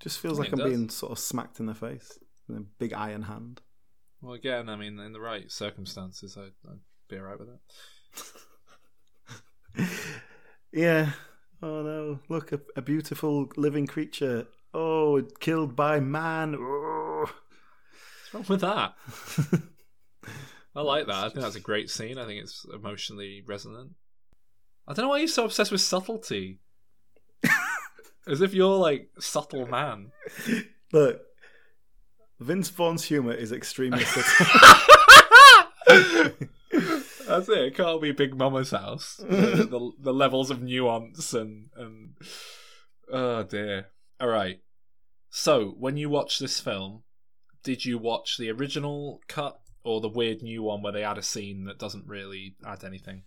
Just 0.00 0.18
feels 0.20 0.38
I 0.38 0.42
like 0.42 0.52
I'm 0.52 0.58
does. 0.58 0.68
being 0.68 0.88
sort 0.88 1.12
of 1.12 1.18
smacked 1.18 1.60
in 1.60 1.66
the 1.66 1.74
face 1.74 2.18
with 2.48 2.58
a 2.58 2.66
big 2.78 2.92
iron 2.92 3.22
hand. 3.22 3.60
Well, 4.20 4.34
again, 4.34 4.68
I 4.68 4.76
mean, 4.76 4.98
in 4.98 5.12
the 5.12 5.20
right 5.20 5.50
circumstances, 5.50 6.36
I'd, 6.36 6.52
I'd 6.68 6.78
be 7.08 7.16
alright 7.18 7.38
with 7.38 7.48
it. 7.50 7.60
Yeah. 10.72 11.12
Oh 11.62 11.82
no! 11.82 12.20
Look, 12.28 12.52
a, 12.52 12.60
a 12.76 12.82
beautiful 12.82 13.48
living 13.56 13.86
creature. 13.86 14.46
Oh, 14.74 15.22
killed 15.40 15.74
by 15.74 15.98
man. 15.98 16.54
Oh. 16.58 17.26
What's 18.30 18.34
wrong 18.34 18.44
with 18.48 18.60
that? 18.60 18.94
I 20.76 20.82
like 20.82 21.06
that. 21.06 21.16
I 21.16 21.28
think 21.30 21.40
that's 21.40 21.56
a 21.56 21.60
great 21.60 21.90
scene. 21.90 22.18
I 22.18 22.26
think 22.26 22.42
it's 22.42 22.66
emotionally 22.72 23.42
resonant. 23.46 23.92
I 24.88 24.94
don't 24.94 25.04
know 25.04 25.10
why 25.10 25.18
you're 25.18 25.28
so 25.28 25.44
obsessed 25.44 25.70
with 25.70 25.82
subtlety. 25.82 26.60
As 28.26 28.40
if 28.40 28.54
you're 28.54 28.76
like 28.76 29.10
subtle 29.20 29.66
man. 29.66 30.12
Look, 30.92 31.20
Vince 32.40 32.70
Vaughn's 32.70 33.04
humor 33.04 33.32
is 33.32 33.52
extremely 33.52 34.04
subtle. 34.04 34.46
That's 37.26 37.48
it. 37.50 37.58
It 37.58 37.76
can't 37.76 38.00
be 38.00 38.12
Big 38.12 38.34
Mama's 38.34 38.70
house. 38.70 39.16
The, 39.18 39.66
the, 39.70 39.90
the 40.00 40.14
levels 40.14 40.50
of 40.50 40.62
nuance 40.62 41.34
and 41.34 41.68
and 41.76 42.14
oh 43.12 43.42
dear. 43.42 43.88
All 44.18 44.28
right. 44.28 44.60
So 45.28 45.74
when 45.78 45.98
you 45.98 46.08
watch 46.08 46.38
this 46.38 46.60
film, 46.60 47.02
did 47.62 47.84
you 47.84 47.98
watch 47.98 48.38
the 48.38 48.50
original 48.50 49.20
cut 49.28 49.60
or 49.84 50.00
the 50.00 50.08
weird 50.08 50.42
new 50.42 50.62
one 50.62 50.80
where 50.80 50.92
they 50.92 51.04
add 51.04 51.18
a 51.18 51.22
scene 51.22 51.64
that 51.64 51.78
doesn't 51.78 52.06
really 52.06 52.56
add 52.66 52.84
anything? 52.84 53.24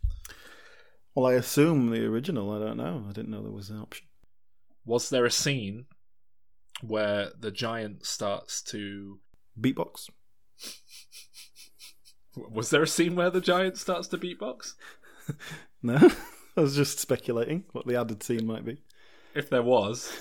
Well, 1.15 1.27
I 1.27 1.33
assume 1.33 1.89
the 1.89 2.05
original. 2.05 2.51
I 2.51 2.59
don't 2.59 2.77
know. 2.77 3.05
I 3.09 3.11
didn't 3.11 3.31
know 3.31 3.41
there 3.41 3.51
was 3.51 3.69
an 3.69 3.79
option. 3.79 4.07
Was 4.85 5.09
there 5.09 5.25
a 5.25 5.31
scene 5.31 5.85
where 6.81 7.29
the 7.39 7.51
giant 7.51 8.05
starts 8.05 8.61
to? 8.63 9.19
Beatbox. 9.59 10.09
Was 12.35 12.69
there 12.69 12.83
a 12.83 12.87
scene 12.87 13.15
where 13.15 13.29
the 13.29 13.41
giant 13.41 13.77
starts 13.77 14.07
to 14.09 14.17
beatbox? 14.17 14.73
No, 15.83 15.95
I 16.57 16.61
was 16.61 16.75
just 16.75 16.99
speculating 16.99 17.63
what 17.71 17.87
the 17.87 17.99
added 17.99 18.21
scene 18.21 18.45
might 18.45 18.63
be. 18.63 18.83
If 19.33 19.49
there 19.49 19.63
was, 19.63 20.13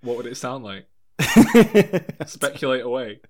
what 0.00 0.16
would 0.16 0.26
it 0.26 0.36
sound 0.36 0.64
like? 0.64 0.86
Speculate 2.26 2.82
away. 2.82 3.20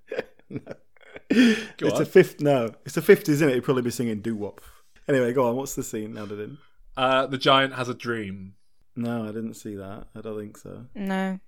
it's 1.29 1.83
on. 1.93 2.03
a 2.03 2.07
fifth. 2.07 2.41
No, 2.41 2.73
it's 2.87 2.95
the 2.95 3.03
fifties, 3.03 3.37
isn't 3.37 3.51
it? 3.51 3.55
He'd 3.57 3.65
probably 3.65 3.83
be 3.83 3.91
singing 3.91 4.23
doo 4.23 4.35
wop. 4.35 4.63
Anyway, 5.09 5.33
go 5.33 5.49
on. 5.49 5.57
What's 5.57 5.75
the 5.75 5.83
scene 5.83 6.17
added 6.17 6.41
in? 6.41 6.59
Uh, 6.97 7.27
the 7.27 7.39
giant 7.39 7.75
has 7.75 7.89
a 7.89 7.95
dream. 7.95 8.55
No, 8.97 9.25
I 9.25 9.33
didn't 9.33 9.55
see 9.55 9.75
that. 9.77 10.07
I 10.15 10.21
don't 10.21 10.39
think 10.39 10.57
so. 10.57 10.87
No. 10.95 11.39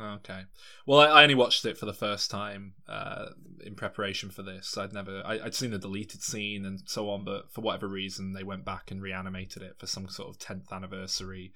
Okay. 0.00 0.42
Well, 0.86 1.00
I, 1.00 1.20
I 1.20 1.22
only 1.22 1.34
watched 1.34 1.64
it 1.64 1.78
for 1.78 1.86
the 1.86 1.92
first 1.92 2.30
time 2.30 2.74
uh, 2.88 3.26
in 3.64 3.74
preparation 3.74 4.30
for 4.30 4.42
this. 4.42 4.76
I'd 4.76 4.92
never, 4.92 5.22
I, 5.24 5.40
I'd 5.44 5.54
seen 5.54 5.70
the 5.70 5.78
deleted 5.78 6.22
scene 6.22 6.64
and 6.64 6.80
so 6.86 7.10
on, 7.10 7.24
but 7.24 7.52
for 7.52 7.60
whatever 7.60 7.88
reason, 7.88 8.32
they 8.32 8.42
went 8.42 8.64
back 8.64 8.90
and 8.90 9.02
reanimated 9.02 9.62
it 9.62 9.78
for 9.78 9.86
some 9.86 10.08
sort 10.08 10.30
of 10.30 10.38
10th 10.38 10.72
anniversary 10.72 11.52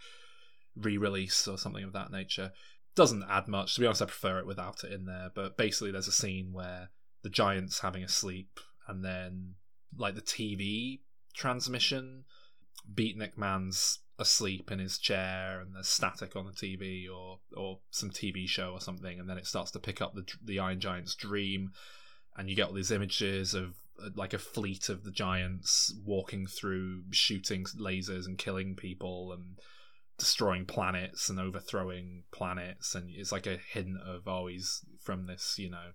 re-release 0.77 1.49
or 1.49 1.59
something 1.59 1.85
of 1.85 1.93
that 1.93 2.13
nature. 2.13 2.53
Doesn't 2.95 3.25
add 3.29 3.49
much. 3.49 3.75
To 3.75 3.81
be 3.81 3.87
honest, 3.87 4.03
I 4.03 4.07
prefer 4.07 4.39
it 4.39 4.47
without 4.47 4.85
it 4.85 4.93
in 4.93 5.05
there. 5.07 5.31
But 5.35 5.57
basically, 5.57 5.91
there's 5.91 6.09
a 6.09 6.13
scene 6.13 6.53
where 6.53 6.91
the 7.23 7.31
giant's 7.31 7.81
having 7.81 8.05
a 8.05 8.09
sleep, 8.09 8.61
and 8.87 9.05
then 9.05 9.55
like 9.97 10.15
the 10.15 10.21
TV 10.21 11.01
transmission, 11.39 12.25
Beatnik 12.93 13.39
Man's 13.39 14.01
asleep 14.19 14.71
in 14.73 14.81
his 14.81 14.99
chair, 14.99 15.61
and 15.61 15.75
there's 15.75 15.89
static 15.89 16.35
on 16.37 16.45
the 16.47 16.53
TV 16.53 17.07
or 17.09 17.39
or 17.57 17.79
some 17.91 18.11
TV 18.11 18.49
show 18.49 18.73
or 18.73 18.81
something, 18.81 19.19
and 19.21 19.31
then 19.31 19.39
it 19.39 19.47
starts 19.47 19.71
to 19.71 19.79
pick 19.79 20.03
up 20.03 20.15
the 20.15 20.27
the 20.45 20.59
Iron 20.59 20.81
Giant's 20.81 21.15
dream, 21.15 21.73
and 22.37 22.51
you 22.51 22.57
get 22.57 22.67
all 22.69 22.75
these 22.75 22.91
images 22.91 23.55
of 23.55 23.75
uh, 24.03 24.11
like 24.15 24.35
a 24.35 24.39
fleet 24.39 24.89
of 24.89 25.05
the 25.05 25.13
giants 25.13 25.95
walking 26.05 26.47
through, 26.47 27.05
shooting 27.13 27.65
lasers 27.79 28.27
and 28.27 28.37
killing 28.37 28.75
people 28.75 29.33
and 29.33 29.59
destroying 30.19 30.67
planets 30.67 31.29
and 31.29 31.39
overthrowing 31.39 32.25
planets, 32.33 32.97
and 32.97 33.09
it's 33.11 33.31
like 33.33 33.47
a 33.47 33.59
hint 33.73 33.97
of 34.05 34.27
oh 34.27 34.49
he's 34.49 34.85
from 35.01 35.27
this 35.27 35.55
you 35.59 35.71
know 35.71 35.93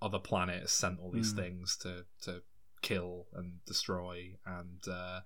other 0.00 0.20
planet 0.20 0.60
has 0.60 0.72
sent 0.72 1.00
all 1.00 1.10
these 1.10 1.32
Mm. 1.32 1.36
things 1.36 1.76
to 1.78 2.04
to 2.22 2.42
kill 2.84 3.26
and 3.34 3.54
destroy, 3.66 4.36
and 4.46 4.86
uh, 4.88 5.20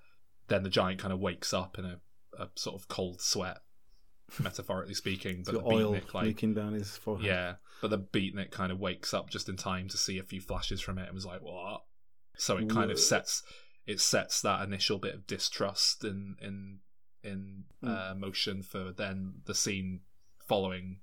then 0.48 0.62
the 0.62 0.70
giant 0.70 0.98
kind 1.00 1.12
of 1.12 1.20
wakes 1.20 1.52
up 1.52 1.78
in 1.78 1.84
a, 1.84 2.00
a 2.38 2.48
sort 2.54 2.80
of 2.80 2.88
cold 2.88 3.20
sweat, 3.20 3.58
metaphorically 4.42 4.94
speaking. 4.94 5.42
But 5.44 5.54
got 5.56 5.64
the 5.68 5.74
oil 5.74 5.92
beatnik 5.94 6.14
like 6.14 6.24
leaking 6.24 6.54
down 6.54 6.72
his 6.72 6.96
forehead. 6.96 7.26
yeah, 7.26 7.54
but 7.82 7.90
the 7.90 7.98
beatnik 7.98 8.50
kind 8.50 8.72
of 8.72 8.78
wakes 8.78 9.12
up 9.12 9.28
just 9.30 9.48
in 9.48 9.56
time 9.56 9.88
to 9.88 9.96
see 9.98 10.18
a 10.18 10.22
few 10.22 10.40
flashes 10.40 10.80
from 10.80 10.98
it 10.98 11.06
and 11.06 11.14
was 11.14 11.26
like, 11.26 11.42
"What?" 11.42 11.82
So 12.36 12.56
it 12.56 12.68
kind 12.70 12.90
of 12.90 12.98
sets 12.98 13.42
it 13.86 14.00
sets 14.00 14.40
that 14.42 14.62
initial 14.62 14.98
bit 14.98 15.14
of 15.14 15.26
distrust 15.26 16.04
in 16.04 16.36
in 16.40 16.78
in 17.24 17.64
Hmm. 17.82 17.88
uh, 17.88 18.14
motion 18.16 18.62
for 18.62 18.92
then 18.92 19.42
the 19.46 19.54
scene 19.54 20.00
following 20.46 21.00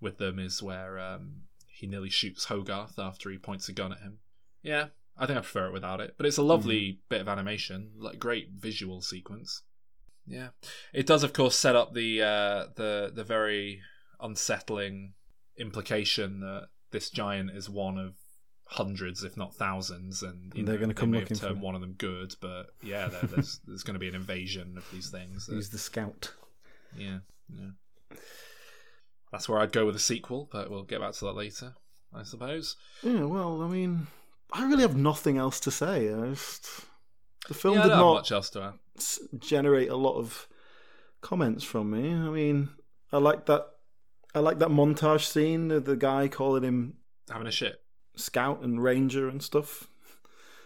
with 0.00 0.18
them 0.18 0.38
is 0.38 0.62
where 0.62 0.98
um, 0.98 1.42
he 1.68 1.86
nearly 1.86 2.10
shoots 2.10 2.46
Hogarth 2.46 2.98
after 2.98 3.30
he 3.30 3.38
points 3.38 3.68
a 3.68 3.72
gun 3.72 3.92
at 3.92 4.00
him. 4.00 4.18
Yeah, 4.62 4.88
I 5.18 5.26
think 5.26 5.36
I 5.38 5.40
prefer 5.40 5.66
it 5.66 5.72
without 5.72 6.00
it, 6.00 6.14
but 6.16 6.26
it's 6.26 6.38
a 6.38 6.42
lovely 6.42 6.92
Hmm. 6.92 6.98
bit 7.08 7.20
of 7.20 7.28
animation, 7.28 7.92
like 7.98 8.18
great 8.18 8.50
visual 8.52 9.00
sequence. 9.02 9.62
Yeah, 10.26 10.48
it 10.92 11.06
does, 11.06 11.22
of 11.22 11.32
course, 11.32 11.56
set 11.56 11.74
up 11.76 11.94
the 11.94 12.22
uh, 12.22 12.66
the 12.76 13.10
the 13.14 13.24
very 13.24 13.82
unsettling 14.20 15.14
implication 15.56 16.40
that 16.40 16.68
this 16.90 17.10
giant 17.10 17.50
is 17.50 17.68
one 17.68 17.98
of 17.98 18.14
hundreds, 18.72 19.24
if 19.24 19.36
not 19.36 19.54
thousands, 19.54 20.22
and 20.22 20.54
And 20.54 20.68
they're 20.68 20.76
gonna 20.76 20.88
they 20.92 21.00
come 21.00 21.10
may 21.12 21.18
have 21.20 21.24
looking 21.30 21.36
for 21.38 21.48
turned 21.48 21.62
one 21.62 21.74
of 21.74 21.80
them 21.80 21.94
good, 21.94 22.34
but 22.40 22.66
yeah, 22.82 23.08
there's 23.22 23.60
there's 23.66 23.82
going 23.82 23.94
to 23.94 23.98
be 24.00 24.08
an 24.08 24.14
invasion 24.14 24.76
of 24.76 24.84
these 24.92 25.08
things. 25.10 25.46
that- 25.46 25.54
He's 25.54 25.70
the 25.70 25.78
scout. 25.78 26.34
yeah, 26.96 27.18
yeah. 27.48 27.70
That's 29.32 29.48
where 29.48 29.58
I'd 29.58 29.72
go 29.72 29.84
with 29.86 29.96
a 29.96 30.00
sequel, 30.00 30.48
but 30.50 30.70
we'll 30.70 30.84
get 30.84 31.00
back 31.00 31.12
to 31.14 31.24
that 31.26 31.32
later, 31.36 31.74
I 32.14 32.22
suppose. 32.22 32.76
Yeah, 33.02 33.24
well, 33.24 33.62
I 33.62 33.68
mean, 33.68 34.06
I 34.52 34.64
really 34.66 34.82
have 34.82 34.96
nothing 34.96 35.36
else 35.36 35.60
to 35.60 35.70
say. 35.70 36.12
I 36.12 36.30
just 36.30 36.68
the 37.48 37.54
film 37.54 37.76
yeah, 37.76 37.82
did 37.84 37.88
don't 37.90 38.14
much 38.14 38.32
else 38.32 38.50
to 38.50 38.74
generate 39.38 39.90
a 39.90 39.96
lot 39.96 40.16
of 40.16 40.48
comments 41.20 41.64
from 41.64 41.90
me. 41.90 42.12
I 42.12 42.30
mean, 42.30 42.70
I 43.12 43.18
like 43.18 43.46
that. 43.46 43.66
I 44.34 44.40
like 44.40 44.58
that 44.58 44.68
montage 44.68 45.24
scene 45.24 45.70
of 45.70 45.84
the 45.84 45.96
guy 45.96 46.28
calling 46.28 46.62
him 46.62 46.94
Having 47.30 47.46
a 47.46 47.50
shit. 47.52 47.80
scout 48.16 48.62
and 48.62 48.82
ranger 48.82 49.28
and 49.28 49.42
stuff, 49.42 49.88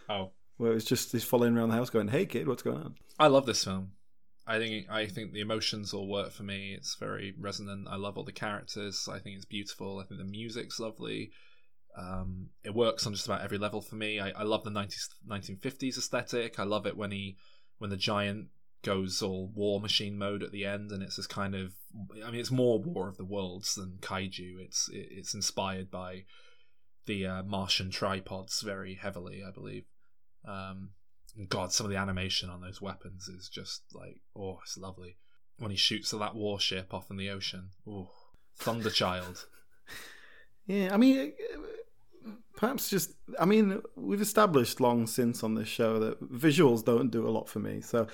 Oh, 0.09 0.31
where 0.57 0.73
it's 0.73 0.85
just 0.85 1.13
he's 1.13 1.25
following 1.25 1.57
around 1.57 1.71
the 1.71 1.75
house 1.77 1.91
going, 1.91 2.09
"Hey 2.09 2.27
kid, 2.27 2.49
what's 2.49 2.63
going 2.63 2.79
on?" 2.79 2.95
I 3.19 3.29
love 3.29 3.47
this 3.47 3.65
film. 3.65 3.93
I 4.47 4.59
think 4.59 4.91
I 4.91 5.07
think 5.07 5.33
the 5.33 5.41
emotions 5.41 5.95
all 5.95 6.09
work 6.09 6.33
for 6.33 6.43
me. 6.43 6.75
It's 6.75 6.97
very 6.97 7.35
resonant. 7.39 7.87
I 7.89 7.97
love 7.97 8.17
all 8.19 8.25
the 8.25 8.33
characters. 8.33 9.09
I 9.11 9.19
think 9.19 9.37
it's 9.37 9.45
beautiful. 9.45 9.99
I 10.01 10.05
think 10.05 10.19
the 10.19 10.27
music's 10.27 10.81
lovely. 10.81 11.31
Um, 11.97 12.49
it 12.65 12.75
works 12.75 13.07
on 13.07 13.13
just 13.13 13.27
about 13.27 13.43
every 13.43 13.59
level 13.59 13.81
for 13.81 13.97
me. 13.97 14.19
I, 14.19 14.31
I 14.31 14.43
love 14.45 14.65
the 14.65 14.71
90s, 14.71 15.09
1950s 15.29 15.99
aesthetic. 15.99 16.59
I 16.59 16.65
love 16.65 16.87
it 16.87 16.97
when 16.97 17.11
he 17.11 17.37
when 17.79 17.91
the 17.91 17.97
giant 17.97 18.49
goes 18.83 19.23
all 19.23 19.51
war 19.55 19.81
machine 19.81 20.19
mode 20.19 20.43
at 20.43 20.53
the 20.53 20.65
end, 20.65 20.91
and 20.91 21.03
it's 21.03 21.17
this 21.17 21.27
kind 21.27 21.55
of. 21.55 21.75
I 22.25 22.31
mean, 22.31 22.41
it's 22.41 22.51
more 22.51 22.81
War 22.81 23.09
of 23.09 23.17
the 23.17 23.25
Worlds 23.25 23.75
than 23.75 23.99
kaiju. 24.01 24.61
It's 24.61 24.89
it, 24.89 25.09
it's 25.11 25.35
inspired 25.35 25.91
by 25.91 26.25
the 27.07 27.27
uh, 27.27 27.43
Martian 27.43 27.91
tripods 27.91 28.63
very 28.63 28.95
heavily, 28.95 29.43
I 29.47 29.51
believe. 29.51 29.85
Um, 30.47 30.91
God, 31.49 31.73
some 31.73 31.87
of 31.87 31.91
the 31.91 31.99
animation 31.99 32.51
on 32.51 32.61
those 32.61 32.81
weapons 32.81 33.29
is 33.29 33.49
just 33.49 33.83
like, 33.93 34.21
oh, 34.37 34.59
it's 34.63 34.77
lovely. 34.77 35.17
When 35.59 35.71
he 35.71 35.77
shoots 35.77 36.13
at 36.13 36.21
that 36.21 36.35
warship 36.35 36.93
off 36.93 37.11
in 37.11 37.17
the 37.17 37.31
ocean, 37.31 37.71
oh, 37.87 38.11
Thunderchild. 38.59 39.47
Yeah, 40.67 40.95
I 40.95 40.97
mean, 40.97 41.33
perhaps 42.57 42.89
just. 42.89 43.13
I 43.39 43.45
mean, 43.45 43.81
we've 43.97 44.21
established 44.21 44.81
long 44.81 45.07
since 45.07 45.43
on 45.43 45.55
this 45.55 45.69
show 45.69 45.99
that 46.01 46.21
visuals 46.33 46.85
don't 46.85 47.11
do 47.11 47.27
a 47.27 47.31
lot 47.31 47.49
for 47.49 47.59
me. 47.59 47.81
So, 47.81 48.07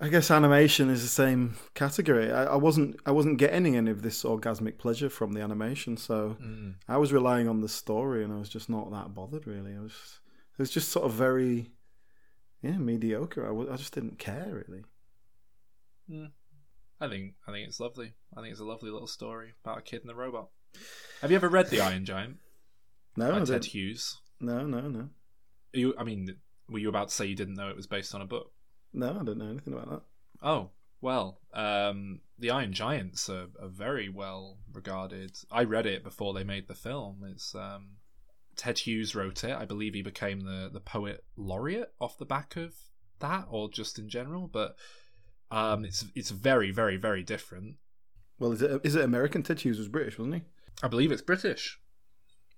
I 0.00 0.08
guess 0.08 0.30
animation 0.30 0.90
is 0.90 1.02
the 1.02 1.08
same 1.08 1.56
category. 1.74 2.30
I, 2.32 2.44
I 2.44 2.56
wasn't 2.56 2.96
I 3.06 3.12
wasn't 3.12 3.38
getting 3.38 3.76
any 3.76 3.90
of 3.90 4.02
this 4.02 4.22
orgasmic 4.24 4.78
pleasure 4.78 5.08
from 5.10 5.32
the 5.32 5.40
animation, 5.40 5.96
so 5.96 6.36
Mm. 6.42 6.74
I 6.88 6.96
was 6.96 7.12
relying 7.12 7.48
on 7.48 7.60
the 7.60 7.68
story, 7.68 8.24
and 8.24 8.32
I 8.32 8.38
was 8.38 8.48
just 8.48 8.68
not 8.68 8.90
that 8.90 9.14
bothered. 9.14 9.46
Really, 9.46 9.74
I 9.74 9.80
was 9.80 10.20
it 10.58 10.62
was 10.62 10.70
just 10.70 10.90
sort 10.90 11.04
of 11.06 11.12
very 11.12 11.70
yeah 12.62 12.78
mediocre. 12.78 13.46
I—I 13.46 13.76
just 13.76 13.94
didn't 13.94 14.18
care 14.18 14.64
really. 14.66 14.84
I 17.00 17.08
think 17.08 17.34
I 17.46 17.52
think 17.52 17.68
it's 17.68 17.80
lovely. 17.80 18.14
I 18.36 18.40
think 18.40 18.52
it's 18.52 18.60
a 18.60 18.64
lovely 18.64 18.90
little 18.90 19.06
story 19.08 19.54
about 19.64 19.78
a 19.78 19.82
kid 19.82 20.02
and 20.02 20.10
a 20.10 20.14
robot. 20.14 20.48
Have 21.20 21.30
you 21.30 21.36
ever 21.36 21.48
read 21.48 21.70
The 21.70 21.80
Iron 21.80 22.04
Giant 22.04 22.38
No, 23.16 23.30
by 23.30 23.36
I 23.36 23.38
Ted 23.40 23.46
didn't. 23.46 23.64
Hughes? 23.66 24.20
no, 24.40 24.66
no, 24.66 24.80
no, 24.88 25.08
You, 25.72 25.94
I 25.98 26.04
mean, 26.04 26.36
were 26.68 26.78
you 26.78 26.88
about 26.88 27.08
to 27.08 27.14
say 27.14 27.26
you 27.26 27.36
didn't 27.36 27.54
know 27.54 27.68
it 27.68 27.76
was 27.76 27.86
based 27.86 28.14
on 28.14 28.20
a 28.22 28.26
book? 28.26 28.52
no. 28.92 29.10
I 29.20 29.24
don't 29.24 29.38
know 29.38 29.48
anything 29.50 29.72
about 29.74 29.90
that. 29.90 30.02
Oh, 30.42 30.70
well, 31.00 31.40
um, 31.52 32.20
The 32.38 32.50
Iron 32.50 32.72
Giant's 32.72 33.28
are, 33.28 33.46
a 33.58 33.68
very 33.68 34.08
well 34.08 34.58
regarded. 34.72 35.36
I 35.50 35.64
read 35.64 35.86
it 35.86 36.02
before 36.04 36.32
they 36.34 36.44
made 36.44 36.68
the 36.68 36.74
film. 36.74 37.22
It's 37.30 37.54
um, 37.54 37.96
Ted 38.56 38.78
Hughes 38.80 39.14
wrote 39.14 39.42
it. 39.44 39.52
I 39.56 39.64
believe 39.64 39.94
he 39.94 40.02
became 40.02 40.40
the, 40.40 40.70
the 40.72 40.80
poet 40.80 41.24
laureate 41.36 41.92
off 42.00 42.18
the 42.18 42.24
back 42.24 42.56
of 42.56 42.74
that, 43.20 43.46
or 43.50 43.68
just 43.70 43.98
in 43.98 44.08
general. 44.08 44.48
But 44.48 44.76
um, 45.50 45.84
it's 45.84 46.04
it's 46.14 46.30
very, 46.30 46.70
very, 46.70 46.96
very 46.96 47.22
different. 47.22 47.76
Well, 48.38 48.52
is 48.52 48.62
it 48.62 48.80
is 48.84 48.94
it 48.96 49.04
American? 49.04 49.42
Ted 49.42 49.60
Hughes 49.60 49.78
was 49.78 49.88
British, 49.88 50.18
wasn't 50.18 50.36
he? 50.36 50.42
I 50.82 50.88
believe 50.88 51.12
it's 51.12 51.22
British. 51.22 51.78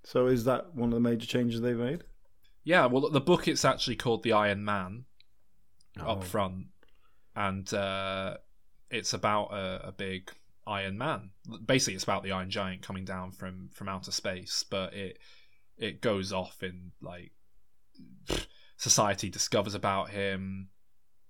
So 0.07 0.29
is 0.29 0.45
that 0.45 0.73
one 0.73 0.91
of 0.91 0.95
the 0.95 1.01
major 1.01 1.27
changes 1.27 1.61
they've 1.61 1.77
made? 1.77 2.05
Yeah, 2.63 2.87
well, 2.87 3.11
the 3.11 3.21
book 3.21 3.49
it's 3.49 3.65
actually 3.65 3.97
called 3.97 4.23
The 4.23 4.33
Iron 4.33 4.65
Man 4.65 5.05
Oh. 5.99 6.13
up 6.13 6.25
front, 6.25 6.67
and 7.35 7.73
uh, 7.75 8.37
it's 8.91 9.15
about 9.15 9.47
a, 9.47 9.89
a 9.89 9.93
big 9.93 10.31
Iron 10.67 10.97
Man. 10.97 11.31
Basically, 11.65 11.95
it's 11.95 12.05
about 12.05 12.23
the 12.23 12.33
Iron 12.33 12.51
Giant 12.51 12.83
coming 12.83 13.05
down 13.05 13.33
from 13.33 13.71
from 13.73 13.89
outer 13.89 14.13
space, 14.13 14.65
but 14.71 14.95
it 14.95 15.19
it 15.77 16.01
goes 16.03 16.33
off 16.33 16.63
in 16.63 16.93
like 17.01 17.33
society 18.77 19.29
discovers 19.29 19.75
about 19.75 20.11
him. 20.11 20.69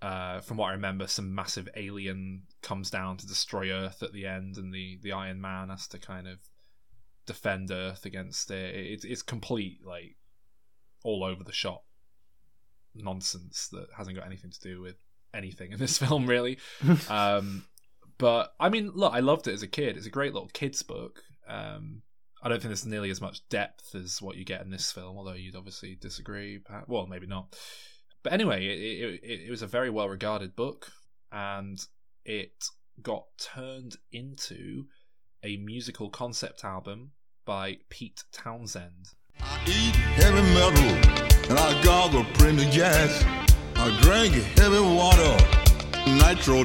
Uh, 0.03 0.41
from 0.41 0.59
what 0.59 0.67
I 0.69 0.73
remember, 0.73 1.07
some 1.07 1.35
massive 1.35 1.69
alien 1.77 2.43
comes 2.61 2.91
down 2.91 3.17
to 3.19 3.27
destroy 3.27 3.71
Earth 3.71 4.03
at 4.03 4.13
the 4.13 4.27
end, 4.27 4.57
and 4.59 4.75
the 4.75 4.99
the 5.03 5.13
Iron 5.13 5.41
Man 5.41 5.71
has 5.71 5.87
to 5.89 5.99
kind 5.99 6.27
of 6.27 6.41
defend 7.27 7.71
Earth 7.71 8.05
against 8.05 8.51
it. 8.51 8.75
It's 8.75 9.05
it's 9.05 9.23
complete 9.23 9.81
like 9.85 10.17
all 11.05 11.25
over 11.25 11.45
the 11.45 11.53
shop 11.53 11.85
nonsense 12.95 13.69
that 13.73 13.87
hasn't 13.97 14.17
got 14.17 14.27
anything 14.27 14.51
to 14.51 14.61
do 14.61 14.81
with 14.81 14.97
anything 15.35 15.73
in 15.73 15.79
this 15.79 15.99
film 16.03 16.27
really. 16.27 16.59
um, 17.09 17.65
but 18.19 18.55
I 18.59 18.69
mean, 18.69 18.91
look, 18.95 19.13
I 19.13 19.21
loved 19.21 19.47
it 19.49 19.55
as 19.55 19.63
a 19.63 19.69
kid. 19.69 19.97
It's 19.97 20.07
a 20.07 20.11
great 20.11 20.33
little 20.33 20.49
kids 20.53 20.83
book. 20.83 21.23
Um, 21.49 22.03
I 22.43 22.49
don't 22.49 22.59
think 22.59 22.69
there's 22.71 22.87
nearly 22.87 23.11
as 23.11 23.21
much 23.21 23.47
depth 23.49 23.95
as 23.95 24.23
what 24.23 24.37
you 24.37 24.45
get 24.45 24.63
in 24.63 24.71
this 24.71 24.93
film, 24.93 25.17
although 25.17 25.33
you'd 25.33 25.57
obviously 25.57 25.97
disagree. 25.97 26.59
perhaps- 26.59 26.89
Well, 26.89 27.07
maybe 27.07 27.27
not. 27.27 27.57
But 28.23 28.33
anyway, 28.33 28.65
it, 28.67 29.21
it, 29.23 29.41
it 29.47 29.51
was 29.51 29.63
a 29.63 29.67
very 29.67 29.91
well 29.91 30.09
regarded 30.09 30.57
book, 30.57 30.91
and 31.33 31.79
it 32.25 32.65
got 33.03 33.25
turned 33.39 33.97
into 34.13 34.85
a 35.43 35.57
musical 35.59 36.09
concept 36.11 36.65
album 36.65 37.13
by 37.47 37.79
Pete 37.89 38.25
Townshend. 38.33 39.15
I 39.41 39.59
eat 39.67 39.95
heavy 39.95 40.43
metal 40.53 40.91
and 41.49 41.59
I 41.59 41.81
premium. 42.35 43.25
I 43.77 43.97
drink 44.03 44.35
heavy 44.59 44.81
water, 44.81 45.37
nitro. 46.07 46.65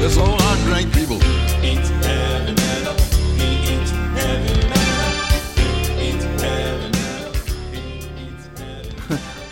That's 0.00 0.16
all 0.16 0.43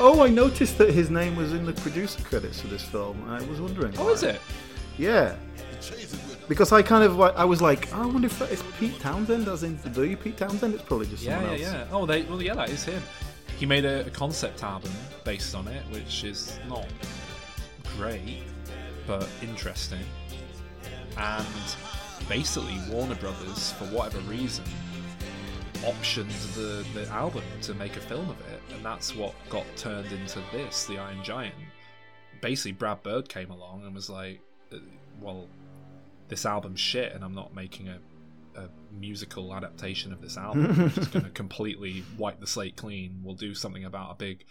Oh, 0.05 0.21
I 0.25 0.29
noticed 0.29 0.79
that 0.79 0.91
his 0.91 1.11
name 1.11 1.37
was 1.37 1.53
in 1.53 1.65
the 1.65 1.73
producer 1.75 2.21
credits 2.25 2.61
for 2.61 2.67
this 2.67 2.83
film. 2.83 3.23
I 3.29 3.41
was 3.45 3.61
wondering. 3.61 3.95
Oh, 3.99 4.07
why. 4.07 4.11
is 4.11 4.25
it? 4.25 4.41
Yeah. 4.99 5.37
Because 6.49 6.73
I 6.73 6.83
kind 6.83 7.05
of 7.05 7.17
like, 7.17 7.37
I 7.37 7.45
was 7.45 7.63
like, 7.63 7.89
oh, 7.95 8.03
I 8.03 8.07
wonder 8.07 8.27
if 8.27 8.37
that 8.41 8.51
is 8.51 8.65
Pete 8.81 8.99
Townshend, 8.99 9.47
as 9.47 9.63
in 9.63 9.79
the 9.85 10.17
Pete 10.17 10.37
Townshend. 10.37 10.75
It's 10.75 10.83
probably 10.83 11.07
just 11.07 11.23
Yeah, 11.23 11.39
someone 11.39 11.59
yeah, 11.61 11.67
else. 11.67 11.75
yeah. 11.75 11.97
Oh, 11.97 12.05
they 12.05 12.23
well, 12.23 12.43
yeah, 12.43 12.55
that 12.55 12.69
is 12.71 12.83
him. 12.85 13.01
He 13.59 13.65
made 13.65 13.85
a, 13.85 14.05
a 14.05 14.11
concept 14.11 14.65
album 14.65 14.91
based 15.23 15.55
on 15.55 15.69
it, 15.69 15.85
which 15.93 16.25
is 16.25 16.59
not 16.69 16.87
great, 17.97 18.43
but 19.07 19.29
interesting. 19.41 20.01
And 21.17 21.47
basically, 22.29 22.77
Warner 22.91 23.15
Brothers, 23.15 23.71
for 23.75 23.85
whatever 23.87 24.19
reason, 24.29 24.65
optioned 25.83 26.55
the, 26.55 26.85
the 26.99 27.09
album 27.09 27.45
to 27.63 27.75
make 27.75 27.97
a 27.97 28.01
film 28.01 28.29
of 28.31 28.41
it, 28.53 28.61
and 28.75 28.85
that's 28.85 29.15
what 29.15 29.35
got 29.49 29.65
turned 29.77 30.11
into 30.13 30.41
this, 30.53 30.87
The 30.87 30.99
Iron 30.99 31.23
Giant. 31.23 31.55
Basically, 32.41 32.73
Brad 32.73 33.03
Bird 33.03 33.29
came 33.29 33.51
along 33.51 33.85
and 33.85 33.95
was 33.95 34.11
like, 34.11 34.41
uh, 34.73 34.79
"Well, 35.21 35.49
this 36.29 36.45
album's 36.47 36.81
shit, 36.81 37.13
and 37.13 37.25
I'm 37.25 37.35
not 37.35 37.55
making 37.55 37.89
a 37.89 37.99
a 38.55 38.69
musical 38.93 39.55
adaptation 39.55 40.13
of 40.13 40.21
this 40.21 40.37
album. 40.37 40.77
We're 40.77 40.89
just 40.89 41.13
going 41.13 41.25
to 41.25 41.31
completely 41.31 42.05
wipe 42.19 42.39
the 42.41 42.47
slate 42.47 42.77
clean. 42.77 43.21
We'll 43.23 43.35
do 43.35 43.55
something 43.55 43.85
about 43.85 44.13
a 44.13 44.15
big 44.15 44.45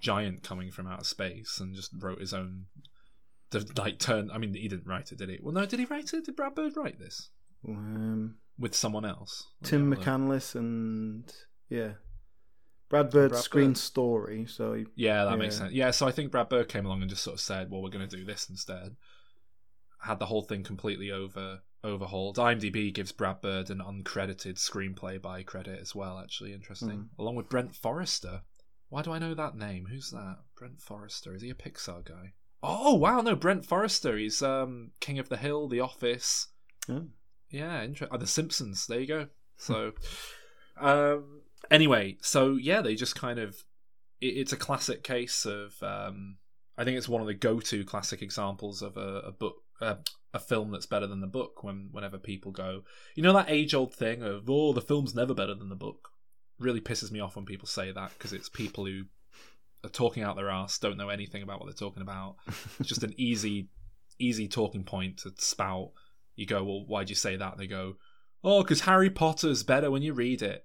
giant 0.00 0.42
coming 0.42 0.70
from 0.70 0.86
outer 0.86 1.04
space, 1.04 1.58
and 1.60 1.74
just 1.74 1.92
wrote 1.98 2.20
his 2.20 2.32
own. 2.32 2.66
The 3.50 3.70
like 3.76 3.98
turn. 3.98 4.30
I 4.32 4.38
mean, 4.38 4.54
he 4.54 4.68
didn't 4.68 4.86
write 4.86 5.12
it, 5.12 5.18
did 5.18 5.28
he? 5.28 5.38
Well, 5.42 5.54
no, 5.54 5.66
did 5.66 5.78
he 5.78 5.84
write 5.84 6.12
it? 6.12 6.24
Did 6.24 6.36
Brad 6.36 6.54
Bird 6.54 6.76
write 6.76 6.98
this 6.98 7.30
Um, 7.66 8.36
with 8.58 8.74
someone 8.74 9.04
else? 9.04 9.46
Tim 9.62 9.90
have 9.92 9.98
a 9.98 10.00
look. 10.00 10.06
McCanlies 10.08 10.54
and 10.54 11.32
yeah, 11.68 11.92
Brad 12.88 13.10
Bird's 13.10 13.32
Brad 13.32 13.44
screen 13.44 13.70
Bird. 13.70 13.78
story. 13.78 14.46
So 14.46 14.74
he, 14.74 14.86
Yeah, 14.94 15.24
that 15.24 15.38
makes 15.38 15.56
sense. 15.58 15.72
Yeah, 15.72 15.90
so 15.90 16.06
I 16.06 16.12
think 16.12 16.30
Brad 16.30 16.48
Bird 16.48 16.68
came 16.68 16.86
along 16.86 17.02
and 17.02 17.10
just 17.10 17.22
sort 17.22 17.34
of 17.34 17.40
said, 17.40 17.70
"Well, 17.70 17.82
we're 17.82 17.90
going 17.90 18.08
to 18.08 18.16
do 18.16 18.24
this 18.24 18.48
instead." 18.48 18.96
Had 20.02 20.18
the 20.18 20.26
whole 20.26 20.42
thing 20.42 20.62
completely 20.62 21.10
over 21.10 21.60
overhauled. 21.82 22.36
IMDb 22.36 22.92
gives 22.92 23.12
Brad 23.12 23.40
Bird 23.40 23.70
an 23.70 23.78
uncredited 23.78 24.54
screenplay 24.56 25.20
by 25.20 25.42
credit 25.42 25.80
as 25.80 25.94
well. 25.94 26.18
Actually, 26.18 26.52
interesting. 26.52 27.08
Along 27.18 27.34
with 27.34 27.48
Brent 27.48 27.74
Forrester. 27.74 28.42
Why 28.88 29.02
do 29.02 29.10
I 29.12 29.18
know 29.18 29.34
that 29.34 29.56
name? 29.56 29.86
Who's 29.90 30.10
that? 30.10 30.38
Brent 30.56 30.80
Forrester. 30.80 31.34
Is 31.34 31.42
he 31.42 31.50
a 31.50 31.54
Pixar 31.54 32.04
guy? 32.04 32.34
Oh 32.62 32.94
wow, 32.94 33.20
no, 33.20 33.34
Brent 33.34 33.64
Forrester. 33.64 34.16
He's 34.16 34.42
um, 34.42 34.92
King 35.00 35.18
of 35.18 35.28
the 35.28 35.36
Hill, 35.36 35.68
The 35.68 35.80
Office. 35.80 36.48
Oh. 36.88 37.06
Yeah, 37.50 37.82
inter- 37.82 38.08
oh, 38.10 38.16
The 38.16 38.26
Simpsons. 38.26 38.86
There 38.86 39.00
you 39.00 39.06
go. 39.06 39.26
So, 39.56 39.92
um, 40.80 41.42
anyway, 41.70 42.18
so 42.20 42.56
yeah, 42.56 42.80
they 42.80 42.94
just 42.94 43.16
kind 43.16 43.38
of. 43.38 43.56
It, 44.20 44.36
it's 44.36 44.52
a 44.52 44.56
classic 44.56 45.02
case 45.02 45.46
of. 45.46 45.74
Um, 45.82 46.36
I 46.78 46.84
think 46.84 46.98
it's 46.98 47.08
one 47.08 47.22
of 47.22 47.26
the 47.26 47.34
go-to 47.34 47.84
classic 47.84 48.20
examples 48.20 48.82
of 48.82 48.98
a, 48.98 49.20
a 49.26 49.32
book, 49.32 49.62
uh, 49.80 49.94
a 50.34 50.38
film 50.38 50.70
that's 50.70 50.84
better 50.86 51.06
than 51.06 51.20
the 51.20 51.26
book. 51.26 51.62
When 51.62 51.88
whenever 51.92 52.18
people 52.18 52.52
go, 52.52 52.82
you 53.14 53.22
know 53.22 53.32
that 53.32 53.50
age-old 53.50 53.94
thing 53.94 54.22
of 54.22 54.48
oh, 54.48 54.72
the 54.72 54.80
film's 54.80 55.14
never 55.14 55.34
better 55.34 55.54
than 55.54 55.68
the 55.68 55.74
book. 55.74 56.10
Really 56.58 56.80
pisses 56.80 57.10
me 57.10 57.20
off 57.20 57.36
when 57.36 57.44
people 57.44 57.68
say 57.68 57.92
that 57.92 58.12
because 58.14 58.32
it's 58.32 58.48
people 58.48 58.86
who 58.86 59.04
are 59.84 59.90
talking 59.90 60.22
out 60.22 60.36
their 60.36 60.50
ass, 60.50 60.78
don't 60.78 60.96
know 60.96 61.08
anything 61.08 61.42
about 61.42 61.60
what 61.60 61.66
they're 61.66 61.88
talking 61.88 62.02
about. 62.02 62.36
It's 62.78 62.88
just 62.88 63.02
an 63.02 63.14
easy, 63.18 63.68
easy 64.18 64.48
talking 64.48 64.84
point 64.84 65.18
to 65.18 65.32
spout. 65.38 65.92
You 66.36 66.46
go, 66.46 66.62
well, 66.62 66.84
why'd 66.86 67.08
you 67.08 67.16
say 67.16 67.36
that? 67.36 67.56
They 67.58 67.66
go, 67.66 67.94
oh, 68.44 68.62
because 68.62 68.82
Harry 68.82 69.10
Potter's 69.10 69.62
better 69.62 69.90
when 69.90 70.02
you 70.02 70.12
read 70.12 70.42
it. 70.42 70.64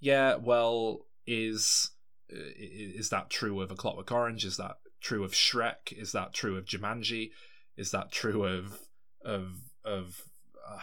Yeah, 0.00 0.36
well, 0.36 1.06
is 1.26 1.90
is 2.28 3.10
that 3.10 3.28
true 3.28 3.60
of 3.60 3.70
A 3.70 3.74
Clockwork 3.74 4.10
Orange? 4.12 4.44
Is 4.44 4.56
that 4.56 4.76
true 5.00 5.24
of 5.24 5.32
Shrek? 5.32 5.92
Is 5.92 6.12
that 6.12 6.32
true 6.32 6.56
of 6.56 6.64
Jumanji? 6.64 7.30
Is 7.76 7.90
that 7.90 8.12
true 8.12 8.44
of 8.44 8.78
of 9.24 9.56
of 9.84 10.22
uh, 10.66 10.78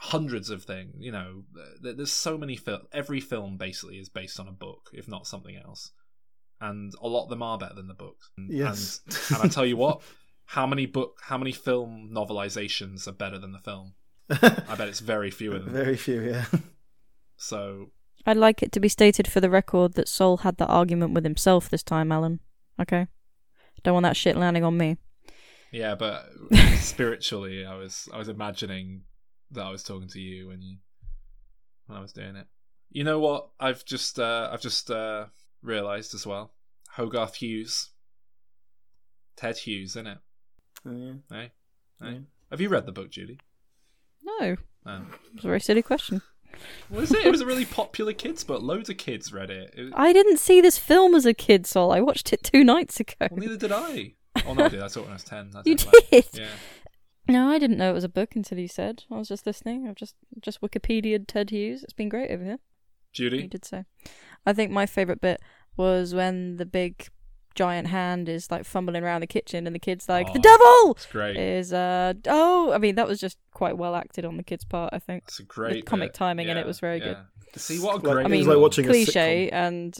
hundreds 0.00 0.50
of 0.50 0.64
things? 0.64 0.94
You 0.98 1.12
know, 1.12 1.42
there's 1.82 2.12
so 2.12 2.38
many 2.38 2.56
film. 2.56 2.82
Every 2.92 3.20
film 3.20 3.56
basically 3.58 3.96
is 3.98 4.08
based 4.08 4.40
on 4.40 4.48
a 4.48 4.52
book, 4.52 4.88
if 4.92 5.06
not 5.06 5.26
something 5.26 5.56
else, 5.56 5.92
and 6.60 6.92
a 7.00 7.08
lot 7.08 7.24
of 7.24 7.30
them 7.30 7.42
are 7.42 7.58
better 7.58 7.74
than 7.74 7.88
the 7.88 7.94
books. 7.94 8.30
And, 8.38 8.50
Yes. 8.50 9.00
and, 9.06 9.36
and 9.40 9.44
I 9.44 9.48
tell 9.52 9.66
you 9.66 9.76
what, 9.76 10.00
how 10.46 10.66
many 10.66 10.86
book, 10.86 11.18
how 11.22 11.36
many 11.38 11.52
film 11.52 12.10
novelizations 12.12 13.06
are 13.06 13.12
better 13.12 13.38
than 13.38 13.52
the 13.52 13.58
film? 13.58 13.94
I 14.30 14.74
bet 14.76 14.88
it's 14.88 15.00
very 15.00 15.30
few 15.30 15.52
of 15.52 15.64
them. 15.64 15.74
very 15.74 15.96
few. 15.96 16.20
Yeah. 16.22 16.46
So 17.38 17.90
I'd 18.24 18.38
like 18.38 18.62
it 18.62 18.72
to 18.72 18.80
be 18.80 18.88
stated 18.88 19.28
for 19.28 19.42
the 19.42 19.50
record 19.50 19.92
that 19.92 20.08
Sol 20.08 20.38
had 20.38 20.56
that 20.56 20.68
argument 20.70 21.12
with 21.12 21.22
himself 21.24 21.68
this 21.68 21.82
time, 21.82 22.10
Alan. 22.10 22.40
Okay? 22.80 23.08
Don't 23.82 23.92
want 23.92 24.04
that 24.04 24.16
shit 24.16 24.38
landing 24.38 24.64
on 24.64 24.78
me. 24.78 24.96
yeah, 25.70 25.94
but 25.94 26.30
spiritually, 26.78 27.66
I 27.66 27.74
was 27.74 28.08
I 28.10 28.16
was 28.16 28.28
imagining 28.28 29.02
that 29.50 29.64
I 29.66 29.70
was 29.70 29.82
talking 29.82 30.08
to 30.08 30.18
you 30.18 30.48
when 30.48 30.62
you 30.62 30.78
when 31.86 31.98
I 31.98 32.00
was 32.00 32.14
doing 32.14 32.36
it. 32.36 32.46
You 32.90 33.04
know 33.04 33.18
what? 33.18 33.50
I've 33.60 33.84
just 33.84 34.18
uh, 34.18 34.48
I've 34.50 34.62
just 34.62 34.90
uh, 34.90 35.26
realised 35.62 36.14
as 36.14 36.26
well. 36.26 36.52
Hogarth 36.92 37.34
Hughes, 37.34 37.90
Ted 39.36 39.58
Hughes, 39.58 39.90
isn't 39.90 40.06
it? 40.06 40.18
Oh, 40.84 40.92
yeah. 40.92 41.12
Hey, 41.30 41.50
hey. 42.02 42.10
Yeah. 42.12 42.18
Have 42.50 42.60
you 42.60 42.68
read 42.68 42.86
the 42.86 42.92
book, 42.92 43.10
Judy? 43.10 43.38
No, 44.22 44.56
um, 44.84 45.08
No. 45.10 45.14
it's 45.34 45.44
a 45.44 45.46
very 45.48 45.60
silly 45.60 45.82
question. 45.82 46.22
Was 46.90 47.12
it? 47.12 47.26
It 47.26 47.30
was 47.30 47.40
a 47.40 47.46
really 47.46 47.64
popular 47.64 48.12
kids 48.12 48.42
book. 48.44 48.62
Loads 48.62 48.88
of 48.88 48.96
kids 48.96 49.32
read 49.32 49.50
it. 49.50 49.74
it 49.76 49.92
I 49.94 50.12
didn't 50.12 50.38
see 50.38 50.60
this 50.60 50.78
film 50.78 51.14
as 51.14 51.26
a 51.26 51.34
kid, 51.34 51.66
Sol. 51.66 51.92
I 51.92 52.00
watched 52.00 52.32
it 52.32 52.42
two 52.42 52.64
nights 52.64 52.98
ago. 53.00 53.14
well, 53.20 53.36
neither 53.40 53.56
did 53.56 53.72
I. 53.72 54.14
Oh 54.46 54.54
no, 54.54 54.64
I 54.64 54.68
did. 54.68 54.80
I 54.82 54.86
saw 54.86 55.00
it 55.00 55.02
when 55.04 55.10
I 55.10 55.14
was 55.14 55.24
ten. 55.24 55.50
I 55.54 55.62
You 55.64 55.74
take 55.74 56.10
that 56.10 56.10
did? 56.32 56.40
Yeah. 56.40 56.48
No, 57.28 57.48
I 57.50 57.58
didn't 57.58 57.78
know 57.78 57.90
it 57.90 57.94
was 57.94 58.04
a 58.04 58.08
book 58.08 58.36
until 58.36 58.58
you 58.58 58.68
said. 58.68 59.02
I 59.10 59.18
was 59.18 59.28
just 59.28 59.46
listening. 59.46 59.86
I've 59.88 59.96
just 59.96 60.14
just 60.40 60.60
Wikipedia'd 60.60 61.26
Ted 61.28 61.50
Hughes. 61.50 61.82
It's 61.82 61.92
been 61.92 62.08
great 62.08 62.30
over 62.30 62.44
here. 62.44 62.58
Judy, 63.12 63.38
you 63.38 63.48
did 63.48 63.64
so. 63.64 63.84
I 64.46 64.52
think 64.52 64.70
my 64.70 64.86
favourite 64.86 65.20
bit 65.20 65.40
was 65.76 66.14
when 66.14 66.56
the 66.56 66.66
big 66.66 67.08
giant 67.56 67.88
hand 67.88 68.28
is 68.28 68.50
like 68.50 68.64
fumbling 68.64 69.02
around 69.02 69.22
the 69.22 69.26
kitchen 69.26 69.66
and 69.66 69.74
the 69.74 69.80
kid's 69.80 70.08
like, 70.08 70.32
The 70.32 70.38
Oh, 70.38 70.42
devil 70.42 70.92
It's 70.92 71.06
great. 71.06 71.36
is 71.36 71.72
uh 71.72 72.14
oh 72.28 72.72
I 72.72 72.78
mean 72.78 72.94
that 72.94 73.08
was 73.08 73.18
just 73.18 73.38
quite 73.52 73.76
well 73.76 73.96
acted 73.96 74.24
on 74.24 74.36
the 74.36 74.42
kid's 74.44 74.64
part, 74.64 74.90
I 74.92 75.00
think. 75.00 75.24
It's 75.26 75.40
a 75.40 75.42
great 75.42 75.72
the 75.74 75.82
comic 75.82 76.10
bit. 76.10 76.14
timing 76.14 76.48
and 76.50 76.58
it 76.58 76.66
was 76.66 76.78
very 76.78 77.00
good. 77.00 77.16
See 77.56 77.78
what 77.80 77.92
a 77.92 77.94
Like- 77.96 78.02
great. 78.04 78.22
I 78.22 78.26
It 78.26 78.30
mean, 78.30 78.40
was 78.40 78.48
like 78.48 78.58
watching 78.58 78.84
a 78.84 78.88
cliche 78.88 79.48
and 79.50 79.98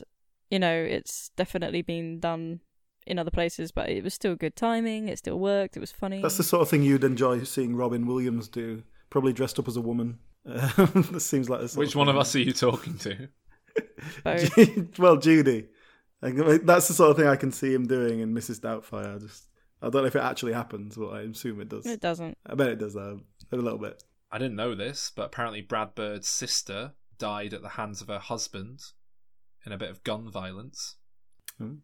you 0.50 0.58
know, 0.60 0.72
it's 0.74 1.30
definitely 1.36 1.82
been 1.82 2.20
done 2.20 2.60
in 3.06 3.18
other 3.18 3.30
places, 3.32 3.72
but 3.72 3.88
it 3.88 4.04
was 4.04 4.14
still 4.14 4.34
good 4.36 4.54
timing, 4.56 5.08
it 5.08 5.18
still 5.18 5.38
worked, 5.40 5.76
it 5.76 5.80
was 5.80 5.90
funny. 5.92 6.20
That's 6.22 6.36
the 6.36 6.42
sort 6.44 6.62
of 6.62 6.68
thing 6.68 6.82
you'd 6.82 7.02
enjoy 7.04 7.42
seeing 7.44 7.74
Robin 7.76 8.06
Williams 8.06 8.48
do, 8.48 8.82
probably 9.10 9.32
dressed 9.32 9.58
up 9.58 9.66
as 9.68 9.76
a 9.76 9.80
woman. 9.80 10.18
This 11.12 11.24
seems 11.26 11.48
like 11.50 11.60
the 11.60 11.68
sort 11.68 11.78
Which 11.86 11.96
one 11.96 12.08
of 12.08 12.16
us 12.16 12.34
are 12.36 12.40
you 12.40 12.52
talking 12.52 12.98
to? 12.98 13.28
Well, 14.98 15.16
Judy. 15.16 15.66
Like, 16.22 16.62
That's 16.64 16.88
the 16.88 16.94
sort 16.94 17.10
of 17.10 17.16
thing 17.16 17.26
I 17.26 17.36
can 17.36 17.52
see 17.52 17.72
him 17.74 17.86
doing 17.86 18.20
in 18.20 18.34
Mrs. 18.34 18.60
Doubtfire. 18.60 19.16
I 19.16 19.18
just, 19.18 19.48
I 19.82 19.90
don't 19.90 20.02
know 20.02 20.06
if 20.08 20.16
it 20.16 20.22
actually 20.22 20.52
happens, 20.54 20.96
but 20.96 21.08
I 21.08 21.20
assume 21.22 21.60
it 21.60 21.68
does. 21.68 21.86
It 21.86 22.00
doesn't. 22.00 22.36
I 22.46 22.54
bet 22.54 22.68
it 22.68 22.78
does 22.78 22.94
though, 22.94 23.20
a 23.52 23.56
little 23.56 23.78
bit. 23.78 24.02
I 24.30 24.38
didn't 24.38 24.56
know 24.56 24.74
this, 24.74 25.12
but 25.14 25.26
apparently 25.26 25.60
Brad 25.60 25.94
Bird's 25.94 26.28
sister 26.28 26.92
died 27.18 27.54
at 27.54 27.62
the 27.62 27.70
hands 27.70 28.00
of 28.02 28.08
her 28.08 28.18
husband 28.18 28.80
in 29.64 29.72
a 29.72 29.78
bit 29.78 29.90
of 29.90 30.04
gun 30.04 30.30
violence. 30.30 30.96
Hmm. 31.58 31.76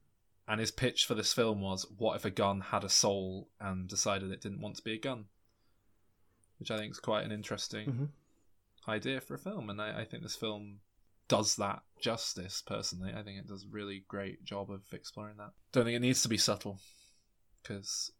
And 0.48 0.60
his 0.60 0.70
pitch 0.70 1.04
for 1.06 1.14
this 1.14 1.32
film 1.32 1.60
was 1.60 1.86
what 1.98 2.16
if 2.16 2.24
a 2.24 2.30
gun 2.30 2.60
had 2.60 2.84
a 2.84 2.88
soul 2.88 3.48
and 3.60 3.88
decided 3.88 4.30
it 4.30 4.40
didn't 4.40 4.60
want 4.60 4.76
to 4.76 4.82
be 4.82 4.94
a 4.94 4.98
gun? 4.98 5.26
Which 6.58 6.70
I 6.70 6.78
think 6.78 6.90
is 6.92 6.98
quite 7.00 7.24
an 7.24 7.32
interesting 7.32 7.86
Mhm. 7.92 8.08
idea 8.92 9.20
for 9.20 9.34
a 9.34 9.38
film. 9.38 9.70
And 9.70 9.80
I, 9.80 10.00
I 10.00 10.04
think 10.04 10.22
this 10.22 10.36
film 10.36 10.80
does 11.36 11.56
that 11.56 11.80
justice, 12.00 12.62
personally. 12.66 13.12
I 13.16 13.22
think 13.22 13.38
it 13.38 13.46
does 13.48 13.64
a 13.64 13.74
really 13.74 14.04
great 14.08 14.44
job 14.44 14.70
of 14.70 14.82
exploring 14.92 15.36
that. 15.38 15.50
Don't 15.72 15.84
think 15.84 15.96
it 15.96 16.00
needs 16.00 16.22
to 16.22 16.28
be 16.28 16.36
subtle. 16.38 16.78
Because. 17.62 18.10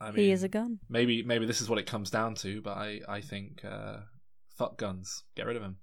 I 0.00 0.06
mean, 0.10 0.16
he 0.24 0.30
is 0.30 0.42
a 0.42 0.48
gun. 0.48 0.78
maybe 0.88 1.22
maybe 1.22 1.44
this 1.44 1.60
is 1.60 1.68
what 1.68 1.78
it 1.78 1.86
comes 1.86 2.08
down 2.10 2.34
to, 2.36 2.62
but 2.62 2.76
I 2.78 3.00
I 3.06 3.20
think 3.20 3.62
uh, 3.64 3.98
fuck 4.56 4.78
guns, 4.78 5.24
get 5.36 5.44
rid 5.46 5.56
of 5.56 5.62
them. 5.62 5.76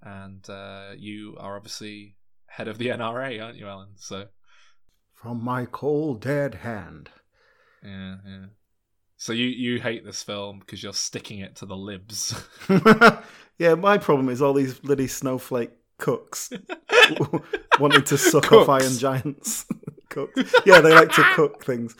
And 0.00 0.48
uh, 0.48 0.92
you 0.96 1.36
are 1.38 1.56
obviously 1.56 2.16
head 2.46 2.68
of 2.68 2.78
the 2.78 2.86
NRA, 2.98 3.42
aren't 3.42 3.58
you, 3.58 3.66
Alan? 3.68 3.90
So 3.96 4.28
From 5.14 5.44
my 5.44 5.66
cold 5.66 6.22
dead 6.22 6.54
hand. 6.56 7.10
yeah, 7.82 8.16
yeah. 8.26 8.46
So 9.22 9.32
you 9.32 9.46
you 9.46 9.80
hate 9.80 10.04
this 10.04 10.20
film 10.20 10.58
because 10.58 10.82
you're 10.82 10.92
sticking 10.92 11.38
it 11.38 11.54
to 11.56 11.64
the 11.64 11.76
libs. 11.76 12.34
yeah, 13.56 13.76
my 13.76 13.96
problem 13.96 14.28
is 14.28 14.42
all 14.42 14.52
these 14.52 14.80
bloody 14.80 15.06
snowflake 15.06 15.70
cooks 15.96 16.50
wanting 17.78 18.02
to 18.02 18.18
suck 18.18 18.50
off 18.50 18.68
iron 18.68 18.98
giants. 18.98 19.64
cooks. 20.08 20.52
Yeah, 20.66 20.80
they 20.80 20.92
like 20.92 21.12
to 21.12 21.22
cook 21.34 21.64
things. 21.64 21.94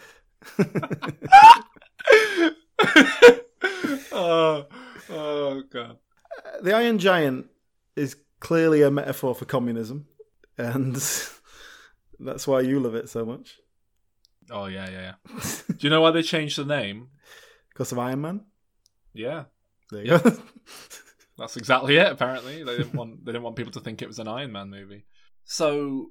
oh, 4.11 4.67
oh 5.09 5.63
god. 5.71 5.99
the 6.61 6.75
Iron 6.75 6.99
Giant 6.99 7.47
is 7.95 8.17
clearly 8.41 8.83
a 8.83 8.91
metaphor 8.91 9.37
for 9.37 9.45
communism, 9.45 10.09
and 10.59 10.97
that's 12.19 12.49
why 12.49 12.63
you 12.63 12.81
love 12.81 12.97
it 12.97 13.09
so 13.09 13.25
much. 13.25 13.62
Oh 14.51 14.67
yeah, 14.67 14.89
yeah, 14.91 15.15
yeah. 15.33 15.43
Do 15.69 15.77
you 15.81 15.91
know 15.91 16.01
why 16.01 16.11
they 16.11 16.23
changed 16.23 16.59
the 16.59 16.65
name? 16.65 17.09
Because 17.69 17.93
of 17.93 17.99
Iron 17.99 18.21
Man. 18.21 18.41
Yeah, 19.15 19.45
There 19.91 20.05
you 20.05 20.19
go. 20.19 20.19
That's 21.39 21.57
exactly 21.57 21.97
it. 21.97 22.11
Apparently, 22.11 22.63
they 22.63 22.77
didn't 22.77 22.95
want 22.95 23.25
they 23.25 23.33
didn't 23.33 23.45
want 23.45 23.57
people 23.57 23.73
to 23.73 23.81
think 23.81 24.01
it 24.01 24.09
was 24.09 24.19
an 24.19 24.29
Iron 24.29 24.53
Man 24.53 24.71
movie. 24.71 25.07
So, 25.45 26.11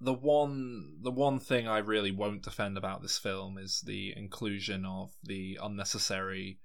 the 0.00 0.12
one 0.12 0.96
the 1.02 1.10
one 1.10 1.38
thing 1.38 1.68
I 1.68 1.78
really 1.78 2.10
won't 2.10 2.42
defend 2.42 2.76
about 2.76 3.02
this 3.02 3.18
film 3.18 3.58
is 3.58 3.82
the 3.84 4.14
inclusion 4.16 4.84
of 4.84 5.12
the 5.22 5.58
unnecessary 5.62 6.58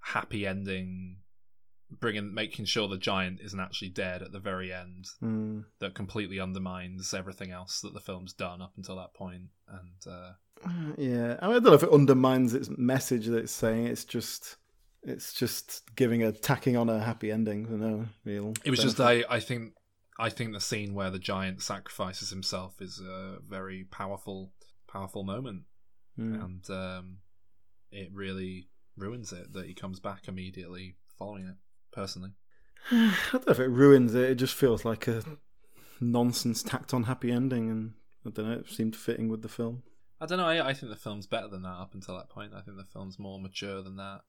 happy 0.00 0.46
ending, 0.46 1.18
bringing 1.90 2.34
making 2.34 2.64
sure 2.64 2.88
the 2.88 2.98
giant 2.98 3.40
isn't 3.40 3.60
actually 3.60 3.90
dead 3.90 4.22
at 4.22 4.32
the 4.32 4.40
very 4.40 4.72
end. 4.72 5.06
Hmm. 5.20 5.60
That 5.80 5.94
completely 5.94 6.40
undermines 6.40 7.14
everything 7.14 7.50
else 7.50 7.80
that 7.80 7.94
the 7.94 8.00
film's 8.00 8.32
done 8.32 8.60
up 8.62 8.72
until 8.76 8.96
that 8.96 9.14
point. 9.14 9.44
And 9.68 10.12
uh, 10.12 10.32
Yeah, 10.98 11.36
I, 11.40 11.46
mean, 11.46 11.56
I 11.56 11.60
don't 11.60 11.64
know 11.64 11.74
if 11.74 11.82
it 11.82 11.92
undermines 11.92 12.54
its 12.54 12.68
message 12.76 13.26
that 13.26 13.38
it's 13.38 13.52
saying. 13.52 13.86
It's 13.86 14.04
just, 14.04 14.56
it's 15.02 15.32
just 15.32 15.82
giving 15.96 16.22
a 16.22 16.32
tacking 16.32 16.76
on 16.76 16.88
a 16.88 16.98
happy 17.00 17.30
ending 17.30 17.66
for 17.66 17.72
no 17.74 18.06
real. 18.24 18.54
It 18.64 18.70
was 18.70 18.80
just 18.80 18.98
benefit. 18.98 19.26
I, 19.30 19.36
I 19.36 19.40
think 19.40 19.72
I 20.18 20.30
think 20.30 20.52
the 20.54 20.60
scene 20.60 20.94
where 20.94 21.10
the 21.10 21.18
giant 21.18 21.62
sacrifices 21.62 22.30
himself 22.30 22.80
is 22.80 23.00
a 23.00 23.36
very 23.46 23.84
powerful 23.84 24.50
powerful 24.88 25.24
moment, 25.24 25.64
Hmm. 26.16 26.34
and 26.34 26.70
um, 26.70 27.18
it 27.92 28.08
really 28.12 28.68
ruins 28.96 29.32
it 29.32 29.52
that 29.52 29.66
he 29.66 29.74
comes 29.74 30.00
back 30.00 30.26
immediately 30.26 30.96
following 31.18 31.46
it. 31.46 31.56
Personally, 31.96 32.30
I 32.92 33.14
don't 33.32 33.46
know 33.46 33.52
if 33.52 33.58
it 33.58 33.68
ruins 33.68 34.14
it. 34.14 34.30
It 34.30 34.34
just 34.34 34.54
feels 34.54 34.84
like 34.84 35.08
a 35.08 35.24
nonsense 35.98 36.62
tacked 36.62 36.92
on 36.92 37.04
happy 37.04 37.32
ending, 37.32 37.70
and 37.70 37.94
I 38.26 38.30
don't 38.30 38.46
know. 38.48 38.58
It 38.58 38.68
seemed 38.70 38.94
fitting 38.94 39.28
with 39.30 39.40
the 39.40 39.48
film. 39.48 39.82
I 40.20 40.26
don't 40.26 40.36
know. 40.38 40.46
I, 40.46 40.68
I 40.68 40.74
think 40.74 40.90
the 40.92 40.96
film's 40.98 41.26
better 41.26 41.48
than 41.48 41.62
that 41.62 41.68
up 41.80 41.94
until 41.94 42.16
that 42.18 42.28
point. 42.28 42.52
I 42.54 42.60
think 42.60 42.76
the 42.76 42.84
film's 42.84 43.18
more 43.18 43.40
mature 43.40 43.82
than 43.82 43.96
that, 43.96 44.20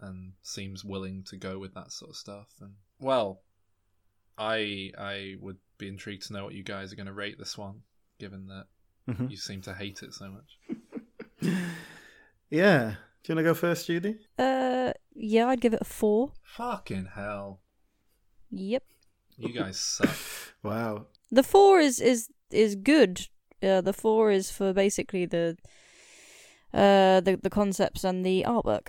and 0.00 0.32
seems 0.42 0.84
willing 0.84 1.22
to 1.28 1.36
go 1.36 1.58
with 1.60 1.74
that 1.74 1.92
sort 1.92 2.10
of 2.10 2.16
stuff. 2.16 2.48
And 2.60 2.72
well, 2.98 3.40
I 4.36 4.90
I 4.98 5.36
would 5.40 5.58
be 5.78 5.86
intrigued 5.86 6.26
to 6.26 6.32
know 6.32 6.42
what 6.44 6.54
you 6.54 6.64
guys 6.64 6.92
are 6.92 6.96
going 6.96 7.06
to 7.06 7.12
rate 7.12 7.38
this 7.38 7.56
one, 7.56 7.82
given 8.18 8.48
that 8.48 8.66
Mhm. 9.08 9.30
you 9.30 9.36
seem 9.36 9.62
to 9.62 9.74
hate 9.74 10.02
it 10.02 10.12
so 10.12 10.28
much. 10.28 10.58
Yeah. 12.50 12.94
Do 13.22 13.32
you 13.32 13.34
want 13.36 13.44
to 13.44 13.50
go 13.50 13.54
first, 13.54 13.86
Judy? 13.88 14.18
Uh, 14.38 14.92
yeah, 15.16 15.48
I'd 15.48 15.60
give 15.60 15.74
it 15.74 15.80
a 15.80 15.84
four. 15.84 16.32
Fucking 16.42 17.08
hell. 17.14 17.60
Yep. 18.50 18.84
You 19.38 19.52
guys 19.52 19.78
suck. 19.78 20.10
Wow. 20.62 21.06
The 21.30 21.44
four 21.44 21.78
is 21.78 22.00
is 22.00 22.28
is 22.50 22.74
good. 22.74 23.28
Uh, 23.62 23.80
the 23.80 23.92
four 23.92 24.32
is 24.32 24.50
for 24.50 24.72
basically 24.72 25.26
the 25.26 25.56
uh 26.74 27.20
the 27.20 27.38
the 27.40 27.50
concepts 27.50 28.02
and 28.02 28.26
the 28.26 28.44
artwork. 28.44 28.88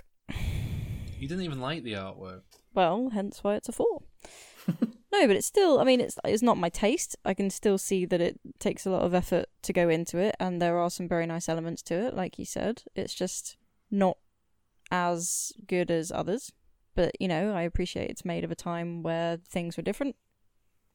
You 1.18 1.28
didn't 1.28 1.44
even 1.44 1.60
like 1.60 1.84
the 1.84 1.92
artwork. 1.92 2.42
Well, 2.74 3.10
hence 3.10 3.44
why 3.44 3.54
it's 3.54 3.68
a 3.68 3.72
four. 3.72 4.02
no, 5.12 5.26
but 5.26 5.36
it's 5.36 5.46
still. 5.46 5.78
I 5.78 5.84
mean, 5.84 6.00
it's 6.00 6.18
it's 6.24 6.42
not 6.42 6.58
my 6.58 6.68
taste. 6.68 7.16
I 7.24 7.34
can 7.34 7.50
still 7.50 7.78
see 7.78 8.04
that 8.06 8.20
it 8.20 8.40
takes 8.58 8.86
a 8.86 8.90
lot 8.90 9.02
of 9.02 9.14
effort 9.14 9.46
to 9.62 9.72
go 9.72 9.88
into 9.88 10.18
it, 10.18 10.34
and 10.40 10.60
there 10.60 10.78
are 10.78 10.90
some 10.90 11.08
very 11.08 11.26
nice 11.26 11.48
elements 11.48 11.82
to 11.84 11.94
it, 11.94 12.14
like 12.14 12.38
you 12.38 12.44
said. 12.44 12.82
It's 12.94 13.14
just 13.14 13.56
not 13.90 14.18
as 14.90 15.52
good 15.66 15.90
as 15.90 16.10
others. 16.12 16.52
But 16.94 17.12
you 17.20 17.28
know, 17.28 17.52
I 17.54 17.62
appreciate 17.62 18.10
it's 18.10 18.24
made 18.24 18.44
of 18.44 18.50
a 18.50 18.56
time 18.56 19.02
where 19.02 19.36
things 19.48 19.76
were 19.76 19.82
different. 19.82 20.16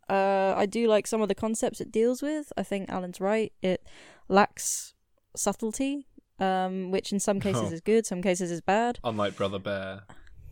Uh, 0.10 0.54
I 0.58 0.66
do 0.66 0.88
like 0.88 1.08
some 1.08 1.22
of 1.22 1.30
the 1.30 1.36
concepts 1.36 1.80
it 1.80 1.92
deals 1.92 2.22
with. 2.22 2.52
I 2.58 2.64
think 2.64 2.90
Alan's 2.90 3.22
right. 3.22 3.54
It 3.62 3.88
lacks 4.28 4.94
subtlety, 5.36 6.08
um, 6.40 6.92
which 6.92 7.14
in 7.14 7.20
some 7.22 7.40
cases 7.40 7.70
Oh. 7.70 7.72
is 7.74 7.82
good, 7.82 8.06
some 8.06 8.22
cases 8.22 8.52
is 8.52 8.60
bad. 8.62 9.00
Unlike 9.04 9.38
Brother 9.38 9.60
Bear. 9.60 10.02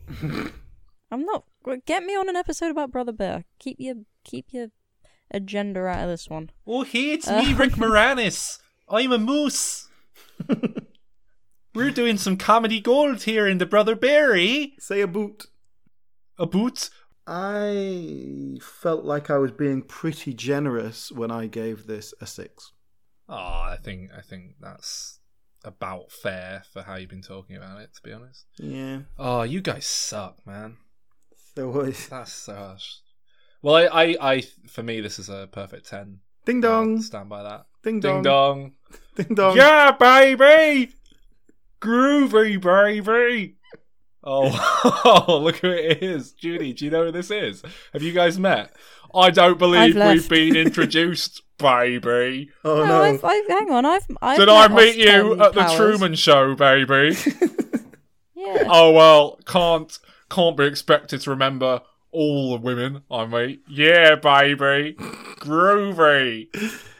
I'm 1.11 1.25
not. 1.25 1.43
Get 1.85 2.03
me 2.03 2.15
on 2.15 2.29
an 2.29 2.37
episode 2.37 2.71
about 2.71 2.91
Brother 2.91 3.11
Bear. 3.11 3.43
Keep 3.59 3.77
your 3.79 3.95
keep 4.23 4.47
your 4.51 4.67
agenda 5.31 5.85
out 5.85 6.03
of 6.05 6.09
this 6.09 6.29
one. 6.29 6.49
Oh, 6.65 6.83
hey, 6.83 7.11
it's 7.11 7.27
Uh, 7.27 7.41
me, 7.41 7.53
Rick 7.53 7.71
Moranis. 7.75 8.59
I'm 8.87 9.11
a 9.11 9.17
moose. 9.17 9.89
We're 11.73 11.91
doing 11.91 12.17
some 12.17 12.35
comedy 12.35 12.81
gold 12.81 13.23
here 13.23 13.47
in 13.47 13.57
the 13.57 13.65
Brother 13.65 13.95
Bear, 13.95 14.35
eh? 14.35 14.67
Say 14.79 14.99
a 15.01 15.07
boot. 15.07 15.45
A 16.37 16.45
boot? 16.45 16.89
I 17.25 18.57
felt 18.61 19.05
like 19.05 19.29
I 19.29 19.37
was 19.37 19.51
being 19.51 19.81
pretty 19.83 20.33
generous 20.33 21.11
when 21.11 21.31
I 21.31 21.47
gave 21.47 21.87
this 21.87 22.13
a 22.19 22.25
six. 22.25 22.73
Oh, 23.29 23.35
I 23.35 23.77
think 23.81 24.09
I 24.17 24.21
think 24.21 24.55
that's 24.59 25.19
about 25.63 26.11
fair 26.11 26.63
for 26.73 26.81
how 26.81 26.95
you've 26.95 27.09
been 27.09 27.21
talking 27.21 27.55
about 27.55 27.79
it. 27.79 27.91
To 27.95 28.01
be 28.03 28.11
honest. 28.11 28.45
Yeah. 28.57 29.01
Oh, 29.17 29.43
you 29.43 29.61
guys 29.61 29.85
suck, 29.85 30.45
man. 30.45 30.75
There 31.55 31.69
was. 31.69 32.07
That's 32.09 32.33
so 32.33 32.53
harsh. 32.55 32.95
Well, 33.61 33.75
I, 33.75 33.85
I, 33.85 34.17
I, 34.33 34.41
for 34.67 34.83
me, 34.83 34.99
this 34.99 35.19
is 35.19 35.29
a 35.29 35.47
perfect 35.51 35.87
ten. 35.87 36.19
Ding 36.45 36.65
I'll 36.65 36.71
dong, 36.71 37.01
stand 37.01 37.29
by 37.29 37.43
that. 37.43 37.67
ding 37.83 37.99
Ding 37.99 38.23
dong, 38.23 38.23
dong. 38.23 38.71
ding 39.15 39.35
dong. 39.35 39.55
Yeah, 39.55 39.91
baby. 39.91 40.91
Groovy, 41.81 42.61
baby. 42.61 43.55
Oh, 44.23 44.51
oh, 45.03 45.39
look 45.43 45.57
who 45.57 45.71
it 45.71 46.03
is. 46.03 46.31
Judy, 46.33 46.73
do 46.73 46.85
you 46.85 46.91
know 46.91 47.05
who 47.05 47.11
this 47.11 47.31
is? 47.31 47.63
Have 47.91 48.03
you 48.03 48.13
guys 48.13 48.37
met? 48.37 48.75
I 49.13 49.31
don't 49.31 49.57
believe 49.57 49.95
we've 49.95 50.29
been 50.29 50.55
introduced, 50.67 51.41
baby. 51.57 52.51
Oh 52.63 52.77
no, 52.77 52.85
no! 52.85 53.01
I've, 53.01 53.25
I've, 53.25 53.47
hang 53.47 53.71
on. 53.71 53.85
I've, 53.85 54.05
I've 54.21 54.37
Did 54.37 54.47
I 54.47 54.67
meet 54.67 54.95
you 54.95 55.33
Austin 55.33 55.41
at 55.41 55.53
the 55.53 55.75
Truman 55.75 56.15
Show, 56.15 56.55
baby? 56.55 57.17
Oh, 58.43 58.55
yeah. 58.55 58.67
oh 58.69 58.91
well, 58.91 59.39
can't 59.45 59.99
can't 60.31 60.57
be 60.57 60.65
expected 60.65 61.21
to 61.21 61.29
remember 61.29 61.81
all 62.11 62.53
the 62.53 62.57
women 62.57 63.03
I 63.11 63.27
meet. 63.27 63.61
Yeah, 63.69 64.15
baby. 64.15 64.95
Groovy. 65.39 66.47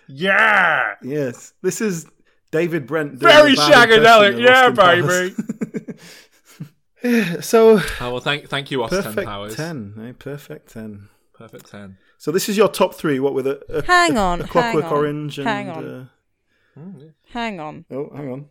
Yeah. 0.08 0.96
Yes, 1.02 1.54
this 1.64 1.82
is 1.82 2.06
David 2.52 2.86
Brent. 2.88 3.20
doing 3.20 3.32
Very 3.34 3.54
a 3.54 3.56
bad 3.56 3.90
shagadelic, 3.90 4.34
impression 4.34 4.34
of 4.34 4.40
yeah, 4.40 4.68
Austin 4.68 5.36
Powers. 7.04 7.46
so 7.46 7.80
Oh 8.00 8.12
well, 8.12 8.20
thank 8.20 8.48
thank 8.48 8.70
you, 8.72 8.84
Austin 8.84 9.04
perfect 9.04 9.28
Powers. 9.28 9.56
ten, 9.56 9.94
eh? 10.02 10.14
perfect 10.18 10.72
ten. 10.74 11.10
Perfect 11.34 11.72
ten. 11.72 11.98
So 12.18 12.32
this 12.32 12.48
is 12.50 12.56
your 12.58 12.68
top 12.68 12.94
three. 12.94 13.20
What 13.20 13.34
with 13.34 13.48
a, 13.48 13.60
a 13.70 13.84
Hang 13.86 14.18
on, 14.18 14.42
a 14.42 14.48
Clockwork 14.48 14.84
hang 14.84 14.92
on, 14.94 14.98
Orange 14.98 15.40
and 15.40 15.48
hang 15.48 15.70
on. 15.70 15.86
Uh, 15.86 16.06
Hang 17.34 17.60
on. 17.60 17.86
oh, 17.92 18.10
hang 18.16 18.32
on. 18.32 18.46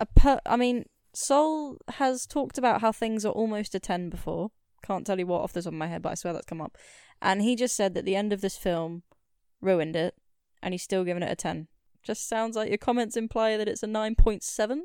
A 0.00 0.06
per- 0.06 0.40
I 0.44 0.56
mean, 0.56 0.84
Sol 1.14 1.78
has 1.88 2.26
talked 2.26 2.58
about 2.58 2.80
how 2.80 2.92
things 2.92 3.24
are 3.24 3.32
almost 3.32 3.74
a 3.74 3.80
10 3.80 4.10
before. 4.10 4.50
Can't 4.84 5.06
tell 5.06 5.18
you 5.18 5.26
what 5.26 5.40
off 5.42 5.52
the 5.54 5.62
top 5.62 5.72
of 5.72 5.78
my 5.78 5.86
head, 5.86 6.02
but 6.02 6.10
I 6.10 6.14
swear 6.16 6.32
that's 6.34 6.44
come 6.46 6.60
up. 6.60 6.76
And 7.22 7.40
he 7.40 7.54
just 7.56 7.74
said 7.76 7.94
that 7.94 8.04
the 8.04 8.16
end 8.16 8.32
of 8.32 8.40
this 8.42 8.56
film 8.56 9.04
ruined 9.60 9.96
it, 9.96 10.14
and 10.62 10.74
he's 10.74 10.82
still 10.82 11.04
giving 11.04 11.22
it 11.22 11.30
a 11.32 11.36
10. 11.36 11.68
Just 12.02 12.28
sounds 12.28 12.56
like 12.56 12.68
your 12.68 12.78
comments 12.78 13.16
imply 13.16 13.56
that 13.56 13.68
it's 13.68 13.82
a 13.82 13.86
9.7. 13.86 14.80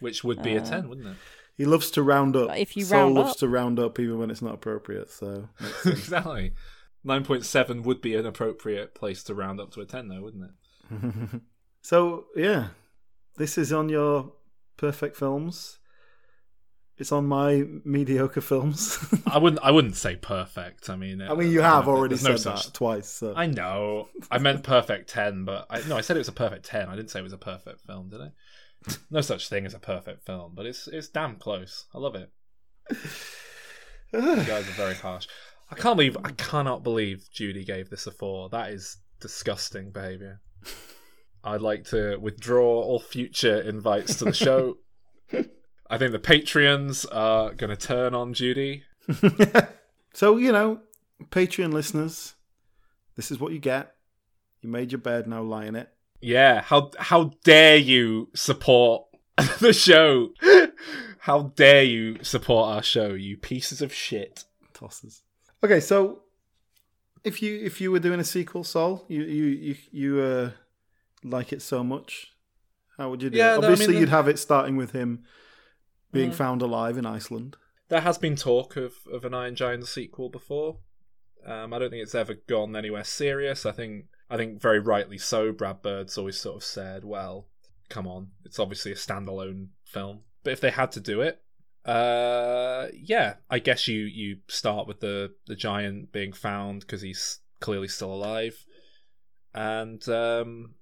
Which 0.00 0.22
would 0.22 0.42
be 0.42 0.54
a 0.54 0.60
Uh, 0.60 0.64
ten, 0.64 0.88
wouldn't 0.88 1.08
it? 1.08 1.16
He 1.56 1.64
loves 1.64 1.90
to 1.92 2.02
round 2.02 2.36
up. 2.36 2.56
If 2.56 2.76
you 2.76 2.84
Sol 2.84 2.98
round 3.00 3.14
loves 3.14 3.30
up. 3.32 3.36
to 3.38 3.48
round 3.48 3.80
up 3.80 3.98
even 3.98 4.18
when 4.18 4.30
it's 4.30 4.42
not 4.42 4.54
appropriate. 4.54 5.10
So 5.10 5.48
exactly. 5.84 6.52
Nine 7.02 7.24
point 7.24 7.44
seven 7.44 7.82
would 7.82 8.00
be 8.00 8.14
an 8.14 8.26
appropriate 8.26 8.94
place 8.94 9.22
to 9.24 9.34
round 9.34 9.60
up 9.60 9.72
to 9.72 9.80
a 9.80 9.86
ten, 9.86 10.08
though, 10.08 10.20
wouldn't 10.20 10.44
it? 10.44 11.40
so 11.82 12.26
yeah, 12.36 12.68
this 13.36 13.58
is 13.58 13.72
on 13.72 13.88
your 13.88 14.32
perfect 14.76 15.16
films. 15.16 15.77
It's 16.98 17.12
on 17.12 17.26
my 17.26 17.64
mediocre 17.84 18.40
films. 18.40 18.98
I 19.26 19.38
wouldn't. 19.38 19.62
I 19.62 19.70
wouldn't 19.70 19.96
say 19.96 20.16
perfect. 20.16 20.90
I 20.90 20.96
mean, 20.96 21.22
I 21.22 21.34
mean, 21.34 21.52
you 21.52 21.60
have 21.60 21.86
already 21.86 22.16
said 22.16 22.30
no 22.30 22.36
that 22.36 22.70
twice. 22.72 23.08
So. 23.08 23.34
I 23.36 23.46
know. 23.46 24.08
I 24.32 24.38
meant 24.38 24.64
perfect 24.64 25.08
ten, 25.08 25.44
but 25.44 25.66
I, 25.70 25.80
no, 25.88 25.96
I 25.96 26.00
said 26.00 26.16
it 26.16 26.20
was 26.20 26.28
a 26.28 26.32
perfect 26.32 26.66
ten. 26.66 26.88
I 26.88 26.96
didn't 26.96 27.10
say 27.10 27.20
it 27.20 27.22
was 27.22 27.32
a 27.32 27.38
perfect 27.38 27.82
film, 27.86 28.08
did 28.08 28.20
I? 28.20 28.30
No 29.10 29.20
such 29.20 29.48
thing 29.48 29.64
as 29.64 29.74
a 29.74 29.78
perfect 29.78 30.26
film, 30.26 30.52
but 30.54 30.66
it's 30.66 30.88
it's 30.88 31.08
damn 31.08 31.36
close. 31.36 31.86
I 31.94 31.98
love 31.98 32.16
it. 32.16 32.30
You 34.12 34.20
guys 34.20 34.68
are 34.68 34.72
very 34.72 34.94
harsh. 34.94 35.28
I 35.70 35.76
can't 35.76 35.96
believe. 35.96 36.16
I 36.24 36.32
cannot 36.32 36.82
believe 36.82 37.28
Judy 37.32 37.64
gave 37.64 37.90
this 37.90 38.06
a 38.06 38.10
four. 38.10 38.48
That 38.48 38.70
is 38.70 38.96
disgusting 39.20 39.90
behavior. 39.90 40.40
I'd 41.44 41.60
like 41.60 41.84
to 41.90 42.16
withdraw 42.16 42.82
all 42.82 42.98
future 42.98 43.60
invites 43.60 44.16
to 44.16 44.24
the 44.24 44.32
show. 44.32 44.78
I 45.90 45.98
think 45.98 46.12
the 46.12 46.18
Patreons 46.18 47.06
are 47.12 47.52
going 47.54 47.70
to 47.70 47.76
turn 47.76 48.14
on 48.14 48.34
Judy. 48.34 48.84
so 50.12 50.36
you 50.36 50.52
know, 50.52 50.80
Patreon 51.30 51.72
listeners, 51.72 52.34
this 53.16 53.30
is 53.30 53.40
what 53.40 53.52
you 53.52 53.58
get. 53.58 53.94
You 54.60 54.68
made 54.68 54.92
your 54.92 55.00
bed, 55.00 55.26
now 55.26 55.42
lie 55.42 55.66
in 55.66 55.76
it. 55.76 55.88
Yeah, 56.20 56.60
how 56.62 56.90
how 56.98 57.32
dare 57.44 57.76
you 57.76 58.28
support 58.34 59.04
the 59.60 59.72
show? 59.72 60.30
How 61.20 61.42
dare 61.56 61.82
you 61.82 62.22
support 62.22 62.74
our 62.74 62.82
show, 62.82 63.08
you 63.12 63.36
pieces 63.36 63.82
of 63.82 63.92
shit? 63.92 64.44
Tosses. 64.72 65.20
Okay, 65.62 65.78
so 65.80 66.20
if 67.22 67.42
you 67.42 67.60
if 67.62 67.82
you 67.82 67.90
were 67.90 67.98
doing 67.98 68.18
a 68.18 68.24
sequel, 68.24 68.64
Sol, 68.64 69.04
you 69.08 69.24
you 69.24 69.44
you, 69.44 69.76
you 69.90 70.20
uh, 70.20 70.50
like 71.22 71.52
it 71.52 71.60
so 71.60 71.84
much, 71.84 72.32
how 72.96 73.10
would 73.10 73.22
you 73.22 73.28
do 73.28 73.36
Yeah, 73.36 73.56
it? 73.56 73.60
no, 73.60 73.66
I 73.66 73.70
Obviously, 73.72 73.94
mean, 73.94 74.00
you'd 74.00 74.08
have 74.08 74.26
it 74.28 74.38
starting 74.38 74.76
with 74.76 74.92
him 74.92 75.24
being 76.12 76.30
Mm. 76.30 76.34
found 76.34 76.62
alive 76.62 76.96
in 76.96 77.06
Iceland. 77.06 77.56
There 77.88 78.00
has 78.00 78.18
been 78.18 78.36
talk 78.36 78.76
of, 78.76 78.94
of 79.10 79.24
an 79.24 79.34
Iron 79.34 79.54
Giant 79.54 79.86
sequel 79.86 80.28
before. 80.28 80.78
Um, 81.46 81.72
I 81.72 81.78
don't 81.78 81.90
think 81.90 82.02
it's 82.02 82.14
ever 82.14 82.34
gone 82.34 82.76
anywhere 82.76 83.04
serious. 83.04 83.64
I 83.64 83.72
think 83.72 84.06
I 84.28 84.36
think 84.36 84.60
very 84.60 84.78
rightly 84.80 85.16
so. 85.18 85.52
Brad 85.52 85.80
Bird's 85.80 86.18
always 86.18 86.38
sort 86.38 86.56
of 86.56 86.64
said, 86.64 87.04
"Well, 87.04 87.48
come 87.88 88.06
on, 88.06 88.32
it's 88.44 88.58
obviously 88.58 88.92
a 88.92 88.96
standalone 88.96 89.68
film." 89.84 90.24
But 90.44 90.52
if 90.52 90.60
they 90.60 90.70
had 90.70 90.92
to 90.92 91.00
do 91.00 91.22
it, 91.22 91.40
uh, 91.86 92.88
yeah, 92.92 93.34
I 93.48 93.58
guess 93.60 93.88
you 93.88 94.00
you 94.00 94.38
start 94.48 94.86
with 94.86 95.00
the 95.00 95.32
the 95.46 95.56
giant 95.56 96.12
being 96.12 96.32
found 96.34 96.80
because 96.80 97.00
he's 97.00 97.40
clearly 97.60 97.88
still 97.88 98.12
alive, 98.12 98.66
and 99.54 100.06
um, 100.08 100.74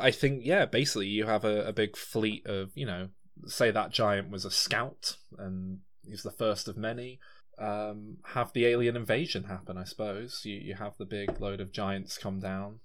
I 0.00 0.10
think 0.10 0.46
yeah, 0.46 0.64
basically 0.64 1.08
you 1.08 1.26
have 1.26 1.44
a, 1.44 1.66
a 1.66 1.72
big 1.72 1.96
fleet 1.96 2.46
of 2.46 2.70
you 2.74 2.86
know, 2.86 3.08
say 3.46 3.70
that 3.70 3.90
giant 3.90 4.30
was 4.30 4.44
a 4.44 4.50
scout 4.50 5.16
and 5.38 5.80
he's 6.08 6.22
the 6.22 6.30
first 6.30 6.68
of 6.68 6.76
many. 6.76 7.20
Um, 7.58 8.18
have 8.34 8.52
the 8.52 8.66
alien 8.66 8.96
invasion 8.96 9.44
happen, 9.44 9.78
I 9.78 9.84
suppose. 9.84 10.42
You 10.44 10.54
you 10.56 10.74
have 10.74 10.96
the 10.98 11.04
big 11.06 11.40
load 11.40 11.60
of 11.60 11.72
giants 11.72 12.18
come 12.18 12.38
down, 12.40 12.80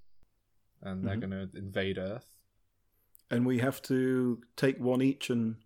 and 0.82 1.06
they're 1.06 1.16
Mhm. 1.18 1.30
going 1.32 1.50
to 1.52 1.58
invade 1.58 1.98
Earth. 1.98 2.38
And 3.30 3.46
we 3.46 3.60
have 3.60 3.82
to 3.84 4.42
take 4.56 4.78
one 4.80 5.02
each 5.02 5.30
and 5.30 5.58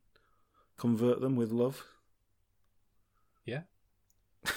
convert 0.78 1.20
them 1.22 1.36
with 1.36 1.52
love. 1.52 1.84
Yeah. 3.46 3.64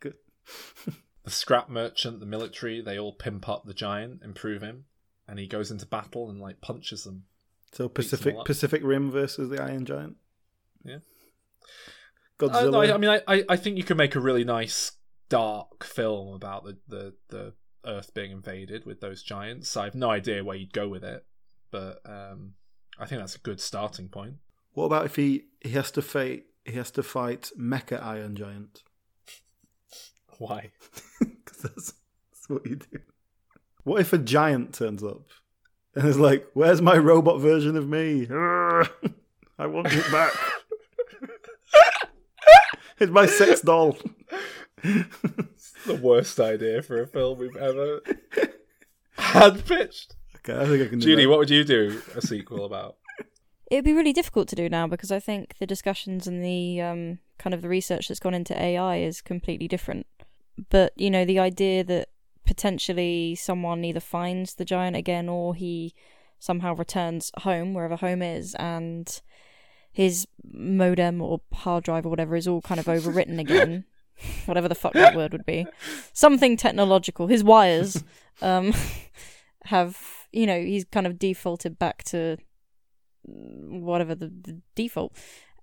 Good. 0.00 0.14
The 1.22 1.30
scrap 1.30 1.68
merchant, 1.68 2.18
the 2.18 2.26
military, 2.26 2.80
they 2.80 2.98
all 2.98 3.12
pimp 3.12 3.46
up 3.48 3.64
the 3.64 3.74
giant, 3.74 4.22
improve 4.24 4.62
him, 4.62 4.86
and 5.28 5.38
he 5.38 5.46
goes 5.46 5.70
into 5.70 5.84
battle 5.86 6.28
and 6.30 6.40
like 6.40 6.62
punches 6.62 7.04
them. 7.04 7.26
So 7.72 7.88
Pacific. 7.88 8.36
Pacific 8.44 8.82
Rim 8.84 9.10
versus 9.10 9.48
the 9.48 9.62
Iron 9.62 9.84
Giant. 9.84 10.16
Yeah. 10.84 10.98
Godzilla. 12.38 12.88
I, 12.88 12.94
I 12.94 12.98
mean, 12.98 13.10
I, 13.10 13.20
I, 13.28 13.44
I 13.50 13.56
think 13.56 13.76
you 13.76 13.84
can 13.84 13.96
make 13.96 14.14
a 14.14 14.20
really 14.20 14.44
nice 14.44 14.92
dark 15.28 15.84
film 15.84 16.34
about 16.34 16.64
the, 16.64 16.78
the, 16.88 17.14
the 17.28 17.52
Earth 17.86 18.12
being 18.14 18.30
invaded 18.30 18.84
with 18.84 19.00
those 19.00 19.22
giants. 19.22 19.76
I 19.76 19.84
have 19.84 19.94
no 19.94 20.10
idea 20.10 20.44
where 20.44 20.56
you'd 20.56 20.72
go 20.72 20.88
with 20.88 21.04
it, 21.04 21.24
but 21.70 22.00
um, 22.04 22.54
I 22.98 23.06
think 23.06 23.20
that's 23.20 23.36
a 23.36 23.40
good 23.40 23.60
starting 23.60 24.08
point. 24.08 24.34
What 24.72 24.84
about 24.84 25.06
if 25.06 25.16
he 25.16 25.44
he 25.60 25.70
has 25.70 25.90
to 25.92 26.02
fight 26.02 26.44
he 26.64 26.72
has 26.72 26.90
to 26.92 27.02
fight 27.02 27.50
Mecha 27.58 28.02
Iron 28.02 28.36
Giant? 28.36 28.82
Why? 30.38 30.70
Because 31.20 31.62
that's, 31.62 31.92
that's 32.32 32.48
what 32.48 32.66
you 32.66 32.76
do. 32.76 32.98
What 33.84 34.00
if 34.00 34.12
a 34.12 34.18
giant 34.18 34.72
turns 34.74 35.02
up 35.02 35.22
and 35.94 36.08
is 36.08 36.18
like, 36.18 36.46
"Where's 36.54 36.82
my 36.82 36.96
robot 36.96 37.40
version 37.40 37.76
of 37.76 37.88
me? 37.88 38.26
I 38.30 39.66
want 39.66 39.92
it 39.92 40.10
back. 40.10 40.32
it's 42.98 43.12
my 43.12 43.26
sex 43.26 43.60
doll." 43.60 43.96
the 44.82 46.00
worst 46.00 46.40
idea 46.40 46.82
for 46.82 47.02
a 47.02 47.06
film 47.06 47.38
we've 47.38 47.56
ever 47.56 48.00
had 49.12 49.64
pitched. 49.66 50.16
Okay, 50.36 50.58
I 50.58 50.66
think 50.66 50.82
I 50.82 50.88
can. 50.88 50.98
Do 50.98 51.06
Judy, 51.06 51.26
what 51.26 51.38
would 51.38 51.50
you 51.50 51.64
do 51.64 52.00
a 52.14 52.22
sequel 52.22 52.64
about? 52.64 52.96
It'd 53.70 53.84
be 53.84 53.92
really 53.92 54.12
difficult 54.12 54.48
to 54.48 54.56
do 54.56 54.68
now 54.68 54.86
because 54.86 55.12
I 55.12 55.20
think 55.20 55.54
the 55.60 55.66
discussions 55.66 56.26
and 56.26 56.42
the 56.42 56.80
um, 56.80 57.18
kind 57.38 57.54
of 57.54 57.62
the 57.62 57.68
research 57.68 58.08
that's 58.08 58.20
gone 58.20 58.34
into 58.34 58.60
AI 58.60 58.96
is 58.98 59.20
completely 59.20 59.68
different. 59.68 60.06
But 60.70 60.92
you 60.96 61.10
know, 61.10 61.24
the 61.24 61.38
idea 61.38 61.84
that 61.84 62.08
potentially 62.50 63.36
someone 63.36 63.84
either 63.84 64.00
finds 64.00 64.54
the 64.54 64.64
giant 64.64 64.96
again 64.96 65.28
or 65.28 65.54
he 65.54 65.94
somehow 66.40 66.74
returns 66.74 67.30
home 67.42 67.74
wherever 67.74 67.94
home 67.94 68.22
is 68.22 68.56
and 68.56 69.20
his 69.92 70.26
modem 70.52 71.22
or 71.22 71.40
hard 71.52 71.84
drive 71.84 72.04
or 72.04 72.08
whatever 72.08 72.34
is 72.34 72.48
all 72.48 72.60
kind 72.60 72.80
of 72.80 72.86
overwritten 72.86 73.38
again. 73.38 73.84
Whatever 74.46 74.68
the 74.68 74.74
fuck 74.74 74.94
that 74.94 75.14
word 75.16 75.32
would 75.32 75.46
be. 75.46 75.64
Something 76.12 76.56
technological. 76.56 77.28
His 77.28 77.44
wires 77.44 78.02
um 78.42 78.74
have 79.66 79.96
you 80.32 80.44
know 80.44 80.60
he's 80.60 80.84
kind 80.84 81.06
of 81.06 81.18
defaulted 81.20 81.78
back 81.78 82.02
to 82.04 82.36
whatever 83.22 84.16
the, 84.16 84.26
the 84.26 84.60
default. 84.74 85.16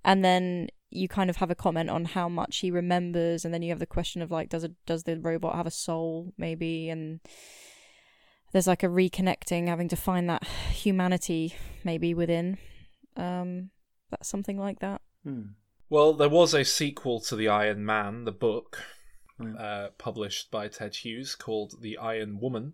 And 0.06 0.24
then 0.24 0.70
you 0.90 1.08
kind 1.08 1.30
of 1.30 1.36
have 1.38 1.52
a 1.52 1.56
comment 1.56 1.90
on 1.90 2.06
how 2.06 2.30
much 2.30 2.60
he 2.60 2.72
remembers 2.72 3.44
and 3.44 3.54
then 3.54 3.62
you 3.62 3.70
have 3.70 3.80
the 3.80 3.86
question 3.86 4.22
of 4.22 4.32
like 4.32 4.50
does 4.50 4.64
it 4.64 4.72
does 4.86 5.04
the 5.04 5.20
robot 5.20 5.56
have 5.56 5.68
a 5.68 5.72
soul 5.72 6.34
maybe 6.38 6.90
and 6.90 7.20
there's 8.54 8.68
like 8.68 8.84
a 8.84 8.88
reconnecting 8.88 9.68
having 9.68 9.90
to 9.90 9.96
find 9.98 10.30
that 10.30 10.46
humanity 10.72 11.54
maybe 11.84 12.14
within 12.14 12.58
um 13.18 13.70
that's 14.10 14.30
something 14.30 14.58
like 14.58 14.80
that 14.80 15.02
Hmm. 15.24 15.42
Well, 15.90 16.14
there 16.14 16.30
was 16.30 16.54
a 16.54 16.64
sequel 16.64 17.20
to 17.22 17.36
the 17.36 17.48
Iron 17.50 17.86
Man, 17.86 18.24
the 18.26 18.32
book, 18.32 18.82
uh, 19.60 19.88
published 19.98 20.52
by 20.52 20.68
Ted 20.68 20.96
Hughes 20.96 21.34
called 21.36 21.76
The 21.82 21.98
Iron 21.98 22.40
Woman. 22.40 22.74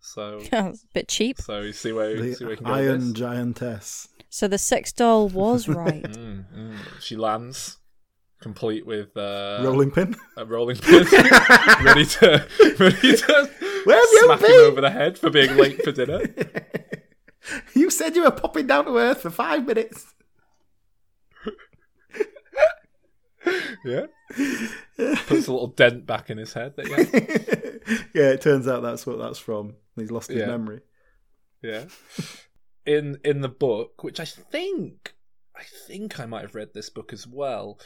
So, 0.00 0.38
It's 0.52 0.84
a 0.84 0.88
bit 0.94 1.08
cheap. 1.08 1.38
so 1.38 1.60
you 1.60 1.72
see 1.72 1.92
where, 1.92 2.14
you 2.16 2.34
see 2.34 2.44
where 2.44 2.56
The 2.56 2.60
you 2.62 2.64
can 2.64 2.66
go 2.66 2.72
Iron 2.72 3.00
this? 3.12 3.20
Giantess. 3.20 4.08
So 4.30 4.46
the 4.48 4.58
sex 4.58 4.92
doll 4.92 5.28
was 5.28 5.68
right. 5.82 6.02
Mm, 6.02 6.44
mm. 6.54 6.76
She 7.00 7.16
lands, 7.16 7.78
complete 8.40 8.86
with 8.86 9.16
uh, 9.16 9.60
Rolling 9.62 9.90
pin. 9.90 10.16
a 10.36 10.44
rolling 10.44 10.76
pin, 10.76 11.04
ready 11.82 12.04
to 12.06 12.46
ready 12.78 13.16
to 13.16 13.50
Where 13.84 13.96
have 13.96 14.08
you 14.12 14.24
smack 14.24 14.40
him 14.40 14.50
over 14.60 14.80
the 14.80 14.90
head 14.90 15.18
for 15.18 15.30
being 15.30 15.56
late 15.56 15.82
for 15.82 15.92
dinner. 15.92 16.20
You 17.74 17.88
said 17.88 18.14
you 18.14 18.24
were 18.24 18.30
popping 18.30 18.66
down 18.66 18.84
to 18.84 18.98
earth 18.98 19.22
for 19.22 19.30
five 19.30 19.64
minutes. 19.66 20.12
Yeah, 23.84 24.06
puts 24.26 25.46
a 25.46 25.52
little 25.52 25.68
dent 25.68 26.04
back 26.04 26.28
in 26.28 26.36
his 26.36 26.52
head. 26.52 26.74
That 26.76 26.88
yeah, 26.88 28.00
yeah, 28.22 28.30
it 28.32 28.42
turns 28.42 28.68
out 28.68 28.82
that's 28.82 29.06
what 29.06 29.18
that's 29.18 29.38
from. 29.38 29.76
He's 29.96 30.10
lost 30.10 30.28
his 30.28 30.40
Yeah. 30.40 30.46
memory. 30.46 30.80
yeah. 31.62 31.84
In 32.88 33.18
in 33.24 33.40
the 33.42 33.48
book, 33.48 34.02
which 34.02 34.18
I 34.18 34.24
think 34.24 35.14
I 35.54 35.64
think 35.86 36.18
I 36.18 36.26
might 36.26 36.42
have 36.42 36.54
read 36.54 36.70
this 36.74 36.88
book 36.90 37.12
as 37.12 37.26
well. 37.26 37.78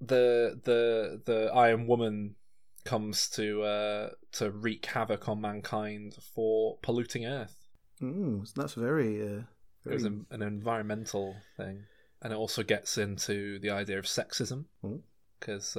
The 0.00 0.60
the 0.64 1.20
the 1.24 1.50
Iron 1.52 1.86
Woman 1.86 2.36
comes 2.84 3.28
to 3.30 3.62
uh 3.62 4.10
to 4.32 4.50
wreak 4.50 4.86
havoc 4.86 5.28
on 5.28 5.40
mankind 5.40 6.16
for 6.34 6.78
polluting 6.82 7.26
Earth. 7.26 7.56
Mm, 8.00 8.52
that's 8.54 8.74
very. 8.74 9.20
Uh, 9.22 9.42
It 9.84 9.92
was 9.92 10.02
very 10.02 10.14
an, 10.14 10.26
an 10.30 10.42
environmental 10.42 11.34
thing, 11.56 11.84
and 12.22 12.32
it 12.32 12.36
also 12.36 12.62
gets 12.62 12.98
into 12.98 13.58
the 13.58 13.70
idea 13.70 13.98
of 13.98 14.04
sexism 14.04 14.66
Mm. 14.84 15.00
because 15.40 15.72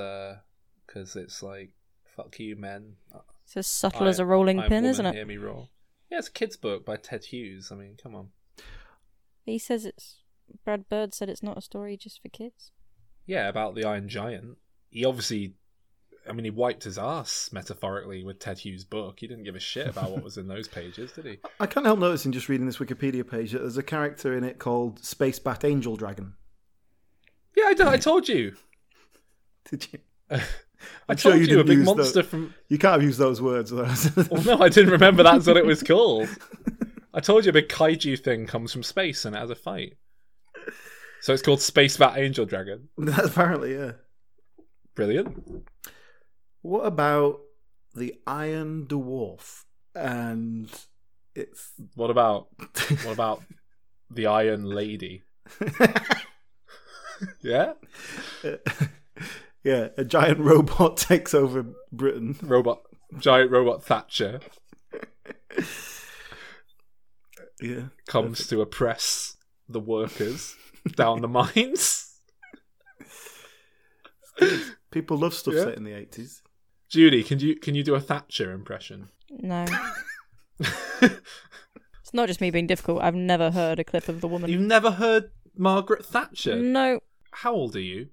because 0.86 1.16
it's 1.16 1.42
like 1.44 1.72
fuck 2.16 2.38
you 2.40 2.56
men. 2.56 2.98
It's 3.46 3.56
as 3.56 3.68
subtle 3.68 4.08
I- 4.08 4.10
as 4.10 4.20
a 4.20 4.26
rolling 4.26 4.60
I'm 4.60 4.68
pin, 4.68 4.84
woman, 4.84 4.90
isn't 4.92 5.06
it? 5.06 5.16
Hear 5.16 5.26
me 5.26 5.38
roar. 5.38 5.70
Yeah, 6.10 6.18
it's 6.20 6.28
a 6.28 6.32
kid's 6.32 6.58
book 6.58 6.86
by 6.86 6.98
Ted 6.98 7.24
Hughes. 7.26 7.72
I 7.72 7.76
mean, 7.76 7.96
come 8.02 8.16
on. 8.16 8.30
He 9.52 9.58
says 9.60 9.86
it's. 9.86 10.18
Brad 10.64 10.88
Bird 10.90 11.14
said 11.14 11.30
it's 11.30 11.44
not 11.44 11.58
a 11.58 11.62
story 11.62 11.98
just 11.98 12.22
for 12.22 12.30
kids. 12.30 12.72
Yeah, 13.26 13.50
about 13.50 13.76
the 13.76 13.84
Iron 13.84 14.08
Giant. 14.08 14.58
He 14.90 15.04
obviously, 15.04 15.56
I 16.28 16.32
mean, 16.32 16.46
he 16.46 16.50
wiped 16.52 16.84
his 16.86 16.98
ass 16.98 17.50
metaphorically 17.52 18.24
with 18.24 18.40
Ted 18.40 18.60
Hughes' 18.60 18.86
book. 18.86 19.20
He 19.20 19.28
didn't 19.28 19.44
give 19.44 19.56
a 19.56 19.60
shit 19.60 19.88
about 19.88 20.12
what 20.12 20.24
was 20.24 20.38
in 20.38 20.48
those 20.48 20.68
pages, 20.70 21.12
did 21.12 21.26
he? 21.26 21.38
I 21.60 21.66
can't 21.66 21.86
help 21.86 22.00
noticing 22.00 22.32
just 22.32 22.48
reading 22.48 22.66
this 22.66 22.78
Wikipedia 22.78 23.30
page 23.30 23.52
that 23.52 23.60
there's 23.60 23.78
a 23.78 23.84
character 23.84 24.38
in 24.38 24.44
it 24.46 24.58
called 24.60 25.04
Space 25.04 25.40
Bat 25.40 25.66
Angel 25.66 25.98
Dragon. 25.98 26.34
Yeah, 27.56 27.74
I 27.88 27.98
told 27.98 28.30
you. 28.30 28.56
Did 29.70 29.88
you? 29.92 30.00
I 30.30 30.42
I'm 31.10 31.18
sure 31.18 31.32
told 31.32 31.42
you 31.42 31.48
you, 31.48 31.60
a 31.60 31.64
didn't 31.64 31.68
big 31.68 31.78
use 31.80 31.86
monster 31.88 32.22
tho- 32.22 32.28
from. 32.28 32.54
You 32.70 32.78
can't 32.78 32.94
have 32.94 33.04
used 33.04 33.20
those 33.20 33.42
words. 33.42 33.72
though. 33.72 33.92
Well, 34.30 34.44
no, 34.44 34.64
I 34.64 34.70
didn't 34.70 34.92
remember 34.92 35.24
that's 35.24 35.48
what 35.48 35.58
it 35.58 35.66
was 35.66 35.82
called. 35.84 36.30
I 37.18 37.20
told 37.20 37.46
you 37.46 37.50
a 37.50 37.54
big 37.54 37.68
kaiju 37.68 38.24
thing 38.24 38.46
comes 38.46 38.72
from 38.72 38.84
space 38.84 39.26
and 39.26 39.36
it 39.36 39.40
has 39.40 39.50
a 39.50 39.56
fight. 39.56 39.98
So 41.20 41.34
it's 41.34 41.42
called 41.42 41.62
Space 41.62 41.98
Bat 41.98 42.20
Angel 42.20 42.46
Dragon. 42.46 42.90
Apparently, 43.18 43.74
yeah. 43.74 43.94
Brilliant. 44.94 45.68
What 46.62 46.82
about 46.82 47.40
the 47.96 48.14
Iron 48.28 48.86
Dwarf? 48.86 49.64
And 49.96 50.70
it's 51.34 51.72
What 51.96 52.12
about 52.12 52.50
what 53.04 53.14
about 53.14 53.44
the 54.12 54.28
Iron 54.28 54.64
Lady? 54.66 55.24
Yeah, 57.42 57.74
yeah, 59.64 59.88
a 59.98 60.06
giant 60.06 60.38
robot 60.38 60.98
takes 60.98 61.34
over 61.34 61.66
Britain. 61.92 62.38
robot, 62.44 62.84
giant 63.18 63.50
robot 63.50 63.84
Thatcher 63.84 64.40
Yeah, 67.62 67.88
comes 68.08 68.48
to 68.48 68.62
oppress 68.62 69.36
the 69.68 69.80
workers 69.80 70.56
down 70.96 71.22
the 71.22 71.28
mines. 71.28 72.04
people 74.92 75.18
love 75.18 75.34
stuff 75.34 75.56
Yeah. 75.56 75.64
set 75.66 75.78
in 75.78 75.84
the 75.84 75.94
eighties. 75.94 76.42
Judy, 76.90 77.24
can 77.24 77.40
you 77.40 77.56
can 77.56 77.76
you 77.76 77.84
do 77.84 77.96
a 77.96 78.00
Thatcher 78.00 78.52
impression? 78.52 79.10
No. 79.30 79.66
it's 81.00 82.14
not 82.14 82.28
just 82.28 82.40
me 82.42 82.50
being 82.52 82.68
difficult. 82.68 83.02
I've 83.02 83.16
never 83.16 83.52
heard 83.52 83.80
a 83.80 83.84
clip 83.84 84.08
of 84.08 84.22
the 84.22 84.28
woman. 84.28 84.50
You've 84.50 84.62
never 84.62 84.92
heard 84.92 85.32
Margaret 85.58 86.06
Thatcher? 86.06 86.56
No. 86.56 87.00
How 87.32 87.54
old 87.54 87.76
are 87.76 87.82
you? 87.82 88.10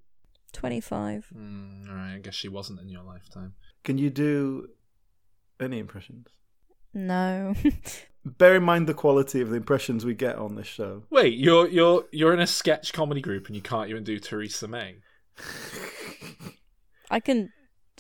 25. 0.53 1.27
Mm, 1.37 1.89
all 1.89 1.95
right, 1.95 2.15
I 2.15 2.19
guess 2.19 2.35
she 2.35 2.49
wasn't 2.49 2.81
in 2.81 2.89
your 2.89 3.03
lifetime. 3.03 3.55
Can 3.85 3.99
you 3.99 4.11
do 4.11 4.69
any 5.61 5.79
impressions? 5.79 6.29
No. 6.93 7.55
Bear 8.25 8.57
in 8.57 8.63
mind 8.63 8.87
the 8.87 8.95
quality 8.95 9.41
of 9.43 9.51
the 9.51 9.57
impressions 9.57 10.05
we 10.05 10.15
get 10.15 10.37
on 10.37 10.55
this 10.55 10.67
show. 10.67 11.03
Wait, 11.11 11.35
you're 11.35 11.69
you're 11.69 12.05
you're 12.11 12.33
in 12.33 12.41
a 12.41 12.47
sketch 12.47 12.93
comedy 12.93 13.21
group 13.21 13.47
and 13.49 13.55
you 13.57 13.61
can't 13.63 13.91
even 13.91 14.03
do 14.05 14.19
Theresa 14.19 14.67
May. 14.67 14.97
I 17.11 17.21
can 17.21 17.53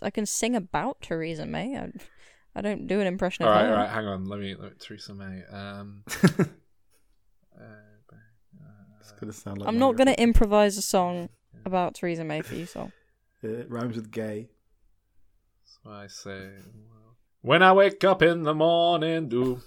I 0.02 0.10
can 0.10 0.24
sing 0.26 0.56
about 0.56 1.00
Theresa 1.02 1.44
May. 1.46 1.76
I, 1.76 1.90
I 2.56 2.60
don't 2.62 2.86
do 2.86 3.00
an 3.00 3.06
impression 3.06 3.44
All 3.44 3.52
of 3.52 3.56
right, 3.56 3.64
her. 3.66 3.72
all 3.72 3.76
right, 3.82 3.90
hang 3.90 4.06
on. 4.06 4.24
Let 4.26 4.40
me, 4.40 4.54
let 4.54 4.70
me 4.70 4.76
Theresa 4.78 5.14
May. 5.14 5.42
Um, 5.50 6.04
It's 9.00 9.12
gonna 9.20 9.32
sound 9.32 9.58
like 9.58 9.68
I'm 9.68 9.78
not 9.78 9.96
going 9.96 10.06
to 10.06 10.18
improvise 10.20 10.78
a 10.78 10.82
song 10.82 11.28
about 11.66 11.94
Theresa 11.94 12.24
May 12.24 12.40
for 12.40 12.54
you, 12.54 12.66
so. 12.66 12.90
It 13.42 13.70
rhymes 13.70 13.96
with 13.96 14.10
gay. 14.10 14.48
so 15.66 15.90
I 15.90 16.06
say, 16.06 16.48
when 17.42 17.62
I 17.62 17.74
wake 17.74 18.02
up 18.02 18.22
in 18.22 18.42
the 18.42 18.54
morning, 18.54 19.28
do, 19.28 19.60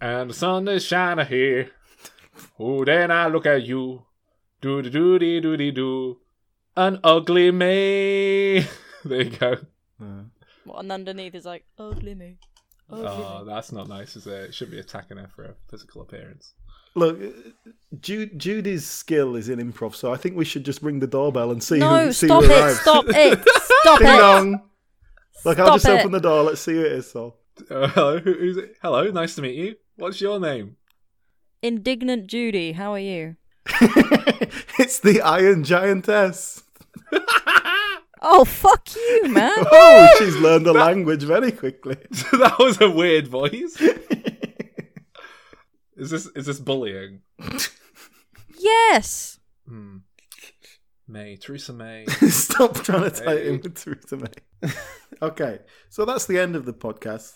and 0.00 0.30
the 0.30 0.34
sun 0.34 0.68
is 0.68 0.84
shining 0.84 1.26
here, 1.26 1.70
oh, 2.58 2.84
then 2.84 3.10
I 3.10 3.26
look 3.28 3.46
at 3.46 3.62
you, 3.64 4.04
do 4.60 4.82
do 4.82 4.90
do 4.90 5.18
dee 5.18 5.40
do 5.40 5.56
dee 5.56 5.70
do, 5.70 6.18
an 6.76 7.00
ugly 7.04 7.50
May. 7.50 8.60
there 9.04 9.22
you 9.22 9.30
go. 9.30 9.56
Uh, 10.02 10.22
What, 10.64 10.80
and 10.80 10.92
underneath 10.92 11.34
is 11.34 11.44
like, 11.44 11.64
ugly 11.78 12.14
me. 12.14 12.36
Ugly 12.90 13.06
Oh, 13.06 13.44
me. 13.44 13.52
that's 13.52 13.72
not 13.72 13.88
nice, 13.88 14.16
is 14.16 14.26
it? 14.26 14.32
It 14.50 14.54
should 14.54 14.70
be 14.70 14.78
attacking 14.78 15.16
her 15.18 15.28
for 15.34 15.44
a 15.44 15.54
physical 15.70 16.02
appearance. 16.02 16.54
look, 16.94 17.18
Jude, 18.00 18.38
Judy's 18.38 18.86
skill 18.86 19.36
is 19.36 19.48
in 19.48 19.58
improv, 19.58 19.94
so 19.94 20.12
I 20.12 20.16
think 20.16 20.36
we 20.36 20.44
should 20.44 20.64
just 20.64 20.82
ring 20.82 20.98
the 21.00 21.06
doorbell 21.06 21.50
and 21.50 21.62
see 21.62 21.78
No, 21.78 22.06
who 22.06 22.12
see 22.12 22.26
stop 22.26 22.44
who 22.44 22.50
it, 22.50 22.60
arrives. 22.60 22.80
stop 22.80 23.04
it, 23.08 23.38
stop 23.80 23.98
Ding 24.00 24.08
it. 24.08 24.16
dong. 24.18 24.62
Look, 25.44 25.58
I'll 25.58 25.74
just 25.74 25.86
it. 25.86 26.00
open 26.00 26.12
the 26.12 26.20
door. 26.20 26.42
Let's 26.42 26.60
see 26.60 26.72
who 26.74 26.80
it 26.84 26.92
is. 26.92 27.10
So, 27.10 27.36
Uh, 27.70 27.88
hello, 27.88 28.18
who, 28.18 28.32
who's 28.34 28.56
it? 28.56 28.76
Hello, 28.82 29.04
nice 29.10 29.34
to 29.36 29.42
meet 29.42 29.54
you. 29.54 29.76
What's 30.00 30.20
your 30.22 30.40
name? 30.40 30.76
Indignant 31.62 32.26
Judy, 32.26 32.72
how 32.72 32.92
are 32.94 32.98
you? 32.98 33.36
it's 34.78 34.98
the 34.98 35.20
Iron 35.22 35.62
Giantess. 35.62 36.62
Oh, 38.22 38.44
fuck 38.44 38.86
you, 38.94 39.28
man. 39.30 39.50
Oh, 39.58 40.14
she's 40.18 40.36
learned 40.36 40.66
the 40.66 40.74
language 40.74 41.22
very 41.22 41.50
quickly. 41.50 41.96
that 42.32 42.56
was 42.58 42.78
a 42.78 42.90
weird 42.90 43.26
voice. 43.28 43.80
is 45.96 46.10
this 46.10 46.26
is 46.36 46.44
this 46.44 46.60
bullying? 46.60 47.22
yes. 48.58 49.40
Hmm. 49.66 49.98
May, 51.08 51.36
Theresa 51.36 51.72
May. 51.72 52.04
Stop 52.28 52.74
trying 52.82 53.04
to 53.04 53.24
tie 53.24 53.32
it 53.36 53.46
in 53.46 53.54
Hey. 53.54 53.60
with 53.62 53.82
Theresa 53.82 54.18
May. 54.18 54.70
okay, 55.22 55.60
so 55.88 56.04
that's 56.04 56.26
the 56.26 56.38
end 56.38 56.56
of 56.56 56.66
the 56.66 56.74
podcast. 56.74 57.32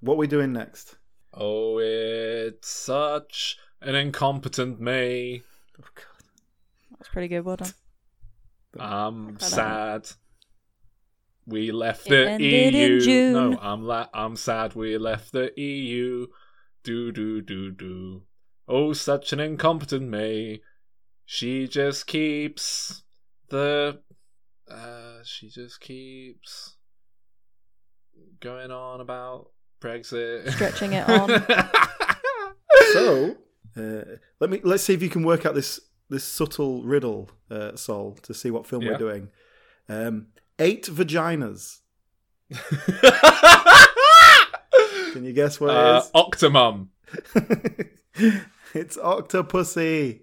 What 0.00 0.14
are 0.14 0.16
we 0.16 0.26
doing 0.26 0.54
next? 0.54 0.96
Oh, 1.34 1.78
it's 1.78 2.68
such 2.68 3.56
an 3.80 3.94
incompetent 3.94 4.80
May. 4.80 5.42
Oh, 5.80 5.84
God. 5.94 6.04
That's 6.98 7.08
pretty 7.08 7.28
good, 7.28 7.44
well 7.44 7.56
done. 7.56 7.72
I'm 8.78 9.38
sad. 9.38 10.08
We 11.46 11.72
left 11.72 12.06
It 12.10 12.38
the 12.38 12.44
EU. 12.44 13.32
No, 13.32 13.58
I'm 13.60 13.84
la- 13.84 14.08
I'm 14.14 14.36
sad 14.36 14.74
we 14.74 14.96
left 14.96 15.32
the 15.32 15.52
EU. 15.60 16.28
Do 16.84 17.12
do 17.12 17.40
do 17.40 17.70
do. 17.70 18.22
Oh, 18.68 18.92
such 18.92 19.32
an 19.32 19.40
incompetent 19.40 20.08
May. 20.08 20.60
She 21.26 21.66
just 21.66 22.06
keeps 22.06 23.02
the. 23.48 24.00
Uh, 24.70 25.18
she 25.24 25.48
just 25.48 25.80
keeps 25.80 26.76
going 28.40 28.70
on 28.70 29.00
about 29.00 29.48
Brexit. 29.82 30.50
Stretching 30.52 30.92
it 30.94 31.08
on. 31.08 31.28
So, 32.94 33.36
uh, 33.76 34.02
let 34.40 34.50
me 34.50 34.60
let's 34.64 34.82
see 34.82 34.92
if 34.94 35.02
you 35.02 35.08
can 35.08 35.22
work 35.24 35.46
out 35.46 35.54
this 35.54 35.78
this 36.10 36.24
subtle 36.24 36.82
riddle, 36.82 37.30
uh, 37.50 37.74
Sol, 37.76 38.14
to 38.22 38.34
see 38.34 38.50
what 38.50 38.66
film 38.66 38.82
Yeah. 38.82 38.92
we're 38.92 38.98
doing. 38.98 39.28
Um, 39.88 40.26
eight 40.58 40.84
vaginas. 40.86 41.78
Can 45.12 45.24
you 45.24 45.32
guess 45.32 45.60
what 45.60 45.70
uh, 45.70 46.02
it 46.04 46.12
Octomum. 46.16 46.88
it's 48.74 48.96
Octopussy. 48.96 50.20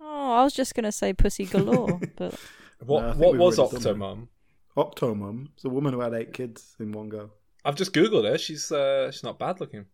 Oh, 0.00 0.32
I 0.34 0.44
was 0.44 0.52
just 0.54 0.74
going 0.74 0.84
to 0.84 0.92
say 0.92 1.12
pussy 1.12 1.44
galore, 1.46 2.00
but 2.16 2.32
No, 2.32 2.38
I 2.80 2.84
What 2.84 3.04
think 3.12 3.16
what 3.18 3.32
we've 3.32 3.40
was 3.40 3.58
already 3.58 3.84
done 3.84 3.98
that. 3.98 4.04
Octomum? 4.04 4.28
Octomum. 4.76 5.48
It's 5.54 5.64
a 5.64 5.68
woman 5.70 5.94
who 5.94 6.00
had 6.00 6.14
eight 6.14 6.32
kids 6.32 6.76
in 6.78 6.92
one 6.92 7.08
go. 7.08 7.30
I've 7.66 7.74
just 7.74 7.92
googled 7.92 8.24
her. 8.30 8.38
She's 8.38 8.70
uh, 8.70 9.10
she's 9.10 9.24
not 9.24 9.38
bad 9.38 9.60
looking. 9.60 9.86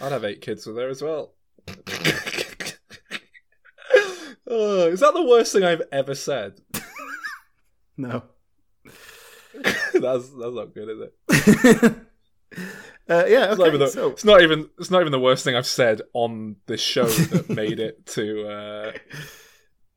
I'd 0.00 0.12
have 0.12 0.24
eight 0.24 0.42
kids 0.42 0.66
with 0.66 0.76
her 0.76 0.88
as 0.88 1.00
well. 1.00 1.32
oh, 4.46 4.88
is 4.88 5.00
that 5.00 5.14
the 5.14 5.26
worst 5.26 5.52
thing 5.52 5.64
I've 5.64 5.82
ever 5.90 6.14
said? 6.14 6.60
No. 7.96 8.24
that's 8.84 9.94
that's 9.94 10.30
not 10.32 10.74
good, 10.74 10.88
is 10.90 11.00
it? 11.32 11.94
Uh, 13.06 13.24
yeah, 13.28 13.50
It's, 13.50 13.58
not 13.58 13.66
okay. 13.66 13.68
even 13.68 13.80
the, 13.80 13.86
so, 13.88 14.10
it's 14.12 14.24
not 14.24 14.40
even 14.40 14.70
it's 14.78 14.90
not 14.90 15.02
even 15.02 15.12
the 15.12 15.20
worst 15.20 15.44
thing 15.44 15.54
I've 15.54 15.66
said 15.66 16.00
on 16.14 16.56
this 16.64 16.80
show 16.80 17.04
that 17.04 17.50
made 17.50 17.78
it 17.78 18.06
to 18.06 18.48
uh, 18.48 18.92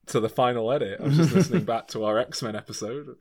to 0.07 0.19
the 0.19 0.28
final 0.28 0.69
edit. 0.73 0.99
I 0.99 1.05
was 1.05 1.15
just 1.15 1.34
listening 1.34 1.63
back 1.63 1.88
to 1.89 2.03
our 2.03 2.17
X 2.17 2.43
Men 2.43 2.57
episode. 2.57 3.15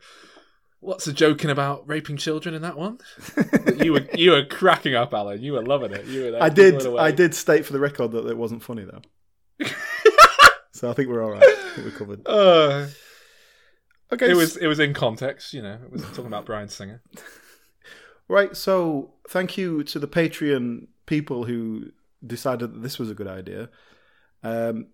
What's 0.79 1.05
the 1.05 1.13
joking 1.13 1.49
about 1.49 1.87
raping 1.87 2.17
children 2.17 2.53
in 2.53 2.61
that 2.61 2.77
one? 2.77 2.99
you 3.83 3.93
were 3.93 4.07
you 4.13 4.31
were 4.31 4.45
cracking 4.45 4.95
up, 4.95 5.13
Alan. 5.13 5.41
You 5.41 5.53
were 5.53 5.63
loving 5.63 5.91
it. 5.91 6.05
You 6.05 6.25
were 6.25 6.31
there 6.31 6.43
I 6.43 6.49
did. 6.49 6.85
I 6.97 7.11
did 7.11 7.33
state 7.33 7.65
for 7.65 7.73
the 7.73 7.79
record 7.79 8.11
that 8.11 8.27
it 8.27 8.37
wasn't 8.37 8.63
funny 8.63 8.85
though. 8.85 9.65
so 10.71 10.89
I 10.89 10.93
think 10.93 11.09
we're 11.09 11.23
all 11.23 11.31
right. 11.31 11.43
I 11.43 11.71
think 11.75 11.85
we're 11.87 11.97
covered. 11.97 12.21
Uh, 12.27 12.87
Okay, 14.13 14.31
it 14.31 14.35
was 14.35 14.55
it 14.55 14.67
was 14.67 14.79
in 14.79 14.93
context, 14.93 15.53
you 15.53 15.61
know. 15.61 15.77
It 15.83 15.91
was 15.91 16.01
talking 16.03 16.27
about 16.27 16.45
Bryan 16.45 16.69
Singer. 16.69 17.01
right. 18.29 18.55
So 18.55 19.13
thank 19.29 19.57
you 19.57 19.83
to 19.83 19.99
the 19.99 20.07
Patreon 20.07 20.87
people 21.05 21.43
who 21.43 21.91
decided 22.25 22.73
that 22.73 22.81
this 22.83 22.97
was 22.97 23.11
a 23.11 23.13
good 23.13 23.27
idea. 23.27 23.69
Um, 24.43 24.87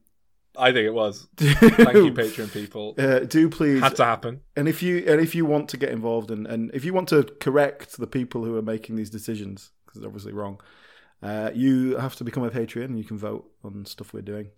I 0.57 0.71
think 0.71 0.85
it 0.85 0.93
was. 0.93 1.27
Thank 1.37 1.95
you, 1.95 2.13
Patreon 2.13 2.51
people. 2.51 2.95
uh, 2.97 3.19
do 3.19 3.49
please 3.49 3.81
Had 3.81 3.95
to 3.97 4.05
happen. 4.05 4.41
And 4.55 4.67
if 4.67 4.83
you 4.83 5.03
and 5.07 5.19
if 5.19 5.33
you 5.35 5.45
want 5.45 5.69
to 5.69 5.77
get 5.77 5.89
involved 5.89 6.31
and, 6.31 6.45
and 6.45 6.71
if 6.73 6.85
you 6.85 6.93
want 6.93 7.09
to 7.09 7.23
correct 7.39 7.97
the 7.97 8.07
people 8.07 8.43
who 8.43 8.55
are 8.57 8.61
making 8.61 8.95
these 8.95 9.09
decisions 9.09 9.71
because 9.85 10.01
they're 10.01 10.09
obviously 10.09 10.33
wrong, 10.33 10.61
uh, 11.21 11.51
you 11.53 11.97
have 11.97 12.15
to 12.15 12.23
become 12.23 12.43
a 12.43 12.49
Patreon 12.49 12.85
and 12.85 12.97
you 12.97 13.05
can 13.05 13.17
vote 13.17 13.49
on 13.63 13.85
stuff 13.85 14.13
we're 14.13 14.21
doing, 14.21 14.49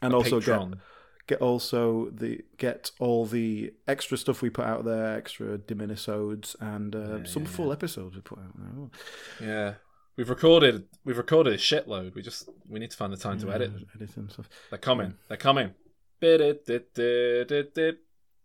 and 0.00 0.12
A 0.12 0.16
also 0.16 0.40
get 0.40 0.78
get 1.26 1.40
also 1.40 2.10
the 2.10 2.44
get 2.56 2.92
all 3.00 3.26
the 3.26 3.72
extra 3.88 4.16
stuff 4.16 4.42
we 4.42 4.50
put 4.50 4.64
out 4.64 4.84
there, 4.84 5.16
extra 5.16 5.58
diminisodes 5.58 6.54
and 6.60 6.94
uh, 6.94 7.24
some 7.24 7.42
yeah, 7.42 7.48
full 7.48 7.72
episodes 7.72 8.14
we 8.14 8.22
put 8.22 8.38
out 8.38 8.54
there. 8.56 9.48
Yeah. 9.48 9.74
We've 10.16 10.30
recorded 10.30 10.84
we've 11.04 11.18
recorded 11.18 11.52
a 11.52 11.58
shitload. 11.58 12.14
We 12.14 12.22
just 12.22 12.48
we 12.68 12.80
need 12.80 12.90
to 12.90 12.96
find 12.96 13.12
the 13.12 13.18
time 13.18 13.38
to 13.40 13.52
edit. 13.52 13.72
them. 13.72 13.86
edit 13.94 14.16
and 14.16 14.30
stuff. 14.30 14.48
They're 14.70 14.78
coming. 14.78 15.14
They're 15.28 15.36
coming. 15.36 15.74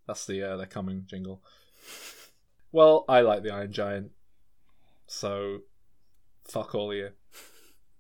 That's 0.08 0.26
the 0.26 0.44
uh, 0.44 0.58
they're 0.58 0.66
coming 0.66 1.06
jingle. 1.08 1.42
Well, 2.74 3.06
I 3.08 3.22
like 3.22 3.44
the 3.44 3.54
Iron 3.54 3.72
Giant. 3.72 4.12
So 5.08 5.60
fuck 6.46 6.76
all 6.76 6.92
of 6.92 6.98
you. 6.98 7.10